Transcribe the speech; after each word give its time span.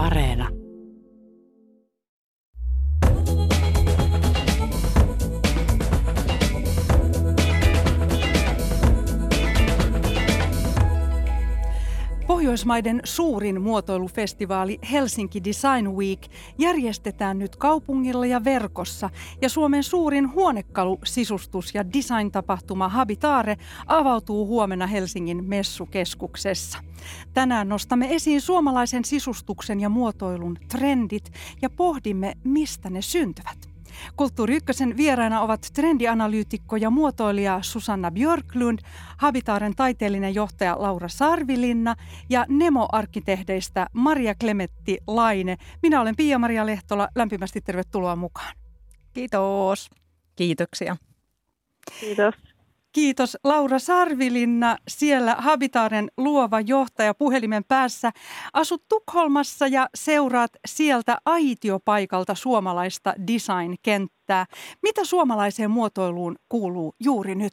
Areena. 0.00 0.59
Pohjoismaiden 12.60 13.00
suurin 13.04 13.62
muotoilufestivaali 13.62 14.78
Helsinki 14.92 15.44
Design 15.44 15.90
Week 15.96 16.20
järjestetään 16.58 17.38
nyt 17.38 17.56
kaupungilla 17.56 18.26
ja 18.26 18.44
verkossa 18.44 19.10
ja 19.42 19.48
Suomen 19.48 19.84
suurin 19.84 20.32
huonekalu, 20.32 20.98
sisustus 21.04 21.74
ja 21.74 21.92
design-tapahtuma 21.92 22.88
Habitaare 22.88 23.56
avautuu 23.86 24.46
huomenna 24.46 24.86
Helsingin 24.86 25.44
messukeskuksessa. 25.44 26.78
Tänään 27.34 27.68
nostamme 27.68 28.14
esiin 28.14 28.40
suomalaisen 28.40 29.04
sisustuksen 29.04 29.80
ja 29.80 29.88
muotoilun 29.88 30.58
trendit 30.68 31.32
ja 31.62 31.70
pohdimme, 31.70 32.34
mistä 32.44 32.90
ne 32.90 33.02
syntyvät. 33.02 33.69
Kulttuuri 34.16 34.56
Ykkösen 34.56 34.96
vieraina 34.96 35.40
ovat 35.40 35.66
trendianalyytikko 35.74 36.76
ja 36.76 36.90
muotoilija 36.90 37.58
Susanna 37.62 38.10
Björklund, 38.10 38.78
Habitaaren 39.16 39.74
taiteellinen 39.76 40.34
johtaja 40.34 40.76
Laura 40.78 41.08
Sarvilinna 41.08 41.94
ja 42.28 42.44
Nemo-arkkitehdeistä 42.48 43.86
Maria 43.92 44.34
Klemetti 44.34 44.98
Laine. 45.06 45.56
Minä 45.82 46.00
olen 46.00 46.16
Pia-Maria 46.16 46.66
Lehtola. 46.66 47.08
Lämpimästi 47.14 47.60
tervetuloa 47.60 48.16
mukaan. 48.16 48.54
Kiitos. 49.12 49.90
Kiitoksia. 50.36 50.96
Kiitos. 52.00 52.49
Kiitos 52.92 53.38
Laura 53.44 53.78
Sarvilinna, 53.78 54.76
siellä 54.88 55.34
Habitaaren 55.38 56.08
luova 56.16 56.60
johtaja 56.60 57.14
puhelimen 57.14 57.62
päässä. 57.68 58.10
Asut 58.52 58.82
Tukholmassa 58.88 59.66
ja 59.66 59.88
seuraat 59.94 60.50
sieltä 60.64 61.16
aitiopaikalta 61.24 62.34
suomalaista 62.34 63.14
design-kenttää. 63.26 64.46
Mitä 64.82 65.04
suomalaiseen 65.04 65.70
muotoiluun 65.70 66.36
kuuluu 66.48 66.94
juuri 67.04 67.34
nyt? 67.34 67.52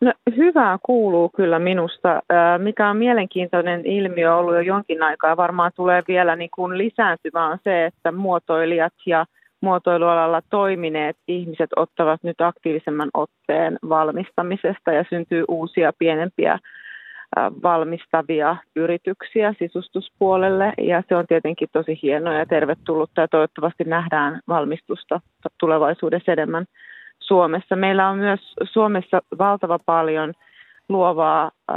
No, 0.00 0.12
hyvää 0.36 0.78
kuuluu 0.82 1.28
kyllä 1.28 1.58
minusta, 1.58 2.22
mikä 2.58 2.90
on 2.90 2.96
mielenkiintoinen 2.96 3.86
ilmiö 3.86 4.36
ollut 4.36 4.54
jo 4.54 4.60
jonkin 4.60 5.02
aikaa. 5.02 5.36
Varmaan 5.36 5.72
tulee 5.74 6.02
vielä 6.08 6.36
niin 6.36 6.50
kuin 6.54 6.78
lisääntymään 6.78 7.58
se, 7.64 7.86
että 7.86 8.12
muotoilijat 8.12 8.94
ja 9.06 9.26
muotoilualalla 9.66 10.40
toimineet 10.50 11.16
ihmiset 11.28 11.70
ottavat 11.76 12.22
nyt 12.22 12.40
aktiivisemman 12.40 13.10
otteen 13.14 13.78
valmistamisesta 13.88 14.92
ja 14.92 15.04
syntyy 15.10 15.44
uusia 15.48 15.92
pienempiä 15.98 16.58
valmistavia 17.62 18.56
yrityksiä 18.76 19.54
sisustuspuolelle 19.58 20.72
ja 20.78 21.02
se 21.08 21.16
on 21.16 21.26
tietenkin 21.26 21.68
tosi 21.72 21.98
hienoa 22.02 22.34
ja 22.34 22.46
tervetullutta 22.46 23.20
ja 23.20 23.28
toivottavasti 23.28 23.84
nähdään 23.84 24.40
valmistusta 24.48 25.20
tulevaisuudessa 25.60 26.32
enemmän 26.32 26.64
Suomessa. 27.20 27.76
Meillä 27.76 28.08
on 28.08 28.18
myös 28.18 28.40
Suomessa 28.72 29.20
valtava 29.38 29.78
paljon 29.86 30.32
luovaa 30.88 31.50
äh, 31.70 31.76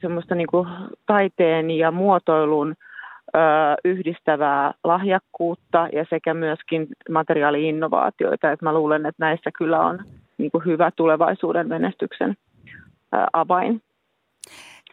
semmoista 0.00 0.34
niin 0.34 0.46
kuin 0.50 0.68
taiteen 1.06 1.70
ja 1.70 1.90
muotoilun 1.90 2.74
yhdistävää 3.84 4.74
lahjakkuutta 4.84 5.88
ja 5.92 6.06
sekä 6.10 6.34
myöskin 6.34 6.86
materiaaliinnovaatioita. 7.10 8.52
Et 8.52 8.62
mä 8.62 8.72
luulen, 8.72 9.06
että 9.06 9.24
näissä 9.24 9.50
kyllä 9.58 9.80
on 9.80 9.98
niin 10.38 10.50
kuin 10.50 10.64
hyvä 10.64 10.90
tulevaisuuden 10.90 11.68
menestyksen 11.68 12.36
avain. 13.32 13.82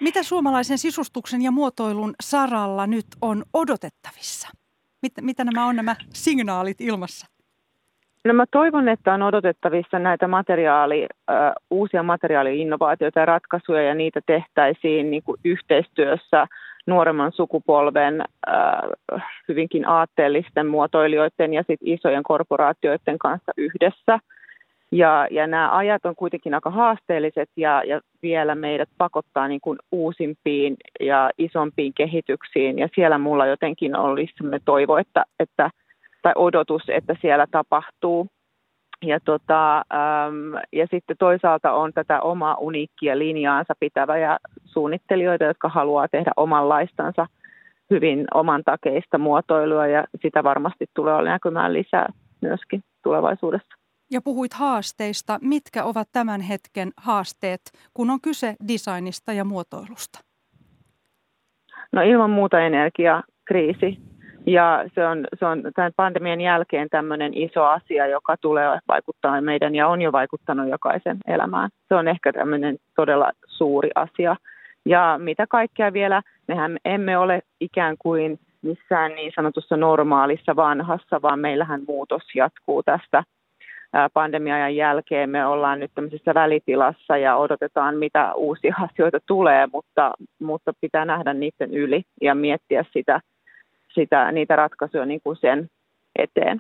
Mitä 0.01 0.23
suomalaisen 0.23 0.77
sisustuksen 0.77 1.41
ja 1.41 1.51
muotoilun 1.51 2.13
saralla 2.21 2.87
nyt 2.87 3.05
on 3.21 3.43
odotettavissa? 3.53 4.49
Mitä, 5.01 5.21
mitä 5.21 5.43
nämä 5.43 5.65
on 5.65 5.75
nämä 5.75 5.95
signaalit 6.13 6.81
ilmassa? 6.81 7.27
No 8.25 8.33
mä 8.33 8.45
toivon, 8.51 8.89
että 8.89 9.13
on 9.13 9.23
odotettavissa 9.23 9.99
näitä 9.99 10.27
materiaali, 10.27 11.07
uusia 11.71 12.03
materiaaliinnovaatioita 12.03 13.19
ja 13.19 13.25
ratkaisuja 13.25 13.83
ja 13.83 13.95
niitä 13.95 14.19
tehtäisiin 14.25 15.11
niin 15.11 15.23
kuin 15.23 15.39
yhteistyössä 15.43 16.47
nuoremman 16.89 17.31
sukupolven 17.31 18.21
äh, 18.21 19.23
hyvinkin 19.47 19.87
aatteellisten 19.87 20.67
muotoilijoiden 20.67 21.53
ja 21.53 21.63
sit 21.67 21.79
isojen 21.83 22.23
korporaatioiden 22.23 23.19
kanssa 23.19 23.51
yhdessä. 23.57 24.19
Ja, 24.91 25.27
ja 25.31 25.47
nämä 25.47 25.77
ajat 25.77 26.05
on 26.05 26.15
kuitenkin 26.15 26.53
aika 26.53 26.69
haasteelliset 26.69 27.49
ja, 27.57 27.83
ja 27.83 28.01
vielä 28.21 28.55
meidät 28.55 28.89
pakottaa 28.97 29.47
niin 29.47 29.61
kuin 29.61 29.77
uusimpiin 29.91 30.77
ja 30.99 31.29
isompiin 31.37 31.93
kehityksiin. 31.93 32.79
Ja 32.79 32.89
siellä 32.95 33.17
mulla 33.17 33.45
jotenkin 33.45 33.95
olisi 33.95 34.33
toivo, 34.65 34.97
että, 34.97 35.25
että, 35.39 35.69
tai 36.21 36.33
odotus, 36.35 36.81
että 36.87 37.15
siellä 37.21 37.47
tapahtuu 37.51 38.27
ja, 39.03 39.19
tota, 39.19 39.77
äm, 39.77 40.53
ja 40.73 40.87
sitten 40.91 41.17
toisaalta 41.19 41.73
on 41.73 41.93
tätä 41.93 42.21
omaa 42.21 42.55
uniikkia 42.59 43.19
linjaansa 43.19 43.73
pitävä 43.79 44.17
ja 44.17 44.39
suunnittelijoita, 44.65 45.43
jotka 45.43 45.69
haluaa 45.69 46.07
tehdä 46.07 46.31
omanlaistansa 46.37 47.27
hyvin 47.89 48.27
oman 48.33 48.63
takeista 48.65 49.17
muotoilua 49.17 49.87
ja 49.87 50.03
sitä 50.21 50.43
varmasti 50.43 50.85
tulee 50.93 51.21
näkymään 51.21 51.73
lisää 51.73 52.09
myöskin 52.41 52.83
tulevaisuudessa. 53.03 53.75
Ja 54.11 54.21
puhuit 54.21 54.53
haasteista. 54.53 55.39
Mitkä 55.41 55.83
ovat 55.83 56.07
tämän 56.11 56.41
hetken 56.41 56.91
haasteet, 56.97 57.61
kun 57.93 58.09
on 58.09 58.21
kyse 58.21 58.55
designista 58.67 59.33
ja 59.33 59.45
muotoilusta? 59.45 60.19
No 61.91 62.01
ilman 62.01 62.29
muuta 62.29 62.59
energiakriisi 62.59 63.97
ja 64.45 64.85
se 64.95 65.07
on, 65.07 65.27
se 65.39 65.45
on 65.45 65.63
tämän 65.75 65.91
pandemian 65.95 66.41
jälkeen 66.41 66.89
tämmöinen 66.89 67.33
iso 67.33 67.63
asia, 67.63 68.07
joka 68.07 68.35
tulee 68.41 68.79
vaikuttaa 68.87 69.41
meidän 69.41 69.75
ja 69.75 69.87
on 69.87 70.01
jo 70.01 70.11
vaikuttanut 70.11 70.69
jokaisen 70.69 71.17
elämään. 71.27 71.69
Se 71.87 71.95
on 71.95 72.07
ehkä 72.07 72.33
tämmöinen 72.33 72.77
todella 72.95 73.31
suuri 73.47 73.89
asia. 73.95 74.35
Ja 74.85 75.19
mitä 75.23 75.47
kaikkea 75.47 75.93
vielä, 75.93 76.21
mehän 76.47 76.77
emme 76.85 77.17
ole 77.17 77.41
ikään 77.59 77.95
kuin 77.99 78.39
missään 78.61 79.15
niin 79.15 79.31
sanotussa 79.35 79.77
normaalissa 79.77 80.55
vanhassa, 80.55 81.21
vaan 81.21 81.39
meillähän 81.39 81.81
muutos 81.87 82.23
jatkuu 82.35 82.83
tästä 82.83 83.23
pandemian 84.13 84.75
jälkeen. 84.75 85.29
Me 85.29 85.45
ollaan 85.45 85.79
nyt 85.79 85.91
tämmöisessä 85.95 86.33
välitilassa 86.33 87.17
ja 87.17 87.35
odotetaan, 87.35 87.97
mitä 87.97 88.33
uusia 88.33 88.75
asioita 88.81 89.19
tulee, 89.25 89.67
mutta, 89.73 90.11
mutta 90.39 90.73
pitää 90.81 91.05
nähdä 91.05 91.33
niiden 91.33 91.73
yli 91.73 92.03
ja 92.21 92.35
miettiä 92.35 92.85
sitä, 92.93 93.19
sitä, 93.93 94.31
niitä 94.31 94.55
ratkaisuja 94.55 95.05
niin 95.05 95.21
kuin 95.23 95.37
sen 95.37 95.69
eteen. 96.15 96.59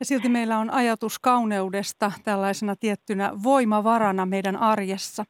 Ja 0.00 0.06
silti 0.06 0.28
meillä 0.28 0.58
on 0.58 0.70
ajatus 0.70 1.18
kauneudesta 1.18 2.12
tällaisena 2.24 2.74
tiettynä 2.80 3.32
voimavarana 3.42 4.26
meidän 4.26 4.56
arjessa. 4.56 5.24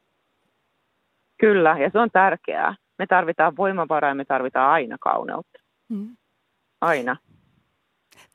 Kyllä, 1.39 1.77
ja 1.79 1.89
se 1.89 1.99
on 1.99 2.09
tärkeää. 2.13 2.75
Me 2.99 3.07
tarvitaan 3.07 3.57
voimavaraa 3.57 4.11
ja 4.11 4.15
me 4.15 4.25
tarvitaan 4.25 4.71
aina 4.71 4.97
kauneutta. 4.99 5.59
Mm. 5.89 6.17
Aina. 6.81 7.17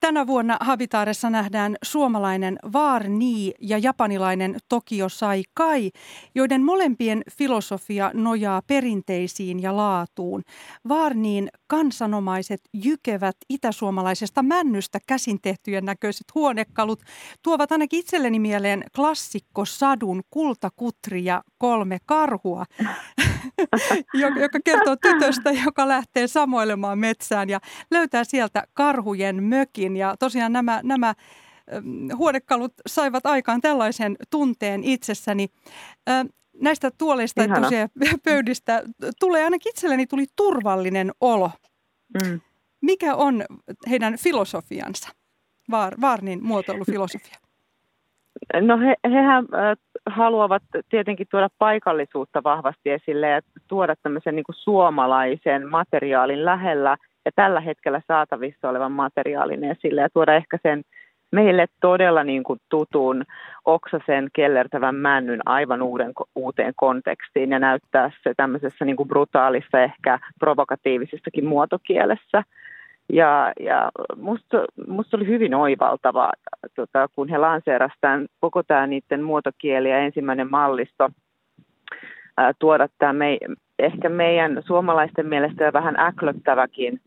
Tänä 0.01 0.27
vuonna 0.27 0.57
Habitaaressa 0.61 1.31
nähdään 1.31 1.77
suomalainen 1.83 2.59
Vaarni 2.73 3.53
ja 3.61 3.79
japanilainen 3.79 4.57
Tokio 4.69 5.09
Sai 5.09 5.43
Kai, 5.55 5.91
joiden 6.35 6.65
molempien 6.65 7.23
filosofia 7.31 8.11
nojaa 8.15 8.63
perinteisiin 8.67 9.63
ja 9.63 9.77
laatuun. 9.77 10.43
Vaarniin 10.89 11.49
kansanomaiset 11.67 12.61
jykevät 12.73 13.37
itäsuomalaisesta 13.51 14.43
männystä 14.43 14.99
käsin 15.07 15.39
tehtyjen 15.43 15.85
näköiset 15.85 16.27
huonekalut 16.35 17.03
tuovat 17.43 17.73
ainakin 17.73 18.01
itselleni 18.01 18.39
mieleen 18.39 18.85
klassikko 18.97 19.65
Sadun 19.65 20.23
kultakutri 20.31 21.25
ja 21.25 21.43
kolme 21.59 21.99
karhua, 22.07 22.65
joka 24.41 24.59
kertoo 24.65 24.97
tytöstä, 24.97 25.51
joka 25.65 25.89
lähtee 25.89 26.27
samoilemaan 26.27 26.99
metsään 26.99 27.49
ja 27.49 27.61
löytää 27.91 28.25
sieltä 28.25 28.67
karhujen 28.75 29.43
mökin. 29.43 29.86
Ja 29.95 30.17
tosiaan 30.19 30.53
nämä, 30.53 30.81
nämä 30.83 31.15
huonekalut 32.17 32.73
saivat 32.87 33.27
aikaan 33.27 33.61
tällaisen 33.61 34.17
tunteen 34.31 34.85
itsessäni. 34.85 35.49
Näistä 36.61 36.91
tuoleista 36.99 37.43
ja 37.43 37.49
pöydistä 38.25 38.83
tulee 39.21 39.45
ainakin 39.45 39.71
itselleni 39.71 40.07
tuli 40.07 40.27
turvallinen 40.37 41.11
olo. 41.21 41.51
Mm. 42.15 42.41
Mikä 42.81 43.15
on 43.15 43.45
heidän 43.91 44.17
filosofiansa, 44.17 45.09
Vaar, 45.71 45.95
Vaarnin 46.01 46.45
muotoilufilosofia? 46.45 47.37
No 48.61 48.79
he, 48.79 48.95
hehän 49.05 49.47
haluavat 50.07 50.63
tietenkin 50.89 51.27
tuoda 51.31 51.49
paikallisuutta 51.59 52.43
vahvasti 52.43 52.91
esille 52.91 53.29
ja 53.29 53.41
tuoda 53.69 53.95
tämmöisen 54.03 54.37
niin 54.37 54.45
kuin 54.45 54.57
suomalaisen 54.57 55.71
materiaalin 55.71 56.45
lähellä 56.45 56.97
ja 57.27 57.33
tällä 57.35 57.61
hetkellä 57.61 58.01
saatavissa 58.09 58.69
olevan 58.69 58.93
materiaalin 58.93 59.65
esille 59.65 60.01
ja 60.01 60.09
tuoda 60.11 60.35
ehkä 60.35 60.59
sen 60.63 60.83
meille 61.33 61.67
todella 61.81 62.25
niin 62.25 62.43
kuin 62.43 62.61
tutun 62.69 63.25
oksasen 63.65 64.29
kellertävän 64.33 64.95
männyn 64.95 65.41
aivan 65.47 65.83
uuden, 65.83 66.13
uuteen 66.35 66.73
kontekstiin 66.77 67.51
ja 67.51 67.59
näyttää 67.59 68.11
se 68.23 68.35
tämmöisessä 68.37 68.85
niin 68.85 68.97
kuin 68.97 69.09
brutaalissa, 69.09 69.81
ehkä 69.81 70.19
provokatiivisessakin 70.39 71.47
muotokielessä. 71.47 72.43
Ja, 73.13 73.53
ja 73.61 73.91
musta, 74.17 74.65
musta 74.87 75.17
oli 75.17 75.27
hyvin 75.27 75.55
oivaltava, 75.55 76.31
tota, 76.75 77.09
kun 77.15 77.29
he 77.29 77.39
lanseerasivat 77.39 78.01
tämän, 78.01 78.27
koko 78.41 78.63
tämä 78.63 78.87
niiden 78.87 79.23
muotokieli 79.23 79.91
ja 79.91 79.99
ensimmäinen 79.99 80.51
mallisto 80.51 81.11
ää, 82.37 82.53
tuoda 82.59 82.89
tämä 82.99 83.13
me, 83.13 83.39
ehkä 83.79 84.09
meidän 84.09 84.63
suomalaisten 84.67 85.27
mielestä 85.27 85.73
vähän 85.73 86.01
äklöttäväkin 86.01 87.01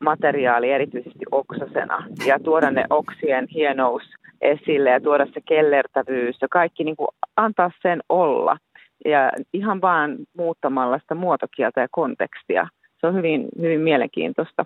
materiaali 0.00 0.70
erityisesti 0.70 1.24
oksasena 1.30 2.06
ja 2.26 2.38
tuoda 2.38 2.70
ne 2.70 2.84
oksien 2.90 3.46
hienous 3.54 4.02
esille 4.40 4.90
ja 4.90 5.00
tuoda 5.00 5.26
se 5.26 5.40
kellertävyys 5.48 6.36
ja 6.42 6.48
kaikki 6.50 6.84
niin 6.84 6.96
kuin 6.96 7.08
antaa 7.36 7.70
sen 7.82 8.00
olla 8.08 8.56
ja 9.04 9.32
ihan 9.52 9.80
vaan 9.80 10.16
muuttamalla 10.36 10.98
sitä 10.98 11.14
muotokieltä 11.14 11.80
ja 11.80 11.88
kontekstia. 11.90 12.68
Se 13.00 13.06
on 13.06 13.14
hyvin, 13.14 13.48
hyvin 13.60 13.80
mielenkiintoista. 13.80 14.64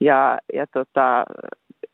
Ja, 0.00 0.38
ja 0.52 0.66
tota, 0.66 1.24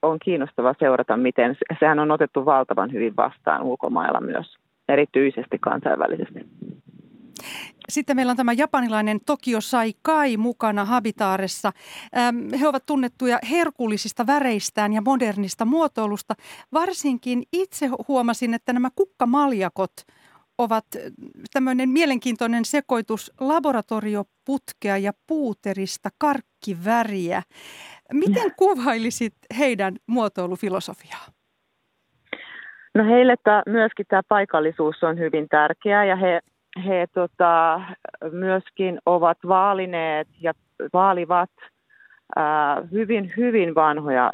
on 0.02 0.18
kiinnostava 0.18 0.74
seurata, 0.78 1.16
miten 1.16 1.56
sehän 1.80 1.98
on 1.98 2.10
otettu 2.10 2.44
valtavan 2.44 2.92
hyvin 2.92 3.16
vastaan 3.16 3.62
ulkomailla 3.62 4.20
myös, 4.20 4.56
erityisesti 4.88 5.58
kansainvälisesti. 5.60 6.46
Sitten 7.88 8.16
meillä 8.16 8.30
on 8.30 8.36
tämä 8.36 8.52
japanilainen 8.52 9.18
Tokio 9.26 9.60
Sai 9.60 9.92
Kai 10.02 10.36
mukana 10.36 10.84
Habitaaressa. 10.84 11.72
He 12.60 12.68
ovat 12.68 12.86
tunnettuja 12.86 13.38
herkullisista 13.50 14.26
väreistään 14.26 14.92
ja 14.92 15.02
modernista 15.02 15.64
muotoilusta. 15.64 16.34
Varsinkin 16.72 17.42
itse 17.52 17.90
huomasin, 18.08 18.54
että 18.54 18.72
nämä 18.72 18.88
kukkamaljakot 18.96 19.92
ovat 20.58 20.84
tämmöinen 21.52 21.88
mielenkiintoinen 21.88 22.64
sekoitus 22.64 23.32
laboratorioputkea 23.40 24.96
ja 24.96 25.12
puuterista 25.26 26.08
karkkiväriä. 26.18 27.42
Miten 28.12 28.52
kuvailisit 28.56 29.34
heidän 29.58 29.96
muotoilufilosofiaa? 30.06 31.26
No 32.94 33.04
heille 33.04 33.34
tämä, 33.44 33.62
myöskin 33.66 34.06
tämä 34.08 34.22
paikallisuus 34.28 35.02
on 35.02 35.18
hyvin 35.18 35.48
tärkeää 35.48 36.04
ja 36.04 36.16
he 36.16 36.40
he 36.84 37.06
tota, 37.14 37.80
myöskin 38.32 38.98
ovat 39.06 39.38
vaalineet 39.48 40.28
ja 40.40 40.52
vaalivat 40.92 41.50
ää, 42.36 42.82
hyvin, 42.92 43.32
hyvin 43.36 43.74
vanhoja 43.74 44.30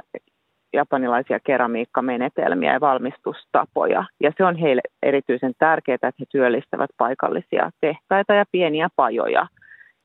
japanilaisia 0.73 1.41
keramiikkamenetelmiä 1.41 2.73
ja 2.73 2.81
valmistustapoja. 2.81 4.05
Ja 4.21 4.33
se 4.37 4.45
on 4.45 4.57
heille 4.57 4.81
erityisen 5.03 5.53
tärkeää, 5.59 5.95
että 5.95 6.13
he 6.21 6.25
työllistävät 6.31 6.91
paikallisia 6.97 7.71
tehtaita 7.81 8.35
ja 8.35 8.45
pieniä 8.53 8.89
pajoja. 8.97 9.47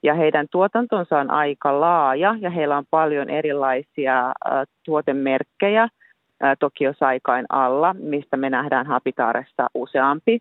Ja 0.03 0.13
heidän 0.13 0.47
tuotantonsa 0.51 1.19
on 1.19 1.31
aika 1.31 1.79
laaja 1.79 2.35
ja 2.39 2.49
heillä 2.49 2.77
on 2.77 2.85
paljon 2.89 3.29
erilaisia 3.29 4.25
ää, 4.25 4.65
tuotemerkkejä 4.85 5.89
Tokio 6.59 6.93
Saikain 6.99 7.45
alla, 7.49 7.93
mistä 7.93 8.37
me 8.37 8.49
nähdään 8.49 8.85
Habitaaressa 8.85 9.67
useampi. 9.73 10.39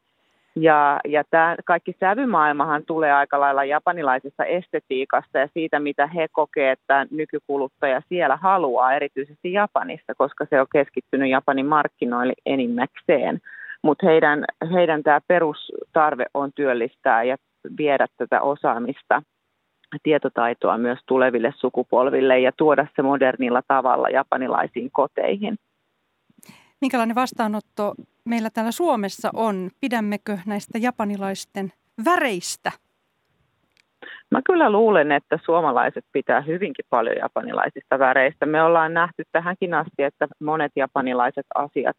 Ja, 0.61 1.01
ja 1.09 1.25
tämä 1.31 1.57
kaikki 1.65 1.97
sävymaailmahan 2.01 2.83
tulee 2.87 3.13
aika 3.13 3.41
lailla 3.41 3.65
japanilaisesta 3.65 4.45
estetiikasta 4.45 5.39
ja 5.39 5.49
siitä, 5.55 5.81
mitä 5.81 6.07
he 6.07 6.29
kokee, 6.33 6.71
että 6.71 7.07
nykykuluttaja 7.11 8.03
siellä 8.09 8.37
haluaa, 8.37 8.93
erityisesti 8.93 9.53
Japanissa, 9.53 10.15
koska 10.15 10.47
se 10.51 10.61
on 10.61 10.67
keskittynyt 10.73 11.31
Japanin 11.31 11.67
markkinoille 11.67 12.35
enimmäkseen. 12.47 13.41
Mutta 13.83 14.07
heidän, 14.07 14.45
heidän 14.73 15.03
tämä 15.03 15.21
perustarve 15.29 16.27
on 16.35 16.51
työllistää 16.55 17.23
ja 17.23 17.37
viedä 17.79 18.07
tätä 18.17 18.41
osaamista, 18.41 19.23
tietotaitoa 20.03 20.79
myös 20.79 20.99
tuleville 21.07 21.55
sukupolville 21.57 22.39
ja 22.39 22.53
tuoda 22.57 22.87
se 22.97 23.03
modernilla 23.03 23.63
tavalla 23.69 24.09
japanilaisiin 24.09 24.91
koteihin. 24.93 25.57
Minkälainen 26.81 27.15
vastaanotto 27.15 27.95
meillä 28.25 28.51
täällä 28.51 28.73
Suomessa 28.73 29.31
on? 29.35 29.71
Pidämmekö 29.81 30.39
näistä 30.47 30.79
japanilaisten 30.79 31.73
väreistä? 32.05 32.73
Mä 34.31 34.41
kyllä 34.43 34.71
luulen, 34.71 35.13
että 35.13 35.39
suomalaiset 35.45 36.05
pitää 36.13 36.41
hyvinkin 36.41 36.85
paljon 36.91 37.17
japanilaisista 37.17 37.99
väreistä. 37.99 38.47
Me 38.47 38.63
ollaan 38.63 38.95
nähty 38.95 39.23
tähänkin 39.33 39.75
asti, 39.75 40.03
että 40.03 40.29
monet 40.41 40.73
japanilaiset 40.77 41.47
asiat 41.55 41.97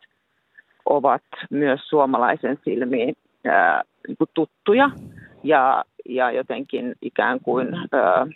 ovat 0.85 1.23
myös 1.50 1.81
suomalaisen 1.89 2.59
silmiin 2.65 3.15
ää, 3.45 3.83
niin 4.07 4.18
tuttuja 4.33 4.89
ja, 5.44 5.85
ja 6.09 6.31
jotenkin 6.31 6.95
ikään 7.01 7.39
kuin 7.39 7.68
ää, 7.73 8.27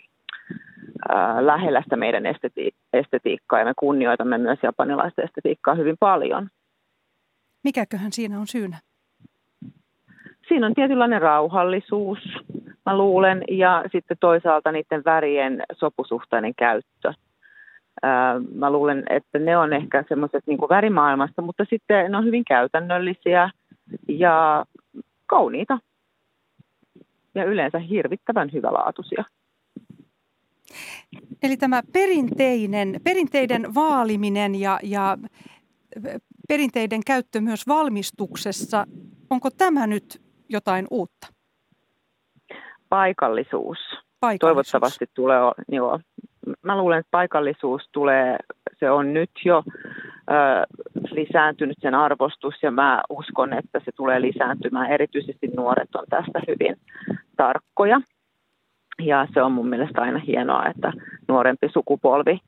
lähellä 1.40 1.82
sitä 1.82 1.96
meidän 1.96 2.26
esteti- 2.26 2.74
estetiikkaa 2.92 3.58
ja 3.58 3.64
me 3.64 3.72
kunnioitamme 3.78 4.38
myös 4.38 4.58
japanilaista 4.62 5.22
estetiikkaa 5.22 5.74
hyvin 5.74 5.96
paljon. 6.00 6.48
Mikäköhän 7.64 8.12
siinä 8.12 8.40
on 8.40 8.46
syynä? 8.46 8.78
Siinä 10.48 10.66
on 10.66 10.74
tietynlainen 10.74 11.22
rauhallisuus, 11.22 12.18
mä 12.86 12.98
luulen, 12.98 13.44
ja 13.50 13.84
sitten 13.92 14.16
toisaalta 14.20 14.72
niiden 14.72 15.04
värien 15.04 15.62
sopusuhtainen 15.72 16.54
käyttö. 16.54 17.12
Mä 18.54 18.70
luulen, 18.70 19.04
että 19.10 19.38
ne 19.38 19.56
on 19.56 19.72
ehkä 19.72 20.04
semmoiset 20.08 20.46
niin 20.46 20.58
värimaailmasta, 20.58 21.42
mutta 21.42 21.64
sitten 21.70 22.10
ne 22.10 22.16
on 22.16 22.24
hyvin 22.24 22.44
käytännöllisiä 22.44 23.50
ja 24.08 24.64
kauniita 25.26 25.78
ja 27.34 27.44
yleensä 27.44 27.78
hirvittävän 27.78 28.52
hyvälaatuisia. 28.52 29.24
Eli 31.42 31.56
tämä 31.56 31.82
perinteinen, 31.92 33.00
perinteiden 33.04 33.74
vaaliminen 33.74 34.54
ja, 34.54 34.78
ja 34.82 35.18
perinteiden 36.48 37.00
käyttö 37.06 37.40
myös 37.40 37.66
valmistuksessa, 37.68 38.86
onko 39.30 39.50
tämä 39.50 39.86
nyt 39.86 40.22
jotain 40.48 40.86
uutta? 40.90 41.26
Paikallisuus. 42.88 43.78
Paikallisuus. 44.20 44.38
Toivottavasti 44.40 45.06
tulee, 45.14 45.38
joo. 45.68 46.00
Mä 46.62 46.78
luulen, 46.78 46.98
että 46.98 47.10
paikallisuus 47.10 47.88
tulee, 47.92 48.36
se 48.78 48.90
on 48.90 49.12
nyt 49.14 49.30
jo 49.44 49.62
ö, 50.30 50.32
lisääntynyt 51.10 51.76
sen 51.80 51.94
arvostus 51.94 52.54
ja 52.62 52.70
mä 52.70 53.02
uskon, 53.08 53.52
että 53.52 53.80
se 53.84 53.92
tulee 53.96 54.20
lisääntymään. 54.20 54.90
Erityisesti 54.90 55.46
nuoret 55.56 55.94
on 55.94 56.04
tästä 56.10 56.40
hyvin 56.48 56.76
tarkkoja. 57.36 58.00
Ja 58.98 59.26
se 59.34 59.42
on 59.42 59.52
mun 59.52 59.68
mielestä 59.68 60.00
aina 60.00 60.18
hienoa, 60.18 60.66
että 60.66 60.92
nuorempi 61.28 61.68
sukupolvi 61.72 62.40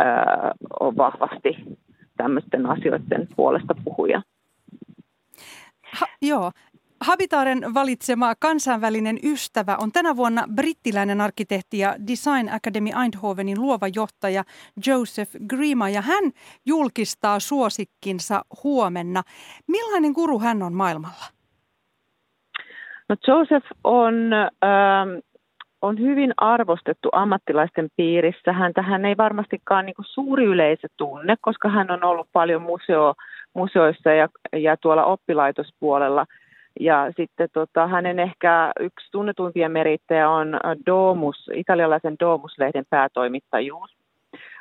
ö, 0.00 0.04
on 0.80 0.96
vahvasti 0.96 1.78
tämmöisten 2.16 2.66
asioiden 2.66 3.28
puolesta 3.36 3.74
puhuja. 3.84 4.22
Ha, 5.92 6.06
joo. 6.22 6.50
Habitaaren 7.00 7.74
valitsema 7.74 8.34
kansainvälinen 8.40 9.18
ystävä 9.24 9.76
on 9.80 9.92
tänä 9.92 10.16
vuonna 10.16 10.44
brittiläinen 10.54 11.20
arkkitehti 11.20 11.78
ja 11.78 11.96
Design 12.06 12.48
Academy 12.48 12.90
Eindhovenin 13.02 13.60
luova 13.60 13.86
johtaja 13.94 14.44
Joseph 14.86 15.36
Grima 15.48 15.88
ja 15.88 16.00
hän 16.00 16.24
julkistaa 16.66 17.40
suosikkinsa 17.40 18.44
huomenna. 18.64 19.22
Millainen 19.66 20.12
guru 20.12 20.38
hän 20.38 20.62
on 20.62 20.74
maailmalla? 20.74 21.24
No 23.08 23.16
Joseph 23.26 23.66
on 23.84 24.14
ähm, 24.32 25.18
on 25.82 25.98
hyvin 25.98 26.32
arvostettu 26.36 27.08
ammattilaisten 27.12 27.88
piirissä. 27.96 28.52
Hän 28.52 28.72
tähän 28.72 29.04
ei 29.04 29.16
varmastikaan 29.16 29.86
niin 29.86 29.94
suuri 30.02 30.44
yleisö 30.44 30.88
tunne, 30.96 31.36
koska 31.40 31.68
hän 31.68 31.90
on 31.90 32.04
ollut 32.04 32.28
paljon 32.32 32.62
museo, 32.62 33.14
museoissa 33.54 34.10
ja, 34.10 34.28
ja 34.52 34.76
tuolla 34.76 35.04
oppilaitospuolella. 35.04 36.26
Ja 36.80 37.12
sitten 37.16 37.48
tota, 37.52 37.86
hänen 37.86 38.18
ehkä 38.18 38.72
yksi 38.80 39.10
tunnetuimpia 39.12 39.68
merittejä 39.68 40.30
on 40.30 40.60
Domus, 40.86 41.50
italialaisen 41.54 42.16
Domus-lehden 42.20 42.84
päätoimittajuus. 42.90 43.96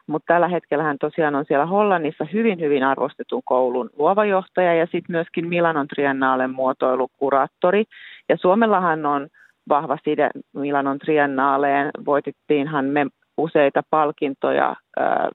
Mutta 0.08 0.34
tällä 0.34 0.48
hetkellä 0.48 0.84
hän 0.84 0.98
tosiaan 0.98 1.36
on 1.36 1.46
siellä 1.48 1.66
Hollannissa 1.66 2.26
hyvin, 2.34 2.60
hyvin 2.60 2.84
arvostetun 2.84 3.42
koulun 3.46 3.90
luova 3.98 4.26
johtaja 4.26 4.74
ja 4.74 4.86
sitten 4.86 5.06
myöskin 5.12 5.48
Milanon 5.48 5.88
Triennalen 5.88 6.52
muotoilukuraattori. 6.52 7.84
Ja 8.30 8.38
Suomellahan 8.38 9.06
on 9.06 9.28
vahva 9.70 9.98
side 10.04 10.30
Milanon 10.54 11.00
triennaaleen. 11.00 11.92
Voitettiinhan 12.06 12.86
me 12.86 13.06
useita 13.38 13.84
palkintoja 13.90 14.76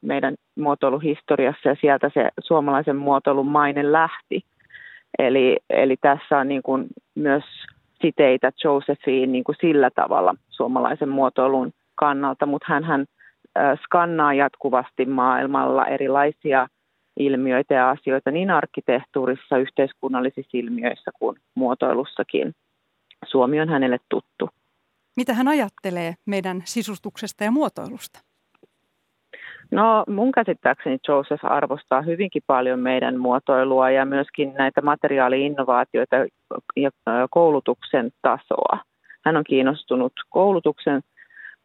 meidän 0.03 0.35
muotoiluhistoriassa 0.59 1.69
ja 1.69 1.77
sieltä 1.81 2.11
se 2.15 2.29
suomalaisen 2.41 2.97
muotoilun 2.97 3.51
maine 3.51 3.93
lähti. 3.93 4.41
Eli, 5.19 5.57
eli 5.71 5.97
tässä 6.01 6.39
on 6.39 6.49
niin 6.49 6.63
kuin 6.63 6.87
myös 7.15 7.45
siteitä 8.03 8.53
Josephiin 8.65 9.33
niin 9.33 9.45
kuin 9.45 9.57
sillä 9.61 9.91
tavalla 9.91 10.35
suomalaisen 10.49 11.09
muotoilun 11.09 11.73
kannalta, 11.95 12.47
mutta 12.47 12.67
hän 12.69 13.05
skannaa 13.85 14.35
jatkuvasti 14.35 15.05
maailmalla 15.05 15.87
erilaisia 15.87 16.67
ilmiöitä 17.19 17.75
ja 17.75 17.91
asioita 17.91 18.31
niin 18.31 18.51
arkkitehtuurissa, 18.51 19.59
yhteiskunnallisissa 19.59 20.59
ilmiöissä 20.59 21.11
kuin 21.19 21.37
muotoilussakin. 21.55 22.53
Suomi 23.27 23.61
on 23.61 23.69
hänelle 23.69 23.99
tuttu. 24.09 24.49
Mitä 25.17 25.35
hän 25.35 25.49
ajattelee 25.49 26.15
meidän 26.27 26.63
sisustuksesta 26.65 27.45
ja 27.45 27.51
muotoilusta? 27.51 28.21
No 29.71 30.05
mun 30.09 30.33
käsittääkseni 30.33 30.99
Joseph 31.09 31.45
arvostaa 31.45 32.03
hyvinkin 32.03 32.43
paljon 32.47 32.81
meidän 32.81 33.19
muotoilua 33.19 33.91
ja 33.91 34.05
myöskin 34.05 34.55
näitä 34.55 34.83
materiaaliinnovaatioita 34.83 36.17
ja 36.77 36.91
koulutuksen 37.31 38.11
tasoa. 38.23 38.79
Hän 39.25 39.37
on 39.37 39.45
kiinnostunut 39.45 40.13
koulutuksen, 40.29 41.03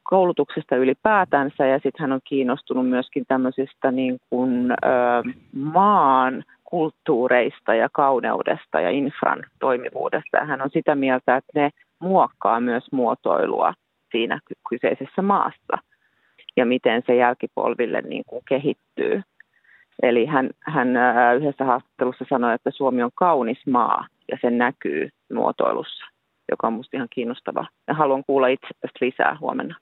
koulutuksesta 0.03 0.75
ylipäätänsä 0.75 1.65
ja 1.65 1.75
sitten 1.75 1.99
hän 1.99 2.11
on 2.11 2.21
kiinnostunut 2.23 2.89
myöskin 2.89 3.23
tämmöisistä 3.27 3.91
niin 3.91 4.17
kuin, 4.29 4.71
ö, 4.71 4.75
maan 5.53 6.43
kulttuureista 6.71 7.73
ja 7.75 7.89
kauneudesta 7.91 8.81
ja 8.81 8.89
infran 8.89 9.43
toimivuudesta. 9.59 10.37
Ja 10.37 10.45
hän 10.45 10.61
on 10.61 10.69
sitä 10.73 10.95
mieltä, 10.95 11.37
että 11.37 11.51
ne 11.55 11.69
muokkaa 11.99 12.59
myös 12.59 12.91
muotoilua 12.91 13.73
siinä 14.11 14.39
kyseisessä 14.69 15.21
maassa 15.21 15.77
ja 16.57 16.65
miten 16.65 17.03
se 17.05 17.15
jälkipolville 17.15 18.01
niin 18.01 18.23
kuin 18.27 18.41
kehittyy. 18.47 19.21
Eli 20.03 20.25
hän, 20.25 20.49
hän 20.59 20.87
yhdessä 21.37 21.65
haastattelussa 21.65 22.25
sanoi, 22.29 22.53
että 22.53 22.71
Suomi 22.71 23.03
on 23.03 23.11
kaunis 23.15 23.67
maa 23.67 24.07
ja 24.31 24.37
se 24.41 24.49
näkyy 24.49 25.09
muotoilussa, 25.33 26.05
joka 26.51 26.67
on 26.67 26.73
minusta 26.73 26.97
ihan 26.97 27.07
kiinnostava. 27.09 27.65
Ja 27.87 27.93
haluan 27.93 28.23
kuulla 28.27 28.47
itse 28.47 28.67
tästä 28.81 29.05
lisää 29.05 29.37
huomenna. 29.39 29.75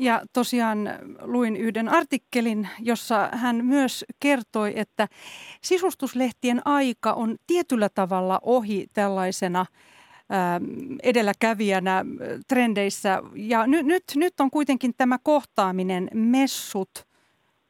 Ja 0.00 0.22
tosiaan 0.32 0.78
luin 1.20 1.56
yhden 1.56 1.88
artikkelin, 1.88 2.68
jossa 2.78 3.28
hän 3.32 3.64
myös 3.64 4.04
kertoi, 4.20 4.72
että 4.76 5.08
sisustuslehtien 5.62 6.66
aika 6.66 7.12
on 7.12 7.36
tietyllä 7.46 7.88
tavalla 7.88 8.40
ohi 8.42 8.86
tällaisena 8.92 9.60
ähm, 9.60 10.64
edelläkävijänä 11.02 11.98
äh, 11.98 12.04
trendeissä. 12.48 13.22
Ja 13.34 13.66
nyt, 13.66 13.86
nyt, 13.86 14.04
nyt 14.14 14.40
on 14.40 14.50
kuitenkin 14.50 14.92
tämä 14.96 15.18
kohtaaminen, 15.22 16.10
messut, 16.14 17.06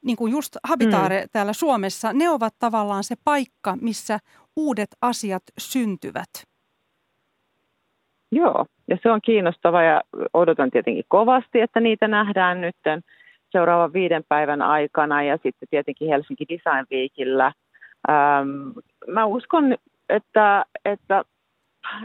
niin 0.04 0.16
kuin 0.16 0.32
just 0.32 0.56
Habitaare 0.64 1.20
mm. 1.20 1.28
täällä 1.32 1.52
Suomessa, 1.52 2.12
ne 2.12 2.30
ovat 2.30 2.54
tavallaan 2.58 3.04
se 3.04 3.14
paikka, 3.24 3.78
missä 3.80 4.18
uudet 4.56 4.96
asiat 5.00 5.42
syntyvät. 5.58 6.49
Joo, 8.32 8.66
ja 8.88 8.98
se 9.02 9.10
on 9.10 9.20
kiinnostava 9.24 9.82
ja 9.82 10.00
odotan 10.34 10.70
tietenkin 10.70 11.04
kovasti, 11.08 11.60
että 11.60 11.80
niitä 11.80 12.08
nähdään 12.08 12.60
nyt 12.60 12.76
seuraavan 13.50 13.92
viiden 13.92 14.24
päivän 14.28 14.62
aikana 14.62 15.22
ja 15.22 15.38
sitten 15.42 15.68
tietenkin 15.70 16.08
Helsinki 16.08 16.44
Design 16.48 16.86
Weekillä. 16.92 17.52
Ähm, 18.10 18.48
mä 19.06 19.24
uskon, 19.24 19.76
että, 20.08 20.64
että 20.84 21.24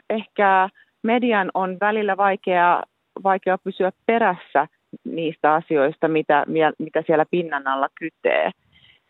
ehkä 0.10 0.70
median 1.04 1.52
on 1.54 1.78
välillä 1.82 2.18
vaikea, 2.18 2.82
vaikea 3.24 3.58
pysyä 3.58 3.92
perässä 4.06 4.68
niistä 5.04 5.54
asioista, 5.54 6.08
mitä, 6.08 6.46
mitä 6.80 7.04
siellä 7.06 7.26
pinnan 7.32 7.68
alla 7.68 7.90
kytee. 8.00 8.52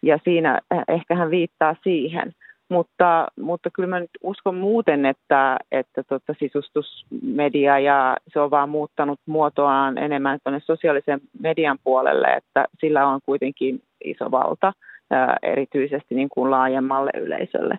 Ja 0.04 0.20
siinä 0.24 0.60
ehkä 0.88 1.16
hän 1.16 1.32
viittaa 1.32 1.76
siihen. 1.84 2.32
Mutta, 2.70 3.28
mutta 3.40 3.70
kyllä 3.74 3.90
mä 3.90 4.00
nyt 4.00 4.10
uskon 4.24 4.56
muuten, 4.56 5.06
että, 5.06 5.58
että 5.72 6.04
tota 6.04 6.34
sisustusmedia 6.40 7.80
ja 7.80 8.18
se 8.34 8.40
on 8.40 8.52
vaan 8.52 8.70
muuttanut 8.70 9.20
muotoaan 9.26 9.98
enemmän 9.98 10.40
tuonne 10.44 10.60
sosiaalisen 10.60 11.22
median 11.40 11.78
puolelle, 11.84 12.28
että 12.28 12.66
sillä 12.80 13.08
on 13.08 13.20
kuitenkin 13.26 13.82
iso 14.04 14.32
valta 14.32 14.74
ää, 15.12 15.38
erityisesti 15.44 16.16
niin 16.16 16.30
kuin 16.30 16.52
laajemmalle 16.52 17.12
yleisölle. 17.18 17.78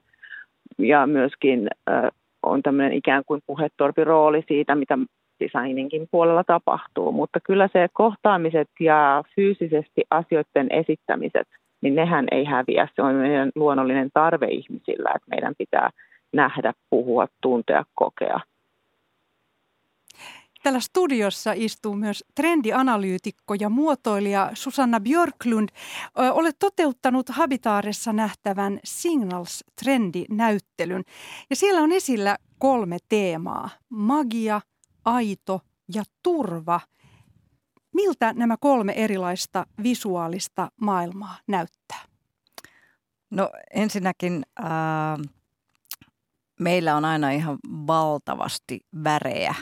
Ja 0.78 1.07
myöskin 1.07 1.69
ää, 1.87 2.11
on 2.43 2.62
tämmöinen 2.62 2.93
ikään 2.93 3.23
kuin 3.26 3.43
puhetorpirooli 3.47 4.45
siitä, 4.49 4.75
mitä 4.75 4.99
designinkin 5.40 6.09
puolella 6.11 6.45
tapahtuu, 6.45 7.12
mutta 7.12 7.40
kyllä 7.40 7.69
se 7.73 7.88
kohtaamiset 7.93 8.69
ja 8.81 9.25
fyysisesti 9.35 10.05
asioiden 10.11 10.66
esittämiset– 10.71 11.49
niin 11.87 11.95
nehän 11.95 12.26
ei 12.31 12.45
häviä. 12.45 12.88
Se 12.97 13.02
on 13.02 13.14
meidän 13.14 13.50
luonnollinen 13.55 14.11
tarve 14.14 14.47
ihmisillä, 14.47 15.11
että 15.14 15.31
meidän 15.31 15.55
pitää 15.59 15.90
nähdä, 16.33 16.73
puhua, 16.90 17.26
tuntea, 17.40 17.85
kokea. 17.95 18.40
Täällä 20.62 20.81
studiossa 20.81 21.52
istuu 21.55 21.95
myös 21.95 22.25
trendianalyytikko 22.35 23.55
ja 23.61 23.69
muotoilija 23.69 24.50
Susanna 24.55 25.00
Björklund. 25.00 25.69
Olet 26.33 26.57
toteuttanut 26.59 27.28
Habitaaressa 27.28 28.12
nähtävän 28.12 28.81
Signals-trendinäyttelyn. 28.85 31.05
Ja 31.50 31.57
siellä 31.57 31.81
on 31.81 31.93
esillä 31.93 32.37
kolme 32.59 32.97
teemaa. 33.09 33.71
Magia, 33.88 34.61
aito 35.05 35.61
ja 35.95 36.02
turva– 36.23 36.81
Miltä 37.96 38.32
nämä 38.32 38.56
kolme 38.60 38.92
erilaista 38.92 39.66
visuaalista 39.82 40.68
maailmaa 40.80 41.38
näyttää? 41.46 42.04
No 43.30 43.50
ensinnäkin 43.74 44.46
äh, 44.60 44.66
meillä 46.60 46.96
on 46.96 47.04
aina 47.04 47.30
ihan 47.30 47.58
valtavasti 47.86 48.80
värejä. 49.04 49.54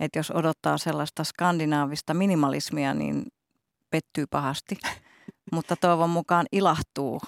Et 0.00 0.16
jos 0.16 0.30
odottaa 0.30 0.78
sellaista 0.78 1.24
skandinaavista 1.24 2.14
minimalismia, 2.14 2.94
niin 2.94 3.26
pettyy 3.90 4.26
pahasti. 4.30 4.78
Mutta 5.52 5.76
toivon 5.76 6.10
mukaan 6.10 6.46
ilahtuu, 6.52 7.20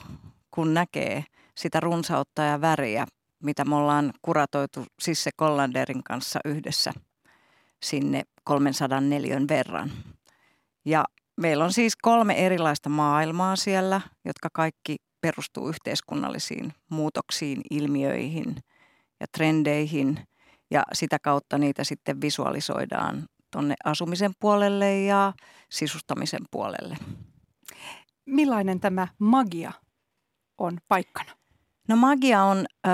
kun 0.50 0.74
näkee 0.74 1.24
sitä 1.56 1.80
runsautta 1.80 2.42
ja 2.42 2.60
väriä, 2.60 3.06
mitä 3.42 3.64
me 3.64 3.74
ollaan 3.74 4.12
kuratoitu 4.22 4.84
Sisse 5.00 5.30
Kollanderin 5.36 6.04
kanssa 6.04 6.40
yhdessä 6.44 6.92
sinne 7.82 8.22
304 8.44 9.40
verran. 9.48 9.92
Ja 10.84 11.04
meillä 11.40 11.64
on 11.64 11.72
siis 11.72 11.96
kolme 11.96 12.46
erilaista 12.46 12.88
maailmaa 12.88 13.56
siellä, 13.56 14.00
jotka 14.24 14.48
kaikki 14.52 14.96
perustuu 15.20 15.68
yhteiskunnallisiin 15.68 16.72
muutoksiin, 16.90 17.60
ilmiöihin 17.70 18.56
ja 19.20 19.26
trendeihin. 19.36 20.20
Ja 20.70 20.82
sitä 20.92 21.18
kautta 21.18 21.58
niitä 21.58 21.84
sitten 21.84 22.20
visualisoidaan 22.20 23.26
tuonne 23.52 23.74
asumisen 23.84 24.32
puolelle 24.40 25.00
ja 25.00 25.32
sisustamisen 25.70 26.42
puolelle. 26.50 26.96
Millainen 28.26 28.80
tämä 28.80 29.08
magia 29.18 29.72
on 30.58 30.78
paikkana? 30.88 31.32
No 31.88 31.96
magia 31.96 32.42
on 32.42 32.58
äh, 32.86 32.92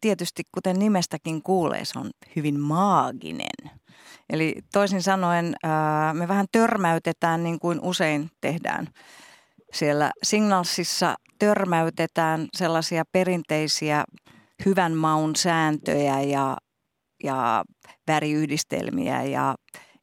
tietysti, 0.00 0.42
kuten 0.54 0.78
nimestäkin 0.78 1.42
kuulee, 1.42 1.84
se 1.84 1.98
on 1.98 2.10
hyvin 2.36 2.60
maaginen. 2.60 3.70
Eli 4.30 4.54
toisin 4.72 5.02
sanoen 5.02 5.54
äh, 5.64 6.14
me 6.14 6.28
vähän 6.28 6.46
törmäytetään 6.52 7.42
niin 7.42 7.58
kuin 7.58 7.80
usein 7.82 8.30
tehdään. 8.40 8.88
Siellä 9.72 10.10
Signalsissa 10.22 11.14
törmäytetään 11.38 12.48
sellaisia 12.52 13.04
perinteisiä 13.12 14.04
hyvän 14.66 14.92
maun 14.92 15.36
sääntöjä 15.36 16.20
ja, 16.20 16.56
ja 17.24 17.64
väriyhdistelmiä 18.08 19.22
ja 19.22 19.54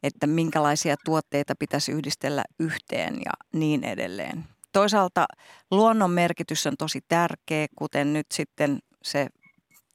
että 0.04 0.28
minkälaisia 0.28 0.96
tuotteita 1.06 1.54
pitäisi 1.60 1.92
yhdistellä 1.92 2.44
yhteen 2.60 3.14
ja 3.14 3.32
niin 3.54 3.84
edelleen. 3.84 4.44
Toisaalta 4.72 5.26
luonnon 5.72 6.12
merkitys 6.12 6.68
on 6.68 6.78
tosi 6.78 7.00
tärkeä, 7.08 7.68
kuten 7.78 8.14
nyt 8.14 8.26
sitten 8.34 8.80
se 9.04 9.28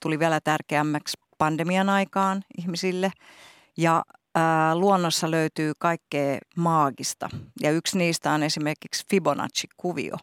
tuli 0.03 0.19
vielä 0.19 0.41
tärkeämmäksi 0.41 1.17
pandemian 1.39 1.89
aikaan 1.89 2.43
ihmisille. 2.59 3.11
Ja 3.77 4.05
ää, 4.35 4.77
luonnossa 4.77 5.31
löytyy 5.31 5.73
kaikkea 5.79 6.39
maagista. 6.57 7.29
Ja 7.61 7.71
yksi 7.71 7.99
niistä 7.99 8.33
on 8.33 8.43
esimerkiksi 8.43 9.05
Fibonacci-kuvio. 9.11 10.17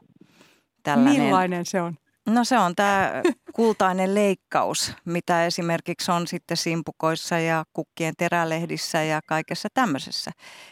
Tällainen, 0.83 1.22
Millainen 1.22 1.65
se 1.65 1.81
on? 1.81 1.98
No 2.25 2.43
se 2.43 2.57
on 2.57 2.75
tämä 2.75 3.12
kultainen 3.55 4.15
leikkaus, 4.15 4.93
mitä 5.05 5.45
esimerkiksi 5.45 6.12
on 6.12 6.27
sitten 6.27 6.57
simpukoissa 6.57 7.39
ja 7.39 7.65
kukkien 7.74 8.13
terälehdissä 8.17 9.03
ja 9.03 9.22
kaikessa 9.27 9.69
tämmöisessä. 9.74 10.31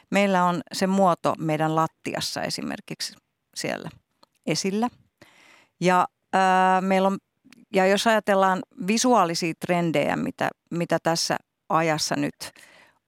Meillä 0.10 0.44
on 0.44 0.62
se 0.74 0.88
muoto 0.88 1.36
meidän 1.38 1.76
lattiassa 1.76 2.42
esimerkiksi 2.42 3.14
siellä 3.56 3.90
esillä. 4.46 4.90
Ja, 5.82 6.08
ää, 6.34 6.82
meillä 6.82 7.08
on, 7.08 7.18
ja 7.74 7.86
jos 7.86 8.08
ajatellaan 8.08 8.62
visuaalisia 8.88 9.54
trendejä, 9.60 10.16
mitä, 10.16 10.50
mitä 10.72 10.98
tässä 11.04 11.38
ajassa 11.70 12.16
nyt 12.16 12.36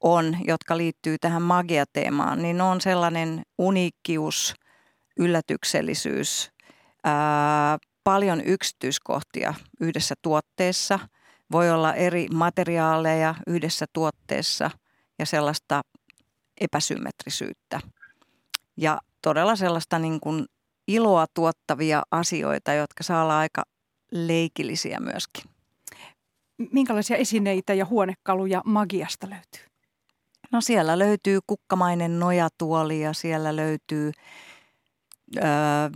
on, 0.04 0.38
jotka 0.48 0.78
liittyy 0.78 1.18
tähän 1.18 1.42
magiateemaan, 1.42 2.42
niin 2.42 2.62
on 2.62 2.82
sellainen 2.82 3.42
uniikkius, 3.58 4.54
yllätyksellisyys, 5.20 6.52
ää, 7.04 7.78
paljon 8.04 8.42
yksityiskohtia 8.42 9.54
yhdessä 9.80 10.16
tuotteessa. 10.22 11.00
Voi 11.52 11.72
olla 11.72 11.94
eri 11.94 12.28
materiaaleja 12.34 13.36
yhdessä 13.48 13.86
tuotteessa 13.94 14.72
ja 15.20 15.26
sellaista 15.26 15.82
epäsymmetrisyyttä. 16.62 17.80
Ja 18.78 19.00
todella 19.22 19.56
sellaista 19.56 20.00
niin 20.00 20.20
kuin 20.20 20.46
iloa 20.88 21.26
tuottavia 21.34 22.04
asioita, 22.12 22.74
jotka 22.74 23.04
saa 23.04 23.24
olla 23.24 23.40
aika 23.40 23.64
leikillisiä 24.12 25.00
myöskin. 25.00 25.44
Minkälaisia 26.72 27.18
esineitä 27.18 27.74
ja 27.74 27.86
huonekaluja 27.86 28.62
magiasta 28.66 29.30
löytyy? 29.30 29.73
No 30.54 30.62
siellä 30.62 31.00
löytyy 31.00 31.40
kukkamainen 31.48 32.20
nojatuoli 32.20 33.02
ja 33.02 33.14
siellä 33.14 33.56
löytyy 33.56 34.12
ö, 35.38 35.42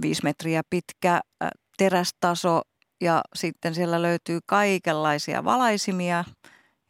viisi 0.01 0.23
metriä 0.23 0.61
pitkä 0.69 1.21
ö, 1.43 1.47
terästaso 1.77 2.61
ja 3.01 3.21
sitten 3.35 3.75
siellä 3.75 4.01
löytyy 4.01 4.39
kaikenlaisia 4.45 5.43
valaisimia, 5.43 6.23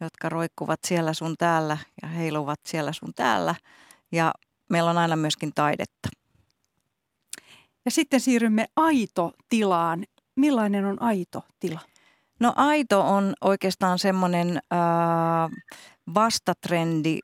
jotka 0.01 0.29
roikkuvat 0.29 0.79
siellä 0.87 1.13
sun 1.13 1.35
täällä 1.37 1.77
ja 2.01 2.07
heiluvat 2.07 2.59
siellä 2.65 2.91
sun 2.93 3.13
täällä. 3.15 3.55
Ja 4.11 4.33
meillä 4.69 4.89
on 4.89 4.97
aina 4.97 5.15
myöskin 5.15 5.51
taidetta. 5.55 6.09
Ja 7.85 7.91
sitten 7.91 8.19
siirrymme 8.19 8.65
aito-tilaan. 8.75 10.03
Millainen 10.35 10.85
on 10.85 11.01
aito 11.01 11.41
tila? 11.59 11.79
No 12.39 12.53
aito 12.55 13.01
on 13.01 13.33
oikeastaan 13.41 13.99
semmoinen 13.99 14.59
äh, 14.73 15.49
vastatrendi 16.13 17.19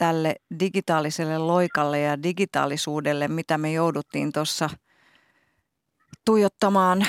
tälle 0.00 0.34
digitaaliselle 0.60 1.38
loikalle 1.38 2.00
ja 2.00 2.22
digitaalisuudelle, 2.22 3.28
mitä 3.28 3.58
me 3.58 3.72
jouduttiin 3.72 4.32
tuossa 4.32 4.70
tuijottamaan 6.24 7.06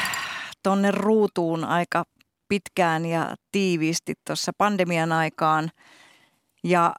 tuonne 0.63 0.91
ruutuun 0.91 1.63
aika 1.63 2.03
pitkään 2.47 3.05
ja 3.05 3.35
tiiviisti 3.51 4.13
tuossa 4.27 4.51
pandemian 4.57 5.11
aikaan. 5.11 5.69
Ja 6.63 6.95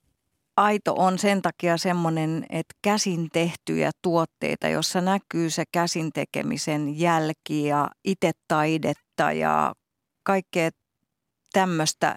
aito 0.56 0.94
on 0.94 1.18
sen 1.18 1.42
takia 1.42 1.76
semmoinen, 1.76 2.46
että 2.50 2.75
käsin 2.82 3.28
tehtyjä 3.32 3.90
tuotteita, 4.02 4.68
jossa 4.68 5.00
näkyy 5.00 5.50
se 5.50 5.64
käsin 5.72 6.12
tekemisen 6.12 7.00
jälki 7.00 7.64
ja 7.64 7.88
itse 8.04 8.30
taidetta 8.49 9.32
ja 9.32 9.72
kaikkea 10.22 10.70
tämmöistä 11.52 12.14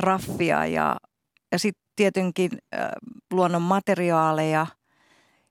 raffia 0.00 0.66
ja, 0.66 0.96
ja 1.52 1.58
sitten 1.58 1.83
tietenkin 1.96 2.50
äh, 2.74 2.88
luonnon 3.30 3.62
materiaaleja. 3.62 4.66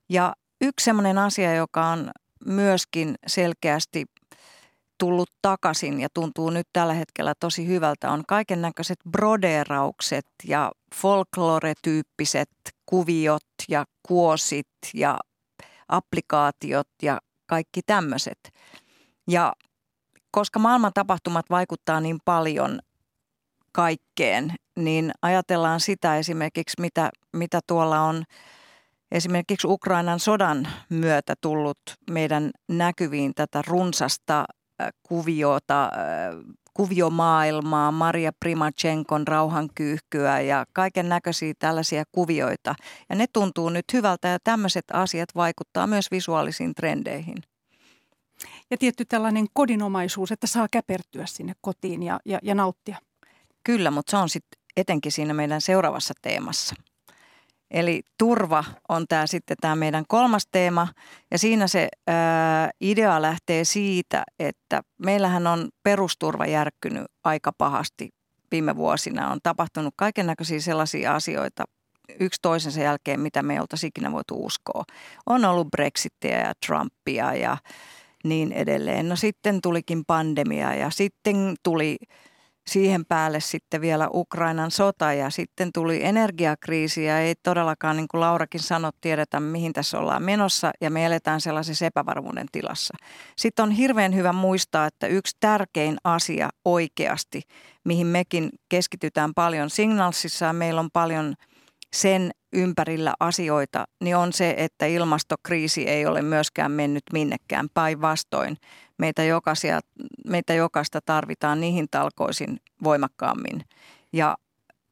Ja 0.09 0.35
yksi 0.61 0.83
semmoinen 0.83 1.17
asia, 1.17 1.55
joka 1.55 1.85
on 1.85 2.11
myöskin 2.45 3.15
selkeästi 3.27 4.05
tullut 4.97 5.31
takaisin 5.41 6.01
ja 6.01 6.07
tuntuu 6.13 6.49
nyt 6.49 6.67
tällä 6.73 6.93
hetkellä 6.93 7.33
tosi 7.39 7.67
hyvältä, 7.67 8.11
on 8.11 8.23
kaiken 8.27 8.61
näköiset 8.61 8.97
brodeeraukset 9.11 10.25
ja 10.43 10.71
folklore-tyyppiset 10.95 12.49
kuviot 12.85 13.45
ja 13.69 13.85
kuosit 14.07 14.67
ja 14.93 15.19
applikaatiot 15.87 16.87
ja 17.01 17.19
kaikki 17.45 17.81
tämmöiset. 17.85 18.39
Ja 19.27 19.53
koska 20.31 20.59
maailman 20.59 20.91
tapahtumat 20.93 21.45
vaikuttaa 21.49 21.99
niin 21.99 22.19
paljon 22.25 22.79
kaikkeen, 23.73 24.55
niin 24.75 25.11
ajatellaan 25.21 25.79
sitä 25.79 26.17
esimerkiksi, 26.17 26.81
mitä, 26.81 27.09
mitä 27.33 27.59
tuolla 27.67 28.01
on 28.01 28.23
esimerkiksi 29.11 29.67
Ukrainan 29.67 30.19
sodan 30.19 30.67
myötä 30.89 31.33
tullut 31.41 31.79
meidän 32.11 32.51
näkyviin 32.67 33.33
tätä 33.35 33.61
runsasta 33.67 34.45
kuviota, 35.03 35.91
kuviomaailmaa, 36.73 37.91
Maria 37.91 38.31
Primachenkon 38.39 39.27
rauhankyyhkyä 39.27 40.39
ja 40.39 40.65
kaiken 40.73 41.09
näköisiä 41.09 41.53
tällaisia 41.59 42.03
kuvioita. 42.11 42.75
Ja 43.09 43.15
ne 43.15 43.25
tuntuu 43.33 43.69
nyt 43.69 43.85
hyvältä 43.93 44.27
ja 44.27 44.37
tämmöiset 44.43 44.85
asiat 44.93 45.29
vaikuttaa 45.35 45.87
myös 45.87 46.11
visuaalisiin 46.11 46.75
trendeihin. 46.75 47.37
Ja 48.71 48.77
tietty 48.77 49.05
tällainen 49.05 49.45
kodinomaisuus, 49.53 50.31
että 50.31 50.47
saa 50.47 50.67
käpertyä 50.71 51.25
sinne 51.25 51.53
kotiin 51.61 52.03
ja, 52.03 52.19
ja, 52.25 52.39
ja 52.43 52.55
nauttia. 52.55 52.97
Kyllä, 53.63 53.91
mutta 53.91 54.11
se 54.11 54.17
on 54.17 54.29
sitten 54.29 54.61
etenkin 54.77 55.11
siinä 55.11 55.33
meidän 55.33 55.61
seuraavassa 55.61 56.13
teemassa– 56.21 56.75
Eli 57.73 58.03
turva 58.17 58.63
on 58.89 59.05
tämä 59.09 59.27
sitten 59.27 59.57
tämä 59.61 59.75
meidän 59.75 60.05
kolmas 60.07 60.47
teema 60.51 60.87
ja 61.31 61.39
siinä 61.39 61.67
se 61.67 61.87
ää, 62.07 62.71
idea 62.81 63.21
lähtee 63.21 63.63
siitä, 63.63 64.23
että 64.39 64.81
meillähän 64.97 65.47
on 65.47 65.69
perusturva 65.83 66.45
järkkynyt 66.45 67.05
aika 67.23 67.51
pahasti 67.57 68.09
viime 68.51 68.75
vuosina. 68.75 69.31
On 69.31 69.39
tapahtunut 69.43 69.93
kaiken 69.97 70.27
näköisiä 70.27 70.59
sellaisia 70.59 71.15
asioita 71.15 71.63
yksi 72.19 72.39
toisensa 72.41 72.81
jälkeen, 72.81 73.19
mitä 73.19 73.43
me 73.43 73.53
ei 73.53 73.59
oltaisi 73.59 73.87
ikinä 73.87 74.11
voitu 74.11 74.45
uskoa. 74.45 74.83
On 75.25 75.45
ollut 75.45 75.71
Brexitia 75.71 76.37
ja 76.37 76.53
Trumpia 76.65 77.33
ja 77.33 77.57
niin 78.23 78.51
edelleen. 78.51 79.09
No 79.09 79.15
sitten 79.15 79.61
tulikin 79.61 80.05
pandemia 80.07 80.75
ja 80.75 80.89
sitten 80.89 81.55
tuli 81.63 81.97
siihen 82.67 83.05
päälle 83.05 83.39
sitten 83.39 83.81
vielä 83.81 84.09
Ukrainan 84.13 84.71
sota 84.71 85.13
ja 85.13 85.29
sitten 85.29 85.69
tuli 85.73 86.05
energiakriisi 86.05 87.05
ja 87.05 87.19
ei 87.19 87.35
todellakaan, 87.43 87.97
niin 87.97 88.07
kuin 88.07 88.21
Laurakin 88.21 88.61
sanoi, 88.61 88.91
tiedetä 89.01 89.39
mihin 89.39 89.73
tässä 89.73 89.99
ollaan 89.99 90.23
menossa 90.23 90.71
ja 90.81 90.89
me 90.89 91.05
eletään 91.05 91.41
sellaisessa 91.41 91.85
epävarmuuden 91.85 92.47
tilassa. 92.51 92.93
Sitten 93.37 93.63
on 93.63 93.71
hirveän 93.71 94.15
hyvä 94.15 94.33
muistaa, 94.33 94.85
että 94.85 95.07
yksi 95.07 95.37
tärkein 95.39 95.97
asia 96.03 96.49
oikeasti, 96.65 97.41
mihin 97.83 98.07
mekin 98.07 98.49
keskitytään 98.69 99.33
paljon 99.35 99.69
Signalsissa 99.69 100.53
meillä 100.53 100.79
on 100.79 100.89
paljon 100.93 101.35
sen 101.93 102.31
ympärillä 102.53 103.13
asioita, 103.19 103.85
niin 104.03 104.15
on 104.15 104.33
se, 104.33 104.55
että 104.57 104.85
ilmastokriisi 104.85 105.89
ei 105.89 106.05
ole 106.05 106.21
myöskään 106.21 106.71
mennyt 106.71 107.03
minnekään 107.13 107.67
päinvastoin 107.73 108.57
meitä, 108.97 109.23
jokaisia, 109.23 109.79
meitä 110.27 110.53
jokaista 110.53 110.99
tarvitaan 111.05 111.61
niihin 111.61 111.87
talkoisin 111.91 112.59
voimakkaammin. 112.83 113.61
Ja 114.13 114.37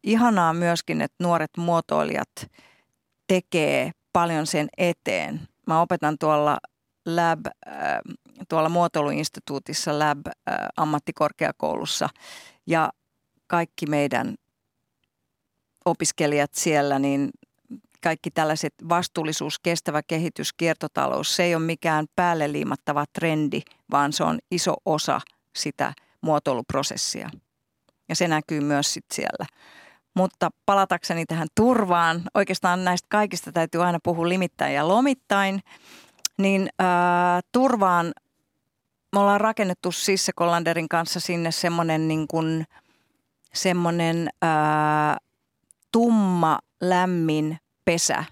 ihanaa 0.04 0.54
myöskin, 0.54 1.02
että 1.02 1.24
nuoret 1.24 1.52
muotoilijat 1.58 2.52
tekee 3.28 3.92
paljon 4.14 4.48
sen 4.48 4.68
eteen. 4.78 5.42
Mä 5.68 5.82
opetan 5.82 6.18
tuolla 6.20 6.58
Lab, 7.06 7.40
äh, 7.68 7.74
tuolla 8.50 8.70
muotoiluinstituutissa 8.70 10.00
Lab 10.00 10.28
äh, 10.28 10.56
ammattikorkeakoulussa 10.78 12.10
ja 12.68 12.90
kaikki 13.48 13.86
meidän 13.86 14.36
opiskelijat 15.86 16.54
siellä, 16.54 17.00
niin 17.00 17.30
kaikki 18.04 18.32
tällaiset 18.32 18.74
vastuullisuus, 18.90 19.60
kestävä 19.60 20.02
kehitys, 20.04 20.54
kiertotalous, 20.54 21.36
se 21.36 21.44
ei 21.44 21.56
ole 21.56 21.64
mikään 21.64 22.06
päälle 22.16 22.52
liimattava 22.52 23.06
trendi, 23.14 23.62
vaan 23.92 24.14
se 24.14 24.24
on 24.24 24.40
iso 24.52 24.74
osa 24.86 25.22
sitä 25.56 25.94
muotoiluprosessia. 26.22 27.30
Ja 28.10 28.16
se 28.16 28.28
näkyy 28.28 28.62
myös 28.62 28.94
sit 28.94 29.06
siellä. 29.14 29.46
Mutta 30.16 30.50
palatakseni 30.66 31.26
tähän 31.26 31.48
turvaan, 31.56 32.22
oikeastaan 32.34 32.84
näistä 32.84 33.08
kaikista 33.10 33.52
täytyy 33.52 33.84
aina 33.84 34.00
puhua 34.04 34.30
limittäin 34.30 34.74
ja 34.74 34.88
lomittain, 34.88 35.62
niin 36.38 36.70
ää, 36.80 37.42
turvaan 37.52 38.14
me 39.14 39.20
ollaan 39.20 39.42
rakennettu 39.42 39.92
Sisse 39.92 40.32
Kollanderin 40.36 40.90
kanssa 40.90 41.20
sinne 41.20 41.52
semmoinen 41.52 42.08
niin 42.08 42.28
ää, 44.42 45.18
tumma, 45.92 46.60
lämmin 46.82 47.58
pesä, 47.86 48.24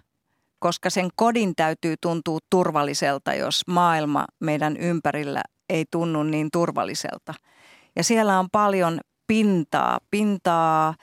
koska 0.59 0.89
sen 0.89 1.09
kodin 1.15 1.55
täytyy 1.55 1.95
tuntua 2.01 2.39
turvalliselta, 2.49 3.33
jos 3.33 3.61
maailma 3.67 4.25
meidän 4.39 4.77
ympärillä 4.77 5.41
ei 5.69 5.85
tunnu 5.91 6.23
niin 6.23 6.49
turvalliselta. 6.53 7.33
Ja 7.95 8.03
siellä 8.03 8.39
on 8.39 8.49
paljon 8.51 8.99
pintaa, 9.27 9.99
pintaa, 10.11 10.93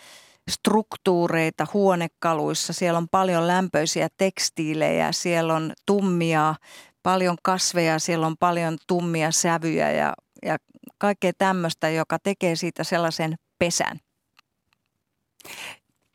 struktuureita 0.51 1.67
huonekaluissa, 1.75 2.73
siellä 2.73 2.99
on 2.99 3.09
paljon 3.09 3.47
lämpöisiä 3.47 4.09
tekstiilejä, 4.17 5.13
siellä 5.13 5.55
on 5.55 5.73
tummia, 5.87 6.55
paljon 7.03 7.37
kasveja, 7.43 7.99
siellä 7.99 8.27
on 8.27 8.37
paljon 8.37 8.79
tummia 8.87 9.31
sävyjä 9.31 9.91
ja, 9.91 10.15
ja 10.45 10.57
kaikkea 10.99 11.33
tämmöistä, 11.39 11.89
joka 11.89 12.19
tekee 12.19 12.57
siitä 12.57 12.85
sellaisen 12.85 13.35
pesän. 13.59 14.01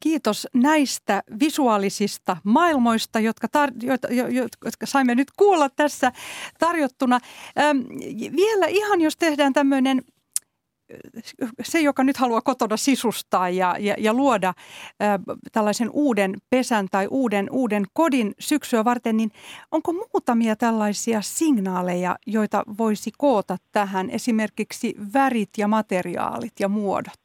Kiitos 0.02 0.48
näistä 0.54 1.24
visuaalisista 1.40 2.38
maailmoista, 2.44 3.20
jotka, 3.20 3.48
tar- 3.48 3.86
joita, 3.86 4.08
jo, 4.08 4.28
jotka 4.66 4.86
saimme 4.86 5.16
nyt 5.16 5.28
kuulla 5.38 5.70
tässä 5.70 6.12
tarjottuna. 6.60 7.20
Ähm, 7.60 7.78
vielä 8.36 8.66
ihan 8.66 9.02
jos 9.02 9.18
tehdään 9.18 9.54
tämmöinen 9.54 10.02
se, 11.64 11.80
joka 11.80 12.04
nyt 12.04 12.18
haluaa 12.18 12.42
kotona 12.42 12.78
sisustaa 12.78 13.50
ja, 13.50 13.76
ja, 13.80 13.96
ja 13.98 14.14
luoda 14.14 14.48
ä, 14.48 14.54
tällaisen 15.52 15.90
uuden 15.94 16.36
pesän 16.50 16.88
tai 16.92 17.08
uuden, 17.08 17.48
uuden 17.52 17.86
kodin 17.94 18.36
syksyä 18.40 18.86
varten, 18.86 19.18
niin 19.18 19.32
onko 19.72 19.94
muutamia 19.94 20.56
tällaisia 20.56 21.22
signaaleja, 21.22 22.16
joita 22.28 22.64
voisi 22.78 23.12
koota 23.18 23.58
tähän, 23.72 24.10
esimerkiksi 24.10 24.96
värit 25.14 25.50
ja 25.58 25.68
materiaalit 25.68 26.54
ja 26.60 26.68
muodot? 26.68 27.22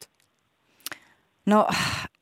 No 1.45 1.67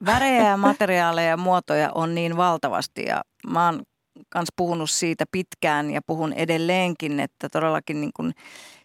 värejä 0.05 0.47
ja 0.49 0.58
materiaaleja 0.58 1.29
ja 1.29 1.38
muotoja 1.38 1.91
on 1.95 2.15
niin 2.15 2.38
valtavasti 2.38 3.05
ja 3.05 3.23
mä 3.47 3.65
oon 3.65 3.84
kanssa 4.29 4.53
puhunut 4.55 4.89
siitä 4.89 5.25
pitkään 5.31 5.91
ja 5.91 6.01
puhun 6.08 6.34
edelleenkin, 6.34 7.19
että 7.19 7.49
todellakin 7.49 8.01
niin 8.01 8.13
kuin 8.15 8.34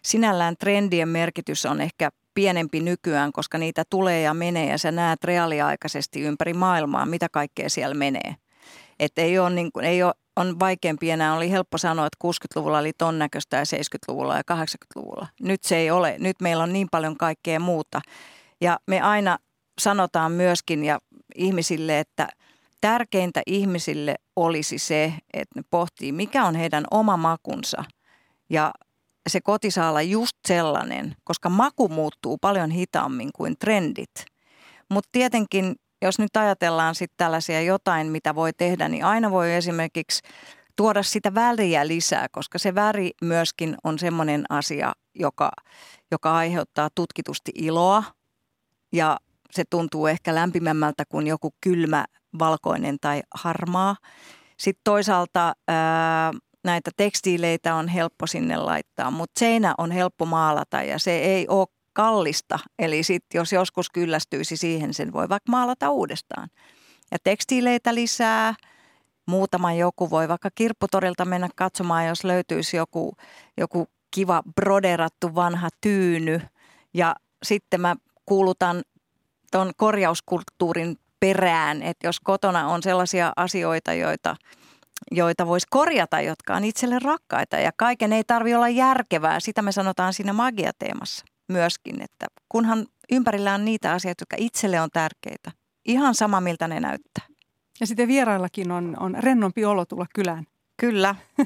sinällään 0.03 0.55
trendien 0.59 1.09
merkitys 1.09 1.65
on 1.65 1.81
ehkä 1.81 2.09
pienempi 2.33 2.79
nykyään, 2.79 3.31
koska 3.31 3.57
niitä 3.57 3.83
tulee 3.89 4.21
ja 4.21 4.33
menee 4.33 4.69
ja 4.69 4.77
sä 4.77 4.91
näet 4.91 5.23
reaaliaikaisesti 5.23 6.21
ympäri 6.21 6.53
maailmaa, 6.53 7.05
mitä 7.05 7.27
kaikkea 7.31 7.69
siellä 7.69 7.95
menee. 7.95 8.35
Että 8.99 9.21
ei 9.21 9.39
ole, 9.39 9.49
niin 9.49 9.71
kuin, 9.71 9.85
ei 9.85 10.03
ole 10.03 10.13
on 10.35 10.59
vaikeampi 10.59 11.11
enää. 11.11 11.33
Oli 11.33 11.51
helppo 11.51 11.77
sanoa, 11.77 12.05
että 12.05 12.27
60-luvulla 12.27 12.79
oli 12.79 12.93
ton 12.97 13.19
näköistä 13.19 13.57
ja 13.57 13.63
70-luvulla 13.63 14.35
ja 14.37 14.41
80-luvulla. 14.55 15.27
Nyt 15.41 15.63
se 15.63 15.75
ei 15.75 15.91
ole. 15.91 16.15
Nyt 16.19 16.41
meillä 16.41 16.63
on 16.63 16.73
niin 16.73 16.87
paljon 16.91 17.17
kaikkea 17.17 17.59
muuta. 17.59 18.01
Ja 18.61 18.79
me 18.87 19.01
aina 19.01 19.37
sanotaan 19.83 20.31
myöskin 20.31 20.85
ja 20.85 20.99
ihmisille, 21.35 21.99
että 21.99 22.27
tärkeintä 22.81 23.41
ihmisille 23.45 24.15
olisi 24.35 24.77
se, 24.77 25.13
että 25.33 25.59
ne 25.59 25.63
pohtii, 25.69 26.11
mikä 26.11 26.45
on 26.45 26.55
heidän 26.55 26.83
oma 26.91 27.17
makunsa. 27.17 27.83
Ja 28.49 28.71
se 29.29 29.41
koti 29.41 29.71
saa 29.71 29.89
olla 29.89 30.01
just 30.01 30.37
sellainen, 30.47 31.15
koska 31.23 31.49
maku 31.49 31.89
muuttuu 31.89 32.37
paljon 32.37 32.71
hitaammin 32.71 33.29
kuin 33.35 33.57
trendit. 33.57 34.25
Mutta 34.89 35.09
tietenkin 35.11 35.75
jos 36.01 36.19
nyt 36.19 36.37
ajatellaan 36.37 36.95
sitten 36.95 37.17
tällaisia 37.17 37.61
jotain, 37.61 38.07
mitä 38.07 38.35
voi 38.35 38.53
tehdä, 38.53 38.89
niin 38.89 39.05
aina 39.05 39.31
voi 39.31 39.53
esimerkiksi 39.53 40.21
tuoda 40.75 41.03
sitä 41.03 41.33
väriä 41.33 41.87
lisää, 41.87 42.27
koska 42.31 42.59
se 42.59 42.75
väri 42.75 43.11
myöskin 43.21 43.75
on 43.83 43.99
semmoinen 43.99 44.45
asia, 44.49 44.93
joka, 45.15 45.51
joka 46.11 46.35
aiheuttaa 46.35 46.89
tutkitusti 46.95 47.51
iloa 47.55 48.03
ja 48.91 49.17
se 49.55 49.63
tuntuu 49.69 50.07
ehkä 50.07 50.35
lämpimämmältä 50.35 51.03
kuin 51.09 51.27
joku 51.27 51.53
kylmä, 51.61 52.05
valkoinen 52.39 52.97
tai 53.01 53.21
harmaa. 53.35 53.95
Sitten 54.57 54.81
toisaalta 54.83 55.53
ää, 55.67 56.31
näitä 56.63 56.91
tekstiileitä 56.97 57.75
on 57.75 57.87
helppo 57.87 58.27
sinne 58.27 58.57
laittaa, 58.57 59.11
mutta 59.11 59.39
seinä 59.39 59.75
on 59.77 59.91
helppo 59.91 60.25
maalata 60.25 60.83
ja 60.83 60.99
se 60.99 61.19
ei 61.19 61.47
ole 61.47 61.67
kallista. 61.93 62.59
Eli 62.79 63.03
sitten 63.03 63.39
jos 63.39 63.51
joskus 63.51 63.89
kyllästyisi 63.89 64.57
siihen, 64.57 64.93
sen 64.93 65.13
voi 65.13 65.29
vaikka 65.29 65.51
maalata 65.51 65.89
uudestaan. 65.89 66.49
Ja 67.11 67.17
tekstiileitä 67.23 67.95
lisää. 67.95 68.53
Muutama 69.27 69.73
joku 69.73 70.09
voi 70.09 70.27
vaikka 70.27 70.49
kirpputorilta 70.55 71.25
mennä 71.25 71.49
katsomaan, 71.55 72.07
jos 72.07 72.23
löytyisi 72.23 72.77
joku, 72.77 73.13
joku 73.57 73.87
kiva 74.11 74.43
broderattu 74.55 75.35
vanha 75.35 75.69
tyyny. 75.81 76.41
Ja 76.93 77.15
sitten 77.43 77.81
mä 77.81 77.95
kuulutan 78.25 78.81
tuon 79.51 79.71
korjauskulttuurin 79.77 80.97
perään, 81.19 81.81
että 81.83 82.07
jos 82.07 82.19
kotona 82.19 82.67
on 82.67 82.83
sellaisia 82.83 83.33
asioita, 83.35 83.93
joita, 83.93 84.35
joita 85.11 85.47
voisi 85.47 85.67
korjata, 85.69 86.21
jotka 86.21 86.55
on 86.55 86.63
itselle 86.63 86.99
rakkaita 86.99 87.57
ja 87.57 87.71
kaiken 87.77 88.13
ei 88.13 88.23
tarvi 88.23 88.55
olla 88.55 88.69
järkevää. 88.69 89.39
Sitä 89.39 89.61
me 89.61 89.71
sanotaan 89.71 90.13
siinä 90.13 90.33
magiateemassa 90.33 91.25
myöskin, 91.49 92.01
että 92.01 92.25
kunhan 92.49 92.85
ympärillä 93.11 93.53
on 93.53 93.65
niitä 93.65 93.91
asioita, 93.91 94.21
jotka 94.21 94.35
itselle 94.39 94.81
on 94.81 94.89
tärkeitä, 94.93 95.51
ihan 95.85 96.15
sama 96.15 96.41
miltä 96.41 96.67
ne 96.67 96.79
näyttää. 96.79 97.25
Ja 97.79 97.87
sitten 97.87 98.07
vieraillakin 98.07 98.71
on, 98.71 98.97
on 98.99 99.15
rennompi 99.19 99.65
olo 99.65 99.85
tulla 99.85 100.05
kylään. 100.15 100.45
Kyllä. 100.77 101.15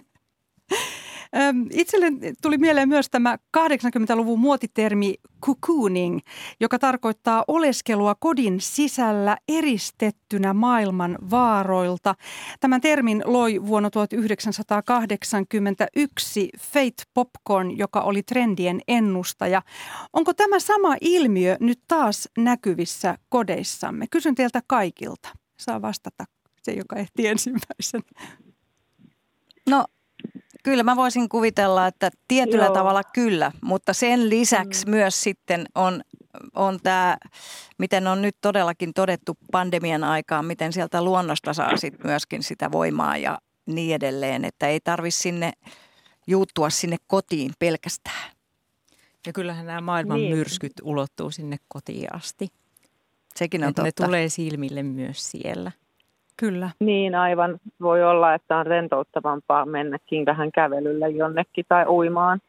Itselle 1.71 2.07
tuli 2.41 2.57
mieleen 2.57 2.89
myös 2.89 3.09
tämä 3.09 3.37
80-luvun 3.57 4.39
muotitermi 4.39 5.15
cocooning, 5.41 6.19
joka 6.59 6.79
tarkoittaa 6.79 7.43
oleskelua 7.47 8.15
kodin 8.19 8.61
sisällä 8.61 9.37
eristettynä 9.47 10.53
maailman 10.53 11.17
vaaroilta. 11.31 12.15
Tämän 12.59 12.81
termin 12.81 13.21
loi 13.25 13.65
vuonna 13.65 13.89
1981 13.89 16.49
Faith 16.59 17.07
Popcorn, 17.13 17.77
joka 17.77 18.01
oli 18.01 18.23
trendien 18.23 18.81
ennustaja. 18.87 19.61
Onko 20.13 20.33
tämä 20.33 20.59
sama 20.59 20.95
ilmiö 21.01 21.57
nyt 21.59 21.79
taas 21.87 22.29
näkyvissä 22.37 23.17
kodeissamme? 23.29 24.05
Kysyn 24.11 24.35
teiltä 24.35 24.61
kaikilta. 24.67 25.29
Saa 25.57 25.81
vastata 25.81 26.25
se, 26.61 26.71
joka 26.71 26.95
ehti 26.95 27.27
ensimmäisen. 27.27 28.01
No 29.69 29.85
Kyllä 30.65 30.83
mä 30.83 30.95
voisin 30.95 31.29
kuvitella, 31.29 31.87
että 31.87 32.11
tietyllä 32.27 32.65
Joo. 32.65 32.73
tavalla 32.73 33.03
kyllä, 33.03 33.51
mutta 33.61 33.93
sen 33.93 34.29
lisäksi 34.29 34.85
mm. 34.85 34.89
myös 34.89 35.21
sitten 35.21 35.65
on, 35.75 36.01
on 36.55 36.79
tämä, 36.83 37.17
miten 37.77 38.07
on 38.07 38.21
nyt 38.21 38.35
todellakin 38.41 38.93
todettu 38.93 39.37
pandemian 39.51 40.03
aikaan, 40.03 40.45
miten 40.45 40.73
sieltä 40.73 41.03
luonnosta 41.03 41.53
saa 41.53 41.77
sit 41.77 42.03
myöskin 42.03 42.43
sitä 42.43 42.71
voimaa 42.71 43.17
ja 43.17 43.37
niin 43.65 43.95
edelleen, 43.95 44.45
että 44.45 44.67
ei 44.67 44.79
tarvitse 44.79 45.21
sinne 45.21 45.51
juuttua 46.27 46.69
sinne 46.69 46.97
kotiin 47.07 47.51
pelkästään. 47.59 48.31
Ja 49.27 49.33
kyllähän 49.33 49.65
nämä 49.65 49.81
maailman 49.81 50.17
niin. 50.17 50.35
myrskyt 50.35 50.73
ulottuu 50.83 51.31
sinne 51.31 51.57
kotiin 51.67 52.15
asti. 52.15 52.47
Sekin 53.35 53.63
on 53.63 53.69
että 53.69 53.83
totta. 53.83 54.03
Ne 54.03 54.07
tulee 54.07 54.29
silmille 54.29 54.83
myös 54.83 55.31
siellä. 55.31 55.71
Kyllä. 56.37 56.69
Niin 56.79 57.15
aivan. 57.15 57.59
Voi 57.81 58.03
olla, 58.03 58.33
että 58.33 58.57
on 58.57 58.65
rentouttavampaa 58.65 59.65
mennäkin 59.65 60.25
vähän 60.25 60.51
kävelyllä 60.51 61.07
jonnekin 61.07 61.65
tai 61.67 61.85
uimaan. 61.85 62.39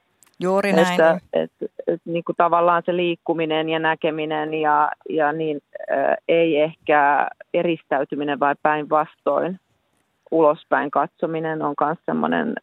Juuri 0.40 0.72
näin. 0.72 0.90
Että, 0.90 1.20
et, 1.32 1.50
et, 1.60 1.70
et, 1.86 2.00
niin 2.04 2.24
kuin 2.24 2.36
tavallaan 2.36 2.82
se 2.86 2.96
liikkuminen 2.96 3.68
ja 3.68 3.78
näkeminen 3.78 4.54
ja, 4.54 4.90
ja 5.08 5.32
niin, 5.32 5.60
ä, 5.90 6.16
ei 6.28 6.60
ehkä 6.60 7.28
eristäytyminen 7.54 8.40
vai 8.40 8.54
päinvastoin 8.62 9.60
ulospäin 10.30 10.90
katsominen 10.90 11.62
on 11.62 11.74
myös 11.80 11.98
semmoinen, 12.06 12.54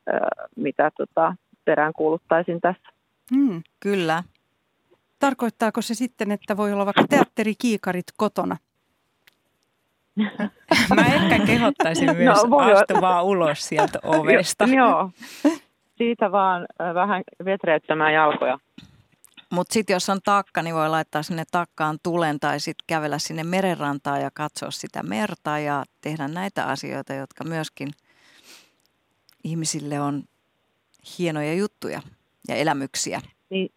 mitä 0.56 0.92
tota, 0.98 1.36
peräänkuuluttaisin 1.66 2.62
tässä. 2.62 2.90
Hmm, 3.36 3.64
kyllä. 3.80 4.24
Tarkoittaako 5.20 5.82
se 5.82 5.94
sitten, 5.94 6.32
että 6.32 6.58
voi 6.58 6.74
olla 6.74 6.86
vaikka 6.86 7.06
teatterikiikarit 7.10 8.06
kotona? 8.18 8.58
Mä 10.95 11.06
ehkä 11.06 11.45
kehottaisin 11.45 12.08
no, 12.08 12.13
myös 12.13 12.43
no, 12.47 12.58
astumaan 12.58 13.23
ulos 13.26 13.67
sieltä 13.67 13.99
ovesta. 14.04 14.65
Joo, 14.65 15.12
siitä 15.97 16.32
vaan 16.32 16.65
vähän 16.93 17.23
vetreyttämään 17.45 18.13
jalkoja. 18.13 18.60
Mutta 19.52 19.73
sitten 19.73 19.93
jos 19.93 20.10
on 20.10 20.19
takka, 20.23 20.62
niin 20.62 20.76
voi 20.76 20.89
laittaa 20.89 21.23
sinne 21.23 21.43
takkaan 21.52 21.97
tulen 22.04 22.39
tai 22.39 22.60
sitten 22.60 22.84
kävellä 22.88 23.19
sinne 23.19 23.43
merenrantaan 23.43 24.21
ja 24.21 24.32
katsoa 24.34 24.71
sitä 24.71 25.04
merta 25.04 25.60
ja 25.60 25.84
tehdä 26.02 26.28
näitä 26.28 26.65
asioita, 26.65 27.13
jotka 27.13 27.43
myöskin 27.43 27.91
ihmisille 29.43 30.02
on 30.02 30.23
hienoja 31.19 31.54
juttuja 31.54 32.02
ja 32.47 32.56
elämyksiä. 32.56 33.21
Niin, 33.49 33.69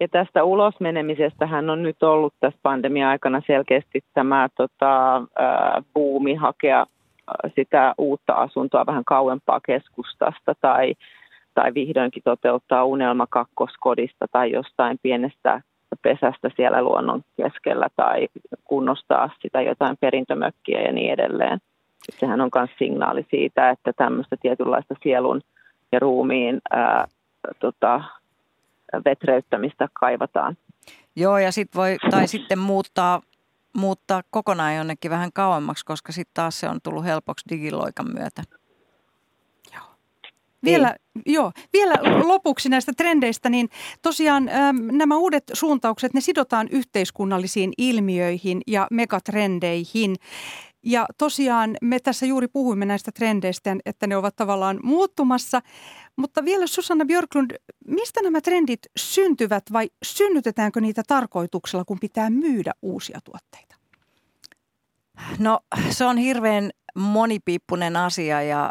ja 0.00 0.08
tästä 0.08 0.44
ulosmenemisestä 0.44 1.46
hän 1.46 1.70
on 1.70 1.82
nyt 1.82 2.02
ollut 2.02 2.34
tässä 2.40 2.58
pandemia-aikana 2.62 3.42
selkeästi 3.46 4.00
tämä 4.14 4.48
tota, 4.56 5.22
ää, 5.36 5.82
buumi 5.94 6.34
hakea 6.34 6.86
sitä 7.54 7.94
uutta 7.98 8.32
asuntoa 8.32 8.86
vähän 8.86 9.04
kauempaa 9.04 9.60
keskustasta 9.66 10.54
tai, 10.60 10.94
tai 11.54 11.74
vihdoinkin 11.74 12.22
toteuttaa 12.22 12.84
unelma 12.84 13.26
kakkoskodista 13.30 14.26
tai 14.32 14.52
jostain 14.52 14.98
pienestä 15.02 15.60
pesästä 16.02 16.50
siellä 16.56 16.82
luonnon 16.82 17.22
keskellä 17.36 17.88
tai 17.96 18.28
kunnostaa 18.64 19.30
sitä 19.42 19.62
jotain 19.62 19.96
perintömökkiä 20.00 20.80
ja 20.80 20.92
niin 20.92 21.12
edelleen. 21.12 21.58
Sehän 22.10 22.40
on 22.40 22.50
myös 22.54 22.70
signaali 22.78 23.26
siitä, 23.30 23.70
että 23.70 23.92
tämmöistä 23.92 24.36
tietynlaista 24.42 24.94
sielun 25.02 25.40
ja 25.92 25.98
ruumiin 25.98 26.60
ää, 26.70 27.06
tota, 27.60 28.02
vetreyttämistä 29.04 29.88
kaivataan. 29.92 30.56
Joo, 31.16 31.38
ja 31.38 31.52
sit 31.52 31.74
voi, 31.74 31.96
tai 32.10 32.28
sitten 32.28 32.58
muuttaa, 32.58 33.22
muuttaa 33.76 34.22
kokonaan 34.30 34.76
jonnekin 34.76 35.10
vähän 35.10 35.32
kauemmaksi, 35.34 35.84
koska 35.84 36.12
sitten 36.12 36.34
taas 36.34 36.60
se 36.60 36.68
on 36.68 36.80
tullut 36.82 37.04
helpoksi 37.04 37.44
digiloikan 37.48 38.06
myötä. 38.12 38.42
Joo. 39.74 39.84
Vielä, 40.64 40.96
joo, 41.26 41.52
vielä 41.72 41.94
lopuksi 42.24 42.68
näistä 42.68 42.92
trendeistä, 42.96 43.50
niin 43.50 43.68
tosiaan 44.02 44.48
äm, 44.48 44.76
nämä 44.92 45.16
uudet 45.16 45.44
suuntaukset, 45.52 46.14
ne 46.14 46.20
sidotaan 46.20 46.68
yhteiskunnallisiin 46.70 47.72
ilmiöihin 47.78 48.60
ja 48.66 48.86
megatrendeihin. 48.90 50.16
Ja 50.86 51.06
tosiaan 51.18 51.76
me 51.82 52.00
tässä 52.00 52.26
juuri 52.26 52.48
puhuimme 52.48 52.84
näistä 52.84 53.12
trendeistä, 53.12 53.76
että 53.86 54.06
ne 54.06 54.16
ovat 54.16 54.36
tavallaan 54.36 54.80
muuttumassa. 54.82 55.62
Mutta 56.16 56.44
vielä 56.44 56.66
Susanna 56.66 57.04
Björklund, 57.04 57.50
mistä 57.86 58.22
nämä 58.22 58.40
trendit 58.40 58.80
syntyvät 58.96 59.64
vai 59.72 59.90
synnytetäänkö 60.02 60.80
niitä 60.80 61.02
tarkoituksella, 61.06 61.84
kun 61.84 62.00
pitää 62.00 62.30
myydä 62.30 62.72
uusia 62.82 63.18
tuotteita? 63.24 63.76
No 65.38 65.60
se 65.90 66.04
on 66.04 66.18
hirveän 66.18 66.70
monipiippunen 66.94 67.96
asia 67.96 68.42
ja 68.42 68.70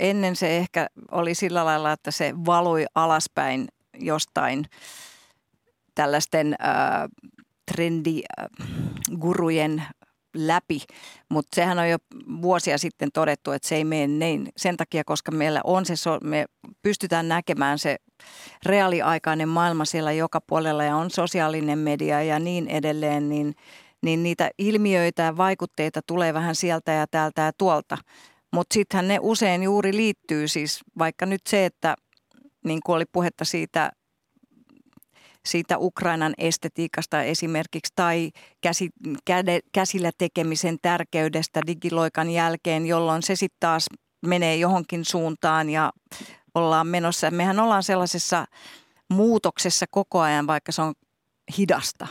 ennen 0.00 0.36
se 0.36 0.56
ehkä 0.56 0.86
oli 1.10 1.34
sillä 1.34 1.64
lailla, 1.64 1.92
että 1.92 2.10
se 2.10 2.34
valui 2.46 2.84
alaspäin 2.94 3.68
jostain 3.98 4.64
tällaisten 5.94 6.56
äh, 6.60 6.68
trendigurujen 7.72 9.82
läpi, 10.36 10.80
mutta 11.28 11.54
sehän 11.54 11.78
on 11.78 11.90
jo 11.90 11.96
vuosia 12.42 12.78
sitten 12.78 13.08
todettu, 13.14 13.50
että 13.50 13.68
se 13.68 13.76
ei 13.76 13.84
mene 13.84 14.06
niin 14.06 14.48
sen 14.56 14.76
takia, 14.76 15.04
koska 15.04 15.32
meillä 15.32 15.60
on 15.64 15.86
se, 15.86 15.94
me 16.22 16.44
pystytään 16.82 17.28
näkemään 17.28 17.78
se 17.78 17.96
reaaliaikainen 18.66 19.48
maailma 19.48 19.84
siellä 19.84 20.12
joka 20.12 20.40
puolella 20.40 20.84
ja 20.84 20.96
on 20.96 21.10
sosiaalinen 21.10 21.78
media 21.78 22.22
ja 22.22 22.38
niin 22.38 22.68
edelleen, 22.68 23.28
niin, 23.28 23.54
niin 24.02 24.22
niitä 24.22 24.50
ilmiöitä 24.58 25.22
ja 25.22 25.36
vaikutteita 25.36 26.00
tulee 26.06 26.34
vähän 26.34 26.54
sieltä 26.54 26.92
ja 26.92 27.06
täältä 27.10 27.42
ja 27.42 27.52
tuolta. 27.58 27.98
Mutta 28.52 28.74
sittenhän 28.74 29.08
ne 29.08 29.18
usein 29.20 29.62
juuri 29.62 29.96
liittyy 29.96 30.48
siis 30.48 30.80
vaikka 30.98 31.26
nyt 31.26 31.40
se, 31.48 31.64
että 31.64 31.94
niin 32.64 32.80
kuin 32.86 32.96
oli 32.96 33.04
puhetta 33.12 33.44
siitä 33.44 33.92
siitä 35.46 35.78
Ukrainan 35.78 36.34
estetiikasta 36.38 37.22
esimerkiksi 37.22 37.92
tai 37.96 38.30
käsi, 38.60 38.90
käde, 39.24 39.60
käsillä 39.72 40.10
tekemisen 40.18 40.78
tärkeydestä 40.82 41.60
digiloikan 41.66 42.30
jälkeen, 42.30 42.86
jolloin 42.86 43.22
se 43.22 43.36
sitten 43.36 43.60
taas 43.60 43.86
menee 44.26 44.56
johonkin 44.56 45.04
suuntaan 45.04 45.70
ja 45.70 45.92
ollaan 46.54 46.86
menossa. 46.86 47.30
Mehän 47.30 47.60
ollaan 47.60 47.82
sellaisessa 47.82 48.46
muutoksessa 49.08 49.86
koko 49.90 50.20
ajan, 50.20 50.46
vaikka 50.46 50.72
se 50.72 50.82
on 50.82 50.94
hidasta. 51.58 52.06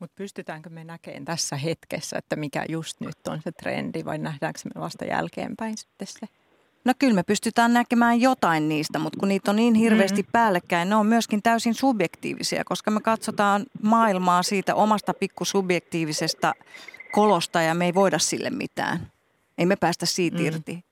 Mutta 0.00 0.14
pystytäänkö 0.14 0.70
me 0.70 0.84
näkemään 0.84 1.24
tässä 1.24 1.56
hetkessä, 1.56 2.18
että 2.18 2.36
mikä 2.36 2.64
just 2.68 3.00
nyt 3.00 3.28
on 3.28 3.40
se 3.44 3.52
trendi 3.52 4.04
vai 4.04 4.18
nähdäänkö 4.18 4.60
me 4.74 4.80
vasta 4.80 5.04
jälkeenpäin 5.04 5.78
sitten 5.78 6.06
se? 6.06 6.26
No 6.84 6.92
kyllä 6.98 7.14
me 7.14 7.22
pystytään 7.22 7.72
näkemään 7.72 8.20
jotain 8.20 8.68
niistä, 8.68 8.98
mutta 8.98 9.18
kun 9.20 9.28
niitä 9.28 9.50
on 9.50 9.56
niin 9.56 9.74
hirveästi 9.74 10.22
mm. 10.22 10.28
päällekkäin, 10.32 10.88
ne 10.88 10.96
on 10.96 11.06
myöskin 11.06 11.42
täysin 11.42 11.74
subjektiivisia, 11.74 12.64
koska 12.64 12.90
me 12.90 13.00
katsotaan 13.00 13.66
maailmaa 13.82 14.42
siitä 14.42 14.74
omasta 14.74 15.14
pikkusubjektiivisesta 15.14 16.54
kolosta 17.12 17.62
ja 17.62 17.74
me 17.74 17.84
ei 17.84 17.94
voida 17.94 18.18
sille 18.18 18.50
mitään. 18.50 19.12
Ei 19.58 19.66
me 19.66 19.76
päästä 19.76 20.06
siitä 20.06 20.38
mm. 20.38 20.44
irti. 20.44 20.84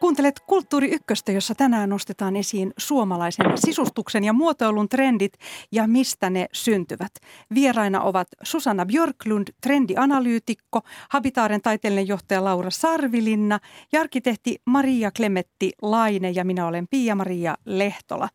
Kuuntelet 0.00 0.40
Kulttuuri 0.40 0.90
Ykköstä, 0.90 1.32
jossa 1.32 1.54
tänään 1.54 1.88
nostetaan 1.88 2.36
esiin 2.36 2.72
suomalaisen 2.76 3.46
sisustuksen 3.54 4.24
ja 4.24 4.32
muotoilun 4.32 4.88
trendit 4.88 5.32
ja 5.72 5.86
mistä 5.86 6.30
ne 6.30 6.46
syntyvät. 6.52 7.12
Vieraina 7.54 8.02
ovat 8.02 8.28
Susanna 8.42 8.86
Björklund, 8.86 9.48
trendianalyytikko, 9.60 10.80
Habitaaren 11.08 11.62
taiteellinen 11.62 12.08
johtaja 12.08 12.44
Laura 12.44 12.70
Sarvilinna 12.70 13.58
ja 13.92 14.00
arkkitehti 14.00 14.56
Maria 14.64 15.10
Klemetti 15.10 15.72
Laine 15.82 16.30
ja 16.30 16.44
minä 16.44 16.66
olen 16.66 16.88
Pia-Maria 16.90 17.54
Lehtola. 17.64 18.28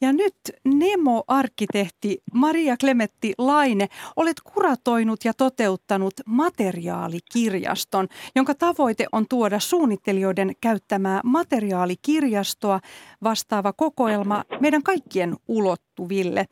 Ja 0.00 0.12
nyt 0.12 0.34
Nemo-arkkitehti 0.64 2.18
Maria 2.32 2.76
Klemetti 2.76 3.32
Laine, 3.38 3.88
olet 4.16 4.40
kuratoinut 4.40 5.24
ja 5.24 5.34
toteuttanut 5.34 6.14
materiaalikirjaston, 6.26 8.08
jonka 8.34 8.54
tavoite 8.54 9.06
on 9.12 9.26
tuoda 9.28 9.60
suunnittelijoiden 9.60 10.52
käyttämää 10.60 11.20
materiaalikirjastoa 11.24 12.80
vastaava 13.22 13.72
kokoelma 13.72 14.44
meidän 14.60 14.82
kaikkien 14.82 15.36
ulottuville. 15.48 16.46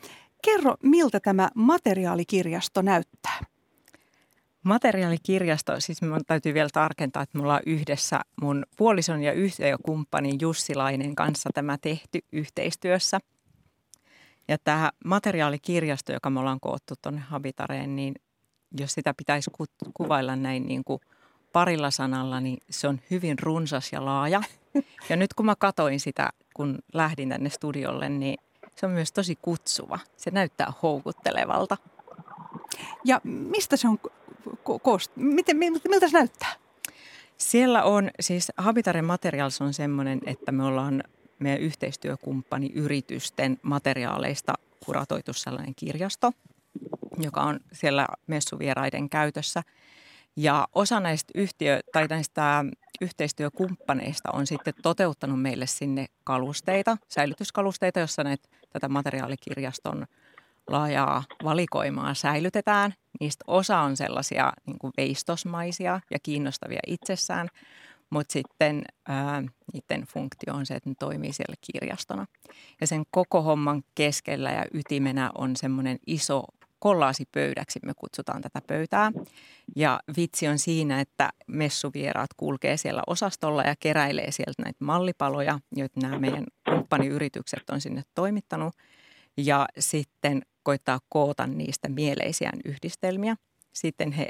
Kerro, 0.45 0.75
miltä 0.83 1.21
tämä 1.21 1.49
materiaalikirjasto 1.55 2.83
näyttää? 2.83 3.39
Materiaalikirjasto, 4.63 5.73
siis 5.79 6.03
minun 6.03 6.21
täytyy 6.27 6.55
vielä 6.55 6.69
tarkentaa, 6.73 7.23
että 7.23 7.39
me 7.39 7.43
ollaan 7.43 7.63
yhdessä 7.67 8.21
mun 8.43 8.67
puolison 8.77 9.23
ja 9.23 9.33
yhteenkumppani 9.33 10.33
Jussilainen 10.41 11.15
kanssa 11.15 11.51
tämä 11.55 11.79
tehty 11.83 12.19
yhteistyössä– 12.33 13.21
ja 14.49 14.59
tämä 14.65 14.91
materiaalikirjasto, 15.05 16.13
joka 16.13 16.31
me 16.31 16.41
ollaan 16.41 16.61
koottu 16.61 16.95
tuonne 17.03 17.21
Habitareen, 17.21 17.97
niin 17.97 18.15
jos 18.79 18.93
sitä 18.93 19.15
pitäisi 19.15 19.51
ku- 19.51 19.91
kuvailla 19.95 20.37
näin 20.37 20.67
niin 20.67 20.85
kuin 20.85 21.01
parilla 21.53 21.91
sanalla, 21.91 22.41
niin 22.41 22.59
se 22.71 22.89
on 22.89 23.01
hyvin 23.11 23.39
runsas 23.39 23.93
ja 23.93 24.05
laaja. 24.05 24.43
Ja 25.09 25.17
nyt 25.17 25.35
kun 25.35 25.47
mä 25.47 25.55
katoin 25.59 26.01
sitä, 26.01 26.31
kun 26.55 26.79
lähdin 26.93 27.29
tänne 27.29 27.51
studiolle, 27.51 28.09
niin 28.09 28.39
se 28.75 28.87
on 28.87 28.93
myös 28.93 29.13
tosi 29.13 29.39
kutsuva. 29.43 29.99
Se 30.17 30.31
näyttää 30.31 30.73
houkuttelevalta. 30.83 31.77
Ja 33.05 33.21
mistä 33.25 33.77
se 33.77 33.89
on 33.89 33.99
koost? 34.83 35.13
Miten, 35.17 35.57
miltä 35.57 36.09
se 36.09 36.19
näyttää? 36.19 36.53
Siellä 37.37 37.85
on, 37.85 38.11
siis 38.21 38.53
Habitaren 38.57 39.05
Materials 39.05 39.61
on 39.61 39.75
semmoinen, 39.75 40.21
että 40.27 40.53
me 40.53 40.65
ollaan 40.65 41.05
meidän 41.39 41.61
yhteistyökumppani 41.61 42.71
yritysten 42.75 43.59
materiaaleista 43.63 44.55
kuratoitu 44.85 45.33
sellainen 45.33 45.75
kirjasto, 45.75 46.33
joka 47.19 47.41
on 47.41 47.61
siellä 47.73 48.07
messuvieraiden 48.27 49.09
käytössä. 49.09 49.63
Ja 50.37 50.69
osa 50.75 51.01
näistä, 51.01 51.33
yhtiö, 51.35 51.81
tai 51.93 52.07
näistä 52.07 52.65
yhteistyökumppaneista 53.01 54.31
on 54.33 54.47
sitten 54.47 54.75
toteuttanut 54.83 55.43
meille 55.43 55.67
sinne 55.67 56.07
kalusteita, 56.25 56.97
säilytyskalusteita, 57.09 58.01
jossa 58.01 58.25
näitä, 58.25 58.49
tätä 58.73 58.89
materiaalikirjaston 58.89 60.07
laajaa 60.69 61.25
valikoimaa 61.45 62.15
säilytetään. 62.15 62.95
Niistä 63.21 63.45
osa 63.47 63.79
on 63.79 63.97
sellaisia 63.97 64.53
niin 64.67 64.79
kuin 64.79 64.93
veistosmaisia 64.97 66.01
ja 66.11 66.19
kiinnostavia 66.23 66.81
itsessään, 66.87 67.49
mutta 68.11 68.33
sitten 68.33 68.83
ää, 69.09 69.43
niiden 69.73 70.07
funktio 70.07 70.55
on 70.55 70.67
se, 70.67 70.75
että 70.75 70.91
ne 70.91 70.95
toimii 70.99 71.33
siellä 71.33 71.55
kirjastona. 71.73 72.27
Ja 72.81 72.87
sen 72.87 73.05
koko 73.11 73.43
homman 73.43 73.83
keskellä 73.95 74.51
ja 74.51 74.65
ytimenä 74.75 75.31
on 75.35 75.57
semmoinen 75.57 75.99
iso 76.07 76.45
kollaasipöydäksi, 76.79 77.81
me 77.83 77.93
kutsutaan 77.97 78.43
tätä 78.43 78.61
pöytää. 78.67 79.13
Ja 79.77 80.01
vitsi 80.17 80.49
on 80.49 80.59
siinä, 80.59 81.01
että 81.01 81.31
messuvieraat 81.47 82.31
kulkee 82.37 82.77
siellä 82.77 83.03
osastolla 83.07 83.63
ja 83.63 83.75
keräilee 83.81 84.31
sieltä 84.31 84.63
näitä 84.63 84.85
mallipaloja, 84.85 85.59
joita 85.73 86.01
nämä 86.01 86.19
meidän 86.19 86.45
kumppaniyritykset 86.69 87.71
on 87.71 87.81
sinne 87.81 88.03
toimittanut. 88.15 88.75
Ja 89.37 89.67
sitten 89.79 90.43
koittaa 90.63 90.99
koota 91.09 91.47
niistä 91.47 91.89
mieleisiään 91.89 92.59
yhdistelmiä. 92.65 93.37
Sitten 93.73 94.13
he 94.13 94.29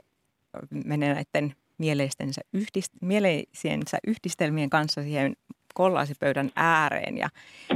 menee 0.85 1.15
näiden 1.15 1.57
mieleistensä 1.79 2.41
yhdist, 2.53 2.93
mieleisiensä 3.03 3.99
yhdistelmien 4.07 4.71
kanssa 4.71 5.03
siihen 5.03 5.37
kollaasipöydän 5.75 6.51
ääreen 6.57 7.19
ja 7.19 7.29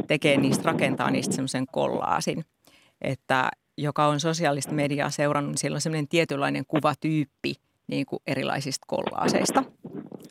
tekee 0.07 0.37
niistä, 0.37 0.65
rakentaa 0.65 1.11
niistä 1.11 1.35
semmoisen 1.35 1.67
kollaasin, 1.73 2.45
että 3.01 3.51
joka 3.79 4.07
on 4.07 4.21
sosiaalista 4.21 4.73
mediaa 4.73 5.11
seurannut, 5.11 5.51
niin 5.51 5.59
siellä 5.59 5.77
on 5.77 5.81
semmoinen 5.81 6.09
tietynlainen 6.09 6.67
kuvatyyppi 6.67 7.55
niin 7.87 8.07
kuin 8.07 8.23
erilaisista 8.27 8.85
kollaaseista. 8.87 9.65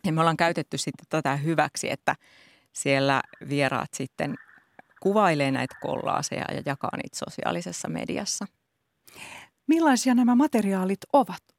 Ja 0.05 0.13
me 0.13 0.19
ollaan 0.19 0.37
käytetty 0.37 0.77
sitten 0.77 1.05
tätä 1.09 1.35
hyväksi, 1.35 1.91
että 1.91 2.15
siellä 2.73 3.21
vieraat 3.49 3.93
sitten 3.93 4.35
kuvailee 4.99 5.51
näitä 5.51 5.75
kollaaseja 5.81 6.45
ja 6.55 6.61
jakaa 6.65 6.97
niitä 6.97 7.17
sosiaalisessa 7.17 7.87
mediassa. 7.87 8.45
Millaisia 9.67 10.15
nämä 10.15 10.35
materiaalit 10.35 10.99
ovat? 11.13 11.58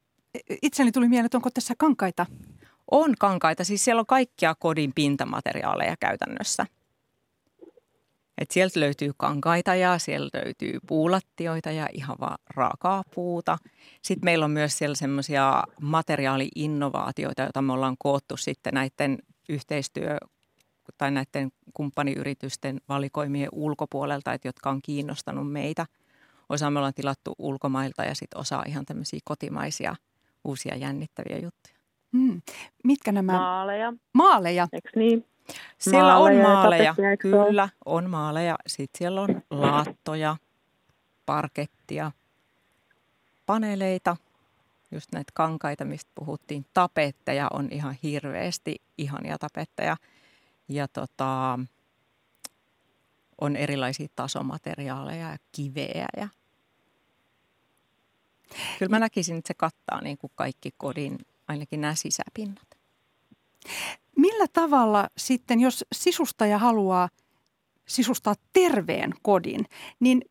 Itseni 0.61 0.91
tuli 0.91 1.07
mieleen, 1.07 1.25
että 1.25 1.37
onko 1.37 1.49
tässä 1.53 1.73
kankaita? 1.77 2.25
On 2.91 3.15
kankaita, 3.19 3.63
siis 3.63 3.85
siellä 3.85 3.99
on 3.99 4.05
kaikkia 4.05 4.55
kodin 4.59 4.91
pintamateriaaleja 4.95 5.95
käytännössä. 5.99 6.65
Et 8.37 8.51
sieltä 8.51 8.79
löytyy 8.79 9.11
kankaita 9.17 9.75
ja 9.75 9.97
sieltä 9.97 10.37
löytyy 10.37 10.79
puulattioita 10.87 11.71
ja 11.71 11.87
ihan 11.93 12.17
vaan 12.19 12.37
raakaa 12.55 13.03
puuta. 13.15 13.57
Sitten 14.01 14.25
meillä 14.25 14.45
on 14.45 14.51
myös 14.51 14.77
siellä 14.77 14.95
semmoisia 14.95 15.63
materiaali-innovaatioita, 15.81 17.41
joita 17.41 17.61
me 17.61 17.73
ollaan 17.73 17.95
koottu 17.99 18.37
sitten 18.37 18.73
näiden 18.73 19.17
yhteistyö- 19.49 20.17
tai 20.97 21.11
näiden 21.11 21.51
kumppaniyritysten 21.73 22.81
valikoimien 22.89 23.49
ulkopuolelta, 23.51 24.33
että 24.33 24.47
jotka 24.47 24.69
on 24.69 24.81
kiinnostanut 24.81 25.51
meitä. 25.51 25.85
Osa 26.49 26.69
me 26.69 26.79
ollaan 26.79 26.93
tilattu 26.93 27.35
ulkomailta 27.37 28.03
ja 28.03 28.15
sitten 28.15 28.39
osa 28.39 28.63
ihan 28.67 28.85
tämmöisiä 28.85 29.19
kotimaisia– 29.23 29.95
uusia 30.43 30.75
jännittäviä 30.75 31.37
juttuja. 31.37 31.75
Hmm. 32.17 32.41
Mitkä 32.83 33.11
nämä? 33.11 33.33
Maaleja. 33.33 33.93
Maaleja? 34.13 34.67
Eikö 34.73 34.89
niin? 34.95 35.25
Siellä 35.77 36.13
maaleja 36.13 36.47
on 36.47 36.53
maaleja, 36.55 36.95
kyllä, 37.19 37.69
on 37.85 38.09
maaleja. 38.09 38.55
Sitten 38.67 38.97
siellä 38.97 39.21
on 39.21 39.41
laattoja, 39.49 40.37
parkettia, 41.25 42.11
paneeleita, 43.45 44.17
just 44.91 45.11
näitä 45.13 45.31
kankaita, 45.33 45.85
mistä 45.85 46.11
puhuttiin. 46.15 46.65
Tapetteja 46.73 47.47
on 47.53 47.67
ihan 47.71 47.95
hirveästi, 48.03 48.75
ihania 48.97 49.37
tapetteja. 49.37 49.97
Ja 50.67 50.87
tota, 50.87 51.59
on 53.41 53.55
erilaisia 53.55 54.07
tasomateriaaleja 54.15 55.29
ja 55.31 55.37
kiveä 55.51 56.07
ja 56.17 56.27
Kyllä 58.79 58.89
mä 58.89 58.99
näkisin, 58.99 59.37
että 59.37 59.47
se 59.47 59.53
kattaa 59.53 60.01
niin 60.01 60.17
kuin 60.17 60.31
kaikki 60.35 60.69
kodin, 60.77 61.17
ainakin 61.47 61.81
nämä 61.81 61.95
sisäpinnat. 61.95 62.67
Millä 64.17 64.45
tavalla 64.53 65.07
sitten, 65.17 65.59
jos 65.59 65.85
sisustaja 65.93 66.57
haluaa 66.57 67.09
sisustaa 67.87 68.35
terveen 68.53 69.13
kodin, 69.21 69.65
niin 69.99 70.21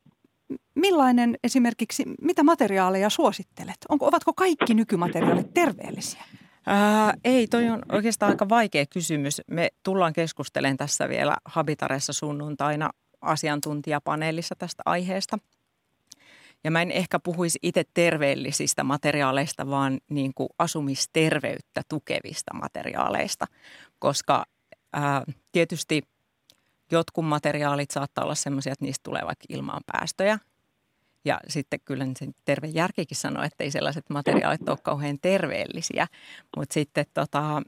millainen 0.74 1.38
esimerkiksi, 1.44 2.04
mitä 2.22 2.42
materiaaleja 2.42 3.10
suosittelet? 3.10 3.76
Onko, 3.88 4.06
ovatko 4.06 4.32
kaikki 4.32 4.74
nykymateriaalit 4.74 5.54
terveellisiä? 5.54 6.22
Ää, 6.66 7.14
ei, 7.24 7.46
toi 7.46 7.68
on 7.68 7.82
oikeastaan 7.92 8.32
aika 8.32 8.48
vaikea 8.48 8.86
kysymys. 8.86 9.40
Me 9.46 9.68
tullaan 9.82 10.12
keskustelemaan 10.12 10.76
tässä 10.76 11.08
vielä 11.08 11.36
Habitaressa 11.44 12.12
sunnuntaina 12.12 12.90
asiantuntijapaneelissa 13.20 14.54
tästä 14.58 14.82
aiheesta. 14.86 15.38
Ja 16.64 16.70
mä 16.70 16.82
en 16.82 16.90
ehkä 16.90 17.18
puhuisi 17.18 17.58
itse 17.62 17.84
terveellisistä 17.94 18.84
materiaaleista, 18.84 19.70
vaan 19.70 20.00
niin 20.08 20.32
kuin 20.34 20.48
asumisterveyttä 20.58 21.82
tukevista 21.88 22.54
materiaaleista, 22.54 23.46
koska 23.98 24.44
ää, 24.92 25.24
tietysti 25.52 26.02
jotkut 26.90 27.24
materiaalit 27.24 27.90
saattaa 27.90 28.24
olla 28.24 28.34
sellaisia, 28.34 28.72
että 28.72 28.84
niistä 28.84 29.02
tulee 29.02 29.22
vaikka 29.22 29.44
ilmaan 29.48 29.82
päästöjä. 29.92 30.38
Ja 31.24 31.40
sitten 31.48 31.80
kyllä 31.84 32.06
se 32.18 32.26
terve 32.44 32.66
järkikin 32.66 33.16
sanoo, 33.16 33.42
että 33.42 33.64
ei 33.64 33.70
sellaiset 33.70 34.10
materiaalit 34.10 34.68
ole 34.68 34.78
kauhean 34.82 35.18
terveellisiä. 35.22 36.06
Mutta 36.56 36.74
sitten 36.74 37.06
tota, 37.14 37.62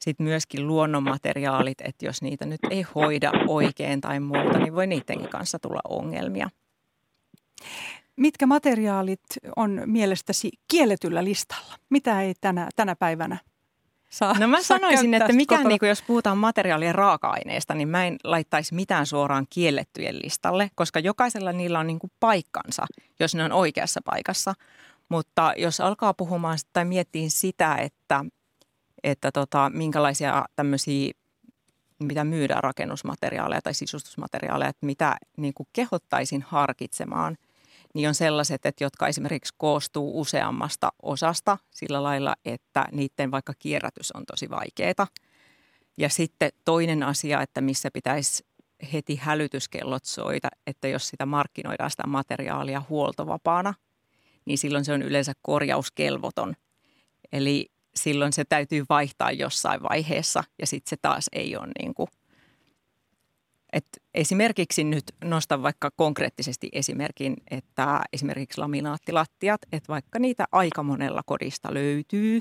sit 0.00 0.18
myöskin 0.18 0.66
luonnonmateriaalit, 0.66 1.80
että 1.80 2.06
jos 2.06 2.22
niitä 2.22 2.46
nyt 2.46 2.60
ei 2.70 2.82
hoida 2.94 3.32
oikein 3.48 4.00
tai 4.00 4.20
muuta, 4.20 4.58
niin 4.58 4.74
voi 4.74 4.86
niidenkin 4.86 5.28
kanssa 5.28 5.58
tulla 5.58 5.80
ongelmia. 5.88 6.50
Mitkä 8.18 8.46
materiaalit 8.46 9.20
on 9.56 9.82
mielestäsi 9.86 10.50
kielletyllä 10.68 11.24
listalla? 11.24 11.74
Mitä 11.90 12.22
ei 12.22 12.34
tänä, 12.40 12.68
tänä 12.76 12.96
päivänä 12.96 13.38
saa 14.08 14.38
No 14.38 14.48
mä 14.48 14.56
saa 14.56 14.78
sanoisin, 14.78 15.14
että 15.14 15.32
mikään, 15.32 15.58
kotona? 15.58 15.68
niin 15.68 15.78
kuin, 15.78 15.88
jos 15.88 16.02
puhutaan 16.02 16.38
materiaalien 16.38 16.94
raaka-aineista, 16.94 17.74
niin 17.74 17.88
mä 17.88 18.06
en 18.06 18.16
laittaisi 18.24 18.74
mitään 18.74 19.06
suoraan 19.06 19.46
kiellettyjen 19.50 20.18
listalle, 20.24 20.70
koska 20.74 21.00
jokaisella 21.00 21.52
niillä 21.52 21.78
on 21.78 21.86
niin 21.86 21.98
kuin 21.98 22.10
paikkansa, 22.20 22.86
jos 23.20 23.34
ne 23.34 23.44
on 23.44 23.52
oikeassa 23.52 24.00
paikassa. 24.04 24.54
Mutta 25.08 25.52
jos 25.56 25.80
alkaa 25.80 26.14
puhumaan 26.14 26.58
tai 26.72 26.84
miettiin 26.84 27.30
sitä, 27.30 27.74
että, 27.74 28.24
että 29.02 29.32
tota, 29.32 29.70
minkälaisia 29.74 30.44
tämmöisiä, 30.56 31.12
mitä 31.98 32.24
myydään 32.24 32.64
rakennusmateriaaleja 32.64 33.62
tai 33.62 33.74
sisustusmateriaaleja, 33.74 34.68
että 34.68 34.86
mitä 34.86 35.16
niin 35.36 35.54
kuin 35.54 35.66
kehottaisin 35.72 36.42
harkitsemaan– 36.42 37.36
niin 37.94 38.08
on 38.08 38.14
sellaiset, 38.14 38.66
että 38.66 38.84
jotka 38.84 39.08
esimerkiksi 39.08 39.54
koostuu 39.56 40.20
useammasta 40.20 40.92
osasta 41.02 41.58
sillä 41.70 42.02
lailla, 42.02 42.36
että 42.44 42.86
niiden 42.92 43.30
vaikka 43.30 43.52
kierrätys 43.58 44.12
on 44.12 44.26
tosi 44.26 44.50
vaikeaa. 44.50 45.06
Ja 45.96 46.08
sitten 46.08 46.52
toinen 46.64 47.02
asia, 47.02 47.42
että 47.42 47.60
missä 47.60 47.90
pitäisi 47.92 48.46
heti 48.92 49.16
hälytyskellot 49.16 50.04
soita, 50.04 50.48
että 50.66 50.88
jos 50.88 51.08
sitä 51.08 51.26
markkinoidaan 51.26 51.90
sitä 51.90 52.06
materiaalia 52.06 52.82
huoltovapaana, 52.88 53.74
niin 54.44 54.58
silloin 54.58 54.84
se 54.84 54.92
on 54.92 55.02
yleensä 55.02 55.32
korjauskelvoton. 55.42 56.54
Eli 57.32 57.70
silloin 57.94 58.32
se 58.32 58.44
täytyy 58.44 58.84
vaihtaa 58.88 59.32
jossain 59.32 59.82
vaiheessa 59.82 60.44
ja 60.58 60.66
sitten 60.66 60.90
se 60.90 60.96
taas 61.02 61.26
ei 61.32 61.56
ole 61.56 61.68
niin 61.80 61.94
kuin 61.94 62.08
et 63.72 63.86
esimerkiksi 64.14 64.84
nyt 64.84 65.04
nostan 65.24 65.62
vaikka 65.62 65.90
konkreettisesti 65.96 66.68
esimerkin, 66.72 67.36
että 67.50 68.00
esimerkiksi 68.12 68.60
laminaattilattiat, 68.60 69.60
että 69.72 69.92
vaikka 69.92 70.18
niitä 70.18 70.44
aika 70.52 70.82
monella 70.82 71.22
kodista 71.26 71.74
löytyy, 71.74 72.40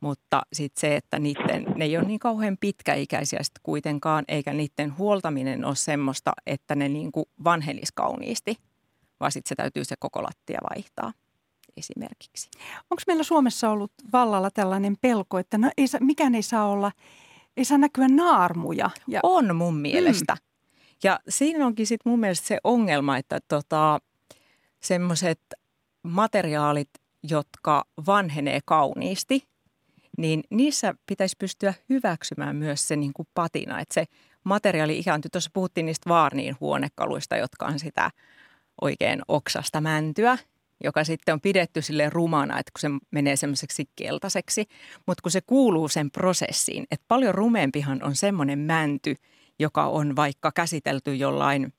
mutta 0.00 0.42
sitten 0.52 0.80
se, 0.80 0.96
että 0.96 1.18
niiden, 1.18 1.66
ne 1.76 1.84
ei 1.84 1.96
ole 1.96 2.06
niin 2.06 2.18
kauhean 2.18 2.56
pitkäikäisiä 2.60 3.42
sitten 3.42 3.60
kuitenkaan, 3.62 4.24
eikä 4.28 4.52
niiden 4.52 4.98
huoltaminen 4.98 5.64
ole 5.64 5.76
semmoista, 5.76 6.32
että 6.46 6.74
ne 6.74 6.88
niin 6.88 7.10
vanhenisi 7.44 7.92
kauniisti, 7.94 8.56
vaan 9.20 9.32
sitten 9.32 9.48
se 9.48 9.54
täytyy 9.54 9.84
se 9.84 9.94
koko 9.98 10.22
lattia 10.22 10.58
vaihtaa 10.70 11.12
esimerkiksi. 11.76 12.50
Onko 12.90 13.02
meillä 13.06 13.22
Suomessa 13.22 13.70
ollut 13.70 13.92
vallalla 14.12 14.50
tällainen 14.50 14.96
pelko, 15.00 15.38
että 15.38 15.58
no 15.58 15.70
ei, 15.76 15.86
mikään 16.00 16.34
ei 16.34 16.42
saa 16.42 16.68
olla 16.68 16.92
ei 17.56 17.64
saa 17.64 17.78
näkyä 17.78 18.08
naarmuja. 18.08 18.90
Ja... 19.08 19.20
On 19.22 19.56
mun 19.56 19.76
mielestä. 19.76 20.34
Mm. 20.34 20.40
Ja 21.04 21.20
siinä 21.28 21.66
onkin 21.66 21.86
sitten 21.86 22.10
mun 22.10 22.20
mielestä 22.20 22.46
se 22.46 22.58
ongelma, 22.64 23.16
että 23.16 23.38
tota, 23.48 23.98
semmoiset 24.80 25.40
materiaalit, 26.02 26.90
jotka 27.22 27.84
vanhenee 28.06 28.60
kauniisti, 28.64 29.48
niin 30.18 30.42
niissä 30.50 30.94
pitäisi 31.06 31.36
pystyä 31.38 31.74
hyväksymään 31.88 32.56
myös 32.56 32.88
se 32.88 32.96
niin 32.96 33.12
kuin 33.12 33.28
patina. 33.34 33.80
Että 33.80 33.94
se 33.94 34.04
materiaali 34.44 34.98
ikään 34.98 35.20
kuin, 35.20 35.30
tuossa 35.32 35.50
puhuttiin 35.52 35.86
niistä 35.86 36.10
vaarniin 36.10 36.56
huonekaluista, 36.60 37.36
jotka 37.36 37.66
on 37.66 37.78
sitä 37.78 38.10
oikein 38.80 39.22
oksasta 39.28 39.80
mäntyä– 39.80 40.38
joka 40.84 41.04
sitten 41.04 41.32
on 41.32 41.40
pidetty 41.40 41.82
sille 41.82 42.10
rumana, 42.10 42.58
että 42.58 42.72
kun 42.72 42.80
se 42.80 43.06
menee 43.10 43.36
semmoiseksi 43.36 43.90
keltaiseksi, 43.96 44.66
mutta 45.06 45.22
kun 45.22 45.30
se 45.30 45.40
kuuluu 45.40 45.88
sen 45.88 46.10
prosessiin, 46.10 46.86
että 46.90 47.04
paljon 47.08 47.34
rumeempihan 47.34 48.02
on 48.02 48.16
semmoinen 48.16 48.58
mänty, 48.58 49.14
joka 49.58 49.86
on 49.86 50.16
vaikka 50.16 50.52
käsitelty 50.52 51.14
jollain 51.14 51.72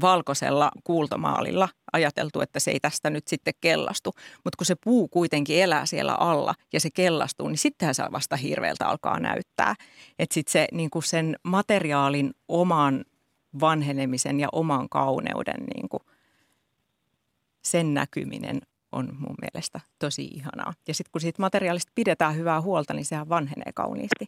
valkoisella 0.00 0.70
kuultomaalilla, 0.84 1.68
ajateltu, 1.92 2.40
että 2.40 2.60
se 2.60 2.70
ei 2.70 2.80
tästä 2.80 3.10
nyt 3.10 3.28
sitten 3.28 3.54
kellastu. 3.60 4.12
Mutta 4.44 4.56
kun 4.56 4.66
se 4.66 4.74
puu 4.84 5.08
kuitenkin 5.08 5.62
elää 5.62 5.86
siellä 5.86 6.14
alla 6.14 6.54
ja 6.72 6.80
se 6.80 6.90
kellastuu, 6.90 7.48
niin 7.48 7.58
sittenhän 7.58 7.94
se 7.94 8.02
vasta 8.12 8.36
hirveältä 8.36 8.88
alkaa 8.88 9.20
näyttää. 9.20 9.74
Että 10.18 10.34
sitten 10.34 10.52
se 10.52 10.68
niin 10.72 10.90
sen 11.04 11.36
materiaalin 11.42 12.34
oman 12.48 13.04
vanhenemisen 13.60 14.40
ja 14.40 14.48
oman 14.52 14.88
kauneuden 14.88 15.64
niin 15.74 15.88
kuin– 15.88 16.02
sen 17.66 17.94
näkyminen 17.94 18.60
on 18.92 19.08
mun 19.18 19.34
mielestä 19.40 19.80
tosi 19.98 20.24
ihanaa. 20.24 20.72
Ja 20.88 20.94
sitten 20.94 21.12
kun 21.12 21.20
siitä 21.20 21.42
materiaalista 21.42 21.92
pidetään 21.94 22.36
hyvää 22.36 22.60
huolta, 22.60 22.94
niin 22.94 23.04
sehän 23.04 23.28
vanhenee 23.28 23.72
kauniisti. 23.74 24.26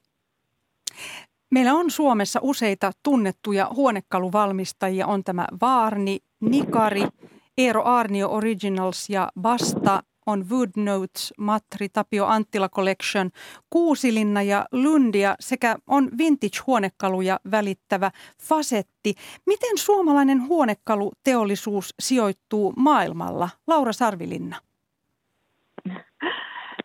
Meillä 1.50 1.74
on 1.74 1.90
Suomessa 1.90 2.40
useita 2.42 2.92
tunnettuja 3.02 3.70
huonekaluvalmistajia. 3.74 5.06
On 5.06 5.24
tämä 5.24 5.46
Vaarni, 5.60 6.18
Nikari, 6.40 7.02
Eero 7.58 7.84
Arnio 7.84 8.28
Originals 8.30 9.10
ja 9.10 9.28
Basta 9.40 10.02
on 10.28 10.44
Wood 10.50 10.70
Notes, 10.76 11.34
Matri, 11.38 11.88
Tapio 11.88 12.26
Anttila 12.26 12.68
Collection, 12.68 13.30
Kuusilinna 13.70 14.42
ja 14.42 14.64
Lundia 14.72 15.34
sekä 15.40 15.76
on 15.86 16.08
vintage-huonekaluja 16.18 17.38
välittävä 17.50 18.10
Fasetti. 18.48 19.14
Miten 19.46 19.78
suomalainen 19.78 20.48
huonekaluteollisuus 20.48 21.94
sijoittuu 22.00 22.72
maailmalla? 22.76 23.48
Laura 23.66 23.92
Sarvilinna. 23.92 24.56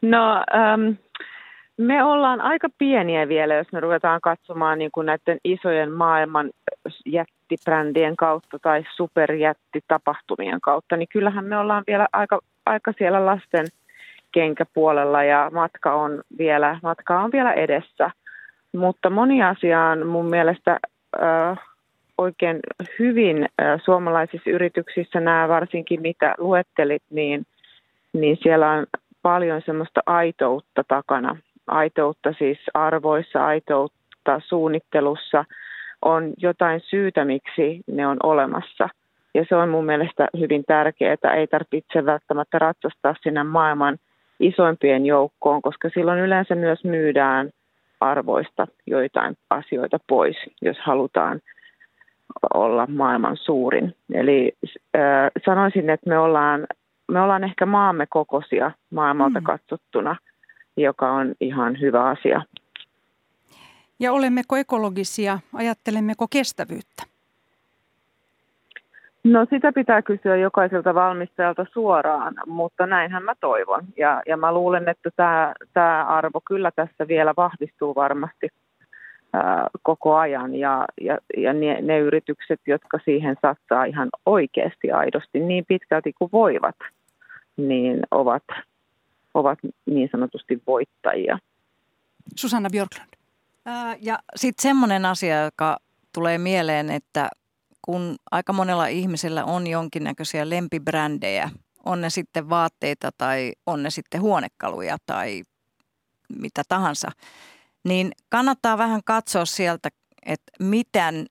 No, 0.01 0.35
ähm, 0.35 0.97
me 1.77 2.03
ollaan 2.03 2.41
aika 2.41 2.67
pieniä 2.77 3.27
vielä, 3.27 3.55
jos 3.55 3.71
me 3.71 3.79
ruvetaan 3.79 4.21
katsomaan 4.21 4.79
niin 4.79 4.91
kuin 4.91 5.05
näiden 5.05 5.37
isojen 5.43 5.91
maailman 5.91 6.49
jättibrändien 7.05 8.15
kautta 8.15 8.59
tai 8.59 8.83
superjättitapahtumien 8.95 10.61
kautta, 10.61 10.97
niin 10.97 11.07
kyllähän 11.11 11.45
me 11.45 11.57
ollaan 11.57 11.83
vielä 11.87 12.07
aika 12.13 12.39
aika 12.65 12.93
siellä 12.97 13.25
lasten 13.25 13.67
kenkäpuolella 14.31 15.23
ja 15.23 15.51
matka 15.53 15.93
on 15.93 16.21
vielä, 16.37 16.79
matka 16.83 17.19
on 17.19 17.31
vielä 17.31 17.53
edessä. 17.53 18.11
Mutta 18.75 19.09
moni 19.09 19.43
asia 19.43 19.81
on 19.81 20.07
mun 20.07 20.25
mielestä 20.25 20.79
äh, 21.23 21.59
oikein 22.17 22.59
hyvin 22.99 23.49
äh, 23.61 23.81
suomalaisissa 23.85 24.49
yrityksissä, 24.49 25.19
nämä 25.19 25.47
varsinkin 25.47 26.01
mitä 26.01 26.35
luettelit, 26.37 27.03
niin, 27.09 27.45
niin 28.13 28.37
siellä 28.43 28.71
on 28.71 28.85
paljon 29.21 29.61
semmoista 29.65 30.01
aitoutta 30.05 30.83
takana. 30.87 31.37
Aitoutta 31.67 32.33
siis 32.37 32.59
arvoissa, 32.73 33.45
aitoutta 33.45 34.41
suunnittelussa. 34.47 35.45
On 36.01 36.33
jotain 36.37 36.81
syytä, 36.83 37.25
miksi 37.25 37.81
ne 37.87 38.07
on 38.07 38.17
olemassa– 38.23 38.89
ja 39.33 39.45
se 39.49 39.55
on 39.55 39.69
mun 39.69 39.85
mielestä 39.85 40.27
hyvin 40.39 40.63
tärkeää, 40.67 41.13
että 41.13 41.33
ei 41.33 41.47
tarvitse 41.47 42.05
välttämättä 42.05 42.59
ratsastaa 42.59 43.15
sinne 43.23 43.43
maailman 43.43 43.97
isoimpien 44.39 45.05
joukkoon, 45.05 45.61
koska 45.61 45.89
silloin 45.93 46.19
yleensä 46.19 46.55
myös 46.55 46.83
myydään 46.83 47.49
arvoista 47.99 48.67
joitain 48.87 49.37
asioita 49.49 49.97
pois, 50.07 50.35
jos 50.61 50.77
halutaan 50.79 51.41
olla 52.53 52.87
maailman 52.87 53.37
suurin. 53.37 53.95
Eli 54.13 54.51
äh, 54.63 55.31
sanoisin, 55.45 55.89
että 55.89 56.09
me 56.09 56.17
ollaan, 56.17 56.67
me 57.11 57.21
ollaan 57.21 57.43
ehkä 57.43 57.65
maamme 57.65 58.05
kokoisia 58.09 58.71
maailmalta 58.89 59.39
mm. 59.39 59.43
katsottuna, 59.43 60.15
joka 60.77 61.11
on 61.11 61.35
ihan 61.39 61.79
hyvä 61.79 62.05
asia. 62.05 62.41
Ja 63.99 64.13
olemmeko 64.13 64.55
ekologisia? 64.55 65.39
Ajattelemmeko 65.53 66.27
kestävyyttä? 66.31 67.12
No 69.23 69.45
sitä 69.49 69.71
pitää 69.71 70.01
kysyä 70.01 70.35
jokaiselta 70.35 70.93
valmistajalta 70.93 71.65
suoraan, 71.71 72.33
mutta 72.45 72.85
näinhän 72.85 73.23
mä 73.23 73.33
toivon. 73.39 73.83
Ja, 73.97 74.21
ja 74.27 74.37
mä 74.37 74.53
luulen, 74.53 74.89
että 74.89 75.09
tämä, 75.15 75.53
tämä 75.73 76.05
arvo 76.05 76.41
kyllä 76.47 76.71
tässä 76.71 77.07
vielä 77.07 77.33
vahvistuu 77.37 77.95
varmasti, 77.95 78.47
koko 79.83 80.15
ajan 80.15 80.55
ja, 80.55 80.85
ja, 81.01 81.17
ja 81.37 81.53
ne, 81.53 81.81
ne 81.81 81.99
yritykset, 81.99 82.59
jotka 82.67 82.99
siihen 83.05 83.35
satsaa 83.41 83.85
ihan 83.85 84.09
oikeasti 84.25 84.91
aidosti 84.91 85.39
niin 85.39 85.65
pitkälti 85.67 86.13
kuin 86.13 86.31
voivat, 86.31 86.75
niin 87.57 87.99
ovat, 88.11 88.43
ovat 89.33 89.59
niin 89.85 90.09
sanotusti 90.11 90.61
voittajia. 90.67 91.39
Susanna 92.35 92.69
Björklund. 92.71 93.13
Ja 94.01 94.19
sitten 94.35 94.61
semmoinen 94.61 95.05
asia, 95.05 95.43
joka 95.43 95.77
tulee 96.13 96.37
mieleen, 96.37 96.89
että 96.91 97.29
kun 97.85 98.15
aika 98.31 98.53
monella 98.53 98.87
ihmisellä 98.87 99.45
on 99.45 99.67
jonkinnäköisiä 99.67 100.49
lempibrändejä, 100.49 101.49
on 101.85 102.01
ne 102.01 102.09
sitten 102.09 102.49
vaatteita 102.49 103.09
tai 103.17 103.51
on 103.65 103.83
ne 103.83 103.89
sitten 103.89 104.21
huonekaluja 104.21 104.97
tai 105.05 105.43
mitä 106.39 106.63
tahansa, 106.69 107.11
niin 107.83 108.11
kannattaa 108.29 108.77
vähän 108.77 109.01
katsoa 109.05 109.45
sieltä, 109.45 109.89
että 110.25 110.51
miten, 110.59 111.25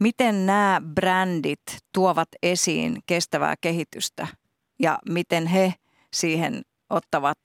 miten 0.00 0.46
nämä 0.46 0.82
brändit 0.94 1.62
tuovat 1.92 2.28
esiin 2.42 2.98
kestävää 3.06 3.54
kehitystä 3.60 4.26
ja 4.78 4.98
miten 5.08 5.46
he 5.46 5.74
siihen 6.12 6.62
ottavat 6.90 7.38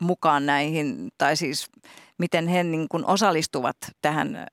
mukaan 0.00 0.46
näihin, 0.46 1.08
tai 1.18 1.36
siis 1.36 1.70
miten 2.18 2.48
he 2.48 2.64
niin 2.64 2.86
kuin 2.88 3.06
osallistuvat 3.06 3.76
tähän 4.02 4.46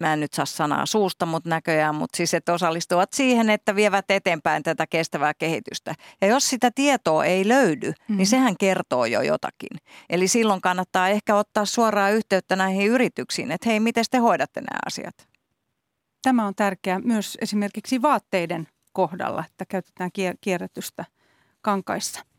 mä 0.00 0.12
en 0.12 0.20
nyt 0.20 0.32
saa 0.32 0.46
sanaa 0.46 0.86
suusta, 0.86 1.26
mutta 1.26 1.48
näköjään, 1.48 1.94
mutta 1.94 2.16
siis 2.16 2.34
että 2.34 2.52
osallistuvat 2.52 3.12
siihen, 3.12 3.50
että 3.50 3.76
vievät 3.76 4.10
eteenpäin 4.10 4.62
tätä 4.62 4.86
kestävää 4.86 5.34
kehitystä. 5.34 5.94
Ja 6.20 6.26
jos 6.26 6.50
sitä 6.50 6.70
tietoa 6.74 7.24
ei 7.24 7.48
löydy, 7.48 7.88
mm-hmm. 7.88 8.16
niin 8.16 8.26
sehän 8.26 8.54
kertoo 8.60 9.04
jo 9.04 9.22
jotakin. 9.22 9.78
Eli 10.10 10.28
silloin 10.28 10.60
kannattaa 10.60 11.08
ehkä 11.08 11.34
ottaa 11.34 11.64
suoraan 11.64 12.12
yhteyttä 12.12 12.56
näihin 12.56 12.86
yrityksiin, 12.86 13.52
että 13.52 13.68
hei, 13.68 13.80
miten 13.80 14.04
te 14.10 14.18
hoidatte 14.18 14.60
nämä 14.60 14.78
asiat? 14.86 15.28
Tämä 16.22 16.46
on 16.46 16.54
tärkeää 16.54 16.98
myös 16.98 17.38
esimerkiksi 17.40 18.02
vaatteiden 18.02 18.68
kohdalla, 18.92 19.44
että 19.46 19.66
käytetään 19.66 20.10
kierrätystä 20.40 21.04
kankaissa. 21.62 22.29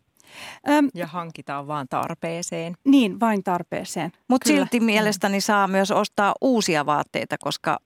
Öm, 0.70 0.90
ja 0.96 1.08
hankitaan 1.08 1.68
vain 1.68 1.88
tarpeeseen. 1.88 2.78
Niin, 2.86 3.20
vain 3.20 3.44
tarpeeseen. 3.44 4.12
Mutta 4.28 4.48
silti 4.48 4.80
mielestäni 4.80 5.42
saa 5.42 5.68
myös 5.68 5.92
ostaa 5.92 6.36
uusia 6.42 6.86
vaatteita 6.86 7.38
koska, 7.38 7.80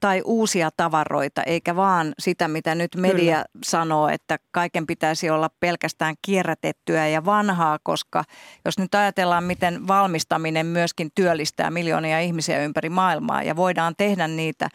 tai 0.00 0.22
uusia 0.24 0.70
tavaroita, 0.76 1.42
eikä 1.42 1.76
vaan 1.76 2.12
sitä, 2.18 2.48
mitä 2.48 2.74
nyt 2.74 2.96
media 2.96 3.36
Kyllä. 3.36 3.44
sanoo, 3.64 4.08
että 4.08 4.38
kaiken 4.50 4.86
pitäisi 4.86 5.30
olla 5.30 5.50
pelkästään 5.60 6.14
kierrätettyä 6.22 7.08
ja 7.08 7.24
vanhaa, 7.24 7.78
koska 7.82 8.24
jos 8.64 8.78
nyt 8.78 8.94
ajatellaan, 8.94 9.44
miten 9.44 9.88
valmistaminen 9.88 10.66
myöskin 10.66 11.10
työllistää 11.14 11.70
miljoonia 11.70 12.20
ihmisiä 12.20 12.62
ympäri 12.62 12.88
maailmaa 12.88 13.42
ja 13.42 13.56
voidaan 13.56 13.94
tehdä 13.96 14.28
niitä 14.28 14.68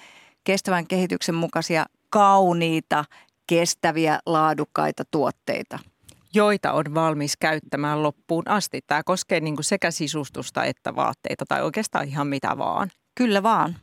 kestävän 0.43 0.87
kehityksen 0.87 1.35
mukaisia 1.35 1.85
kauniita, 2.09 3.05
kestäviä, 3.47 4.19
laadukkaita 4.25 5.03
tuotteita– 5.11 5.79
joita 6.35 6.73
on 6.73 6.93
valmis 6.93 7.37
käyttämään 7.37 8.03
loppuun 8.03 8.43
asti. 8.47 8.81
Tämä 8.87 9.03
koskee 9.03 9.39
niin 9.39 9.55
kuin 9.55 9.63
sekä 9.65 9.91
sisustusta 9.91 10.63
että 10.63 10.95
vaatteita 10.95 11.45
tai 11.47 11.63
oikeastaan 11.63 12.07
ihan 12.07 12.27
mitä 12.27 12.57
vaan. 12.57 12.89
Kyllä 13.15 13.43
vaan. 13.43 13.75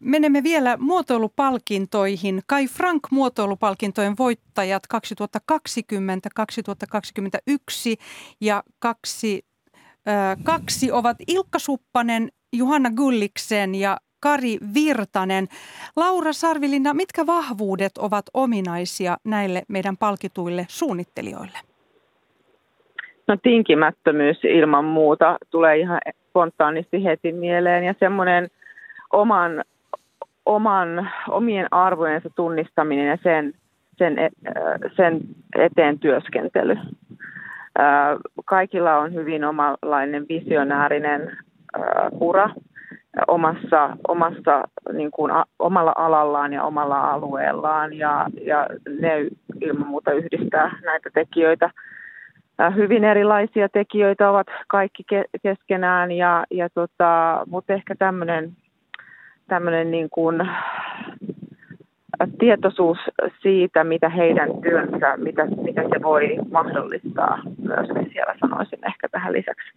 Menemme 0.00 0.42
vielä 0.42 0.76
muotoilupalkintoihin. 0.76 2.42
Kai 2.46 2.66
Frank 2.66 3.02
muotoilupalkintojen 3.10 4.14
voittajat 4.18 4.86
2020, 4.86 6.28
2021 6.34 7.96
ja 8.40 8.62
kaksi, 8.78 9.46
äh, 10.08 10.36
kaksi 10.44 10.92
ovat 10.92 11.16
Ilkka 11.26 11.58
Suppanen, 11.58 12.28
Johanna 12.52 12.90
Gulliksen 12.90 13.74
ja 13.74 13.96
Kari 14.20 14.58
Virtanen. 14.74 15.46
Laura 15.96 16.32
Sarvilinna, 16.32 16.94
mitkä 16.94 17.26
vahvuudet 17.26 17.98
ovat 17.98 18.24
ominaisia 18.34 19.16
näille 19.24 19.62
meidän 19.68 19.96
palkituille 19.96 20.66
suunnittelijoille? 20.68 21.58
No 23.28 23.36
tinkimättömyys 23.42 24.44
ilman 24.44 24.84
muuta 24.84 25.36
tulee 25.50 25.76
ihan 25.76 26.00
spontaanisti 26.28 27.04
heti 27.04 27.32
mieleen 27.32 27.84
ja 27.84 27.94
semmoinen 28.00 28.48
oman, 29.12 29.64
oman, 30.46 31.10
omien 31.28 31.66
arvojensa 31.70 32.30
tunnistaminen 32.30 33.06
ja 33.06 33.18
sen, 33.22 33.52
sen, 33.98 34.18
e, 34.18 34.30
sen 34.96 35.20
eteen 35.58 35.98
työskentely. 35.98 36.76
Kaikilla 38.44 38.98
on 38.98 39.14
hyvin 39.14 39.44
omanlainen 39.44 40.26
visionäärinen 40.28 41.36
ura 42.20 42.50
omassa, 43.28 43.96
omassa 44.08 44.64
niin 44.92 45.10
kuin 45.10 45.32
a, 45.32 45.44
omalla 45.58 45.92
alallaan 45.96 46.52
ja 46.52 46.62
omalla 46.62 47.10
alueellaan 47.10 47.92
ja, 47.92 48.26
ja 48.44 48.66
ne 49.00 49.26
ilman 49.60 49.86
muuta 49.86 50.12
yhdistää 50.12 50.78
näitä 50.84 51.10
tekijöitä. 51.14 51.70
Hyvin 52.74 53.04
erilaisia 53.04 53.68
tekijöitä 53.68 54.30
ovat 54.30 54.46
kaikki 54.68 55.02
ke- 55.14 55.40
keskenään, 55.42 56.12
ja, 56.12 56.44
ja 56.50 56.68
tota, 56.70 57.42
mutta 57.46 57.72
ehkä 57.72 57.94
tämmöinen 57.98 58.52
tämmöinen 59.48 59.90
niin 59.90 60.10
kuin 60.10 60.48
tietoisuus 62.38 62.98
siitä, 63.42 63.84
mitä 63.84 64.08
heidän 64.08 64.62
työnsä, 64.62 65.16
mitä, 65.16 65.46
mitä 65.46 65.82
se 65.82 66.02
voi 66.02 66.36
mahdollistaa 66.50 67.38
myös 67.62 67.88
siellä 68.12 68.34
sanoisin 68.40 68.86
ehkä 68.86 69.08
tähän 69.08 69.32
lisäksi. 69.32 69.72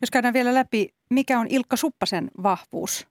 Jos 0.00 0.10
käydään 0.10 0.34
vielä 0.34 0.54
läpi, 0.54 0.88
mikä 1.10 1.38
on 1.38 1.46
Ilkka 1.50 1.76
Suppasen 1.76 2.30
vahvuus? 2.42 3.08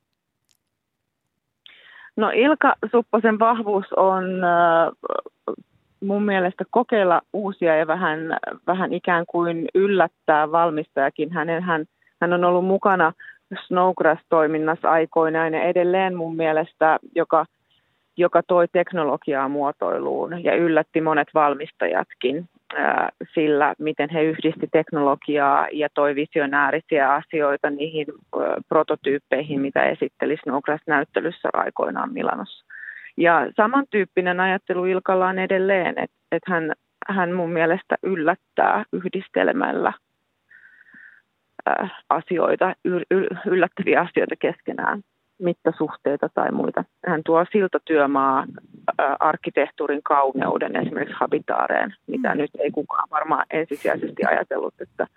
No 2.15 2.31
Ilkka 2.35 2.75
Suppasen 2.91 3.39
vahvuus 3.39 3.85
on 3.95 4.23
mun 6.05 6.23
mielestä 6.23 6.63
kokeilla 6.71 7.21
uusia 7.33 7.75
ja 7.75 7.87
vähän, 7.87 8.19
vähän 8.67 8.93
ikään 8.93 9.25
kuin 9.27 9.67
yllättää 9.75 10.51
valmistajakin. 10.51 11.31
Hänen, 11.31 11.63
hän, 11.63 11.85
hän 12.21 12.33
on 12.33 12.43
ollut 12.43 12.65
mukana 12.65 13.13
Snowgrass-toiminnassa 13.67 14.89
aikoinaan 14.89 15.53
ja 15.53 15.63
edelleen 15.63 16.15
mun 16.15 16.35
mielestä, 16.35 16.99
joka, 17.15 17.45
joka 18.17 18.43
toi 18.43 18.67
teknologiaa 18.67 19.49
muotoiluun 19.49 20.43
ja 20.43 20.55
yllätti 20.55 21.01
monet 21.01 21.27
valmistajatkin 21.33 22.49
sillä, 23.33 23.73
miten 23.79 24.09
he 24.09 24.23
yhdisti 24.23 24.67
teknologiaa 24.71 25.67
ja 25.71 25.89
toi 25.93 26.15
visionäärisiä 26.15 27.13
asioita 27.13 27.69
niihin 27.69 28.07
prototyyppeihin, 28.69 29.61
mitä 29.61 29.83
esitteli 29.83 30.37
Snowgrass-näyttelyssä 30.43 31.49
aikoinaan 31.53 32.13
Milanossa. 32.13 32.65
Ja 33.17 33.47
samantyyppinen 33.57 34.39
ajattelu 34.39 34.85
Ilkalla 34.85 35.27
on 35.27 35.39
edelleen, 35.39 35.93
että 35.97 36.17
et 36.31 36.43
hän, 36.47 36.73
hän 37.07 37.31
mun 37.31 37.49
mielestä 37.49 37.95
yllättää 38.03 38.83
yhdistelemällä 38.93 39.93
asioita, 42.09 42.75
yllättäviä 43.45 44.01
asioita 44.01 44.35
keskenään 44.39 45.01
mittasuhteita 45.39 46.29
tai 46.33 46.51
muita. 46.51 46.83
Hän 47.07 47.21
tuo 47.25 47.45
siltatyömaa 47.51 48.45
arkkitehtuurin 49.19 50.03
kauneuden 50.03 50.75
esimerkiksi 50.75 51.17
habitaareen, 51.19 51.95
mitä 52.07 52.29
mm. 52.33 52.37
nyt 52.37 52.51
ei 52.59 52.71
kukaan 52.71 53.07
varmaan 53.11 53.45
ensisijaisesti 53.51 54.23
ajatellut, 54.27 54.73
että 54.81 55.07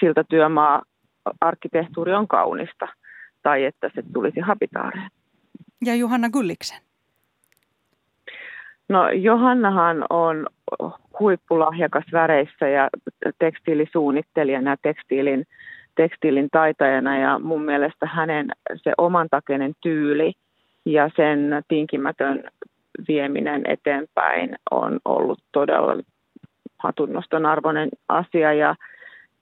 siltatyömaa 0.00 0.82
arkkitehtuuri 1.40 2.14
on 2.14 2.28
kaunista 2.28 2.88
tai 3.42 3.64
että 3.64 3.90
se 3.94 4.02
tulisi 4.12 4.40
habitaareen. 4.40 5.10
Ja 5.84 5.94
Johanna 5.94 6.30
Gulliksen? 6.30 6.78
No 8.88 9.10
Johannahan 9.10 10.04
on 10.10 10.46
huippulahjakas 11.20 12.04
väreissä 12.12 12.68
ja 12.68 12.88
tekstiilisuunnittelijana 13.38 14.70
ja 14.70 14.76
tekstiilin 14.82 15.46
tekstiilin 15.98 16.48
taitajana 16.52 17.18
ja 17.18 17.38
mun 17.38 17.64
mielestä 17.64 18.06
hänen 18.06 18.50
se 18.76 18.92
omantakeinen 18.98 19.72
tyyli 19.82 20.32
ja 20.84 21.10
sen 21.16 21.62
tinkimätön 21.68 22.44
vieminen 23.08 23.62
eteenpäin 23.66 24.56
on 24.70 25.00
ollut 25.04 25.38
todella 25.52 26.02
hatunnoston 26.78 27.46
arvoinen 27.46 27.88
asia 28.08 28.52
ja, 28.52 28.74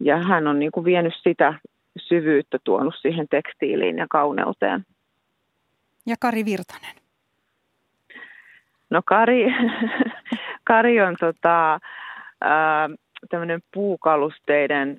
ja 0.00 0.16
hän 0.16 0.46
on 0.46 0.59
niin 0.59 0.72
kuin 0.72 0.84
vienyt 0.84 1.14
sitä 1.22 1.54
syvyyttä 1.98 2.59
tuonut 2.64 2.94
siihen 3.02 3.26
tekstiiliin 3.30 3.98
ja 3.98 4.07
kauneuteen. 4.11 4.84
Ja 6.07 6.16
Kari 6.20 6.44
Virtanen? 6.44 6.96
No 8.90 9.00
Kari, 9.04 9.44
Kari 10.68 11.00
on 11.00 11.16
tota, 11.20 11.80
tämmöinen 13.30 13.61
puukalusteiden 13.74 14.98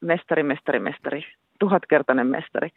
mestari, 0.00 0.42
mestari, 0.42 0.78
mestari, 0.80 1.26
tuhatkertainen 1.58 2.26
mestari. 2.26 2.70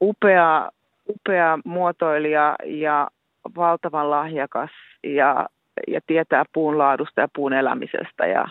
Upea, 0.00 0.70
upea 1.08 1.58
muotoilija 1.64 2.56
ja 2.64 3.08
valtavan 3.56 4.10
lahjakas 4.10 4.70
ja, 5.04 5.48
ja 5.88 6.00
tietää 6.06 6.44
puun 6.52 6.78
laadusta 6.78 7.20
ja 7.20 7.28
puun 7.34 7.52
elämisestä 7.52 8.26
ja, 8.26 8.44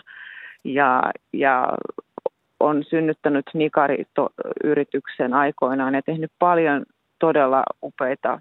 ja, 0.64 1.02
ja 1.32 1.68
on 2.60 2.84
synnyttänyt 2.84 3.46
Nikari-yrityksen 3.54 5.34
aikoinaan 5.34 5.94
ja 5.94 6.02
tehnyt 6.02 6.32
paljon 6.38 6.84
todella 7.18 7.62
upeita 7.82 8.40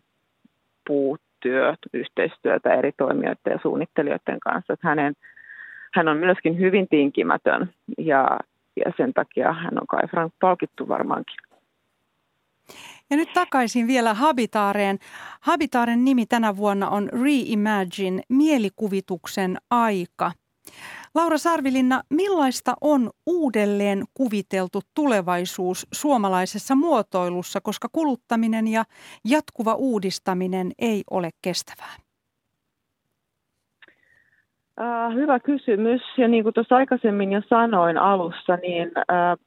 puutyö, 0.88 1.76
yhteistyötä 1.94 2.74
eri 2.74 2.92
toimijoiden 2.98 3.52
ja 3.52 3.60
suunnittelijoiden 3.62 4.40
kanssa. 4.40 4.78
Hänen, 4.82 5.14
hän 5.94 6.08
on 6.08 6.18
myöskin 6.18 6.60
hyvin 6.60 6.88
tinkimätön 6.88 7.70
ja, 7.98 8.40
ja 8.76 8.92
sen 8.98 9.14
takia 9.14 9.54
hän 9.54 9.82
on 9.82 9.88
kai 9.88 10.08
Frank 10.08 10.34
palkittu 10.42 10.88
varmaankin. 10.88 11.38
Ja 13.10 13.18
nyt 13.18 13.34
takaisin 13.34 13.88
vielä 13.88 14.14
Habitaareen. 14.14 15.00
Habitaaren 15.42 16.06
nimi 16.06 16.26
tänä 16.26 16.58
vuonna 16.58 16.90
on 16.90 17.10
Reimagine, 17.24 18.22
mielikuvituksen 18.30 19.58
aika. 19.70 20.32
Laura 21.16 21.38
Sarvilinna, 21.38 22.04
millaista 22.10 22.74
on 22.82 23.10
uudelleen 23.26 24.04
kuviteltu 24.14 24.82
tulevaisuus 24.94 25.88
suomalaisessa 25.94 26.76
muotoilussa, 26.76 27.62
koska 27.62 27.88
kuluttaminen 27.92 28.68
ja 28.68 28.86
jatkuva 29.26 29.74
uudistaminen 29.74 30.72
ei 30.80 31.04
ole 31.10 31.30
kestävää? 31.42 31.96
Äh, 34.82 35.14
hyvä 35.14 35.40
kysymys. 35.40 36.02
Ja 36.18 36.28
niin 36.28 36.44
kuin 36.44 36.54
tuossa 36.54 36.76
aikaisemmin 36.76 37.32
jo 37.32 37.42
sanoin 37.50 37.98
alussa, 37.98 38.56
niin 38.56 38.92
äh, 38.98 39.38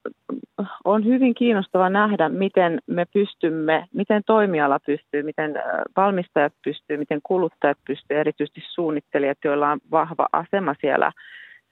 on 0.85 1.05
hyvin 1.05 1.35
kiinnostava 1.35 1.89
nähdä, 1.91 2.29
miten 2.29 2.79
me 2.87 3.05
pystymme, 3.13 3.87
miten 3.95 4.23
toimiala 4.27 4.79
pystyy, 4.87 5.23
miten 5.23 5.57
äh, 5.57 5.63
valmistajat 5.97 6.53
pystyy, 6.65 6.97
miten 6.97 7.21
kuluttajat 7.23 7.79
pystyy, 7.87 8.17
erityisesti 8.17 8.63
suunnittelijat, 8.67 9.39
joilla 9.45 9.71
on 9.71 9.81
vahva 9.91 10.27
asema 10.33 10.75
siellä, 10.81 11.13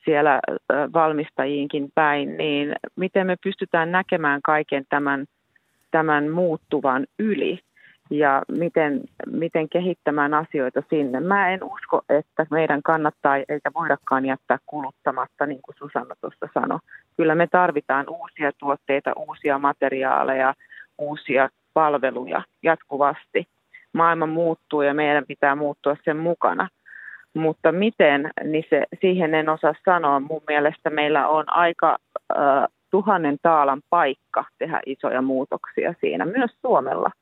siellä 0.05 0.35
äh, 0.35 0.93
valmistajiinkin 0.93 1.89
päin, 1.95 2.37
niin 2.37 2.73
miten 2.97 3.27
me 3.27 3.37
pystytään 3.45 3.93
näkemään 3.93 4.41
kaiken 4.45 4.85
tämän, 4.89 5.27
tämän 5.91 6.31
muuttuvan 6.31 7.07
yli 7.19 7.61
ja 8.13 8.43
miten, 8.59 9.01
miten 9.27 9.69
kehittämään 9.69 10.35
asioita 10.35 10.83
sinne. 10.91 11.21
Mä 11.21 11.51
en 11.51 11.65
usko, 11.65 12.03
että 12.09 12.47
meidän 12.51 12.83
kannattaa 12.83 13.37
eikä 13.37 13.71
voidakaan 13.75 14.27
jättää 14.27 14.59
kuluttamatta, 14.67 15.47
niin 15.47 15.63
kuin 15.63 15.77
Susanna 15.79 16.15
tuossa 16.21 16.49
sanoi. 16.55 16.79
Kyllä 17.17 17.35
me 17.35 17.47
tarvitaan 17.47 18.07
uusia 18.09 18.53
tuotteita, 18.59 19.13
uusia 19.17 19.59
materiaaleja, 19.59 20.55
uusia 20.99 21.49
palveluja 21.75 22.43
jatkuvasti. 22.63 23.47
Maailma 23.93 24.27
muuttuu 24.27 24.83
ja 24.83 24.95
meidän 24.95 25.25
pitää 25.29 25.55
muuttua 25.55 25.97
sen 26.05 26.17
mukana. 26.17 26.69
Mutta 27.35 27.73
miten, 27.73 28.31
niin 28.45 28.65
se, 28.71 28.85
siihen 29.01 29.35
en 29.35 29.49
osaa 29.49 29.75
sanoa. 29.85 30.21
Mun 30.21 30.43
mielestä 30.49 30.91
meillä 30.91 31.29
on 31.29 31.45
aika 31.53 31.99
äh, 32.17 32.69
tuhannen 32.91 33.37
taalan 33.43 33.83
paikka 33.91 34.45
tehdä 34.59 34.81
isoja 34.87 35.23
muutoksia 35.23 35.95
siinä, 36.01 36.25
myös 36.25 36.51
Suomella– 36.63 37.11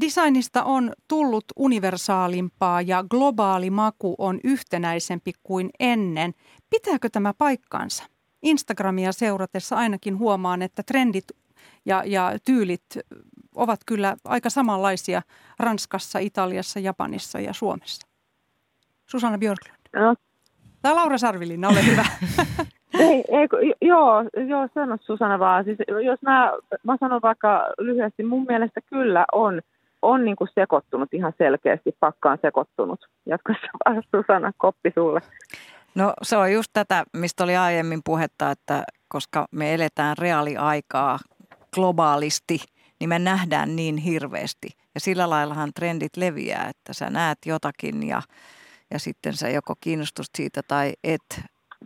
Designista 0.00 0.64
on 0.64 0.92
tullut 1.08 1.44
universaalimpaa 1.56 2.82
ja 2.82 3.04
globaali 3.10 3.70
maku 3.70 4.14
on 4.18 4.40
yhtenäisempi 4.44 5.32
kuin 5.42 5.70
ennen. 5.80 6.34
Pitääkö 6.70 7.08
tämä 7.12 7.34
paikkaansa? 7.34 8.04
Instagramia 8.42 9.12
seuratessa 9.12 9.76
ainakin 9.76 10.18
huomaan, 10.18 10.62
että 10.62 10.82
trendit 10.82 11.24
ja, 11.84 12.02
ja 12.06 12.32
tyylit 12.44 12.84
ovat 13.54 13.80
kyllä 13.86 14.16
aika 14.24 14.50
samanlaisia 14.50 15.22
Ranskassa, 15.58 16.18
Italiassa, 16.18 16.80
Japanissa 16.80 17.40
ja 17.40 17.52
Suomessa. 17.52 18.06
Susanna 19.06 19.38
Björklund. 19.38 19.78
No. 19.96 20.14
Tai 20.82 20.94
Laura 20.94 21.18
Sarvilinna, 21.18 21.68
ole 21.68 21.86
hyvä. 21.86 22.06
Ei, 22.94 23.24
ei, 23.28 23.72
joo, 23.82 24.24
joo, 24.48 24.68
sano 24.74 24.96
Susanna 25.00 25.38
vaan. 25.38 25.64
Siis, 25.64 25.78
jos 26.04 26.22
mä, 26.22 26.52
mä 26.82 26.96
sanon 27.00 27.22
vaikka 27.22 27.66
lyhyesti, 27.78 28.22
mun 28.22 28.46
mielestä 28.48 28.80
kyllä 28.80 29.24
on, 29.32 29.60
on 30.02 30.24
niin 30.24 30.36
kuin 30.36 30.48
sekoittunut 30.54 31.14
ihan 31.14 31.32
selkeästi, 31.38 31.96
pakkaan 32.00 32.38
sekoittunut. 32.42 33.08
Jatkossa 33.26 33.66
vaan 33.84 34.02
Susanna, 34.16 34.52
koppi 34.56 34.92
sulle. 34.94 35.20
No 35.94 36.14
se 36.22 36.36
on 36.36 36.52
just 36.52 36.70
tätä, 36.72 37.04
mistä 37.16 37.44
oli 37.44 37.56
aiemmin 37.56 38.00
puhetta, 38.04 38.50
että 38.50 38.82
koska 39.08 39.46
me 39.50 39.74
eletään 39.74 40.18
reaaliaikaa 40.18 41.18
globaalisti, 41.74 42.58
niin 43.00 43.08
me 43.08 43.18
nähdään 43.18 43.76
niin 43.76 43.96
hirveästi. 43.96 44.68
Ja 44.94 45.00
sillä 45.00 45.30
laillahan 45.30 45.70
trendit 45.74 46.16
leviää, 46.16 46.68
että 46.68 46.92
sä 46.92 47.10
näet 47.10 47.38
jotakin 47.46 48.08
ja, 48.08 48.22
ja 48.90 48.98
sitten 48.98 49.32
sä 49.32 49.48
joko 49.48 49.74
kiinnostut 49.80 50.26
siitä 50.36 50.60
tai 50.68 50.92
et 51.04 51.42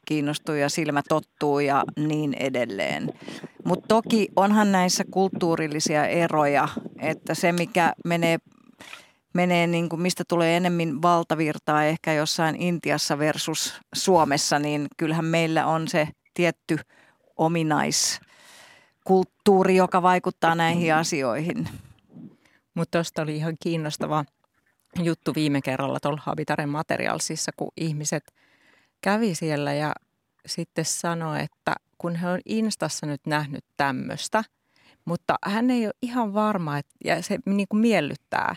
kiinnostuu 0.07 0.55
ja 0.55 0.69
silmä 0.69 1.03
tottuu 1.09 1.61
ja 1.61 1.85
niin 1.97 2.35
edelleen. 2.35 3.13
Mutta 3.65 3.89
toki 3.89 4.29
onhan 4.37 4.73
näissä 4.73 5.05
kulttuurillisia 5.11 6.07
eroja, 6.07 6.69
että 6.99 7.35
se 7.35 7.53
mikä 7.53 7.93
menee, 8.05 8.39
menee 9.35 9.67
niin 9.67 9.89
kuin 9.89 10.03
mistä 10.03 10.25
tulee 10.29 10.57
enemmän 10.57 11.03
valtavirtaa 11.03 11.85
ehkä 11.85 12.13
jossain 12.13 12.57
Intiassa 12.57 13.19
versus 13.19 13.81
Suomessa, 13.95 14.59
niin 14.59 14.87
kyllähän 14.97 15.25
meillä 15.25 15.67
on 15.67 15.89
se 15.89 16.09
tietty 16.35 16.79
ominaiskulttuuri, 17.37 19.77
joka 19.77 20.03
vaikuttaa 20.03 20.55
näihin 20.55 20.95
asioihin. 20.95 21.69
Mutta 22.75 22.99
tuosta 22.99 23.23
oli 23.23 23.37
ihan 23.37 23.55
kiinnostava 23.63 24.25
juttu 25.03 25.33
viime 25.35 25.63
kerralla 25.63 26.01
tuolla 26.01 26.23
Habitaren 26.25 26.69
Materialsissa, 26.69 27.53
kun 27.57 27.73
ihmiset– 27.77 28.25
kävi 29.03 29.35
siellä 29.35 29.73
ja 29.73 29.93
sitten 30.47 30.85
sanoi, 30.85 31.43
että 31.43 31.75
kun 31.99 32.17
hän 32.17 32.33
on 32.33 32.41
Instassa 32.47 33.07
nyt 33.07 33.21
nähnyt 33.27 33.65
tämmöistä, 33.77 34.45
mutta 35.05 35.35
hän 35.45 35.71
ei 35.71 35.87
ole 35.87 35.95
ihan 36.03 36.35
varma, 36.35 36.79
että, 36.79 36.95
ja 37.05 37.23
se 37.23 37.39
niin 37.47 37.69
kuin 37.69 37.81
miellyttää 37.81 38.57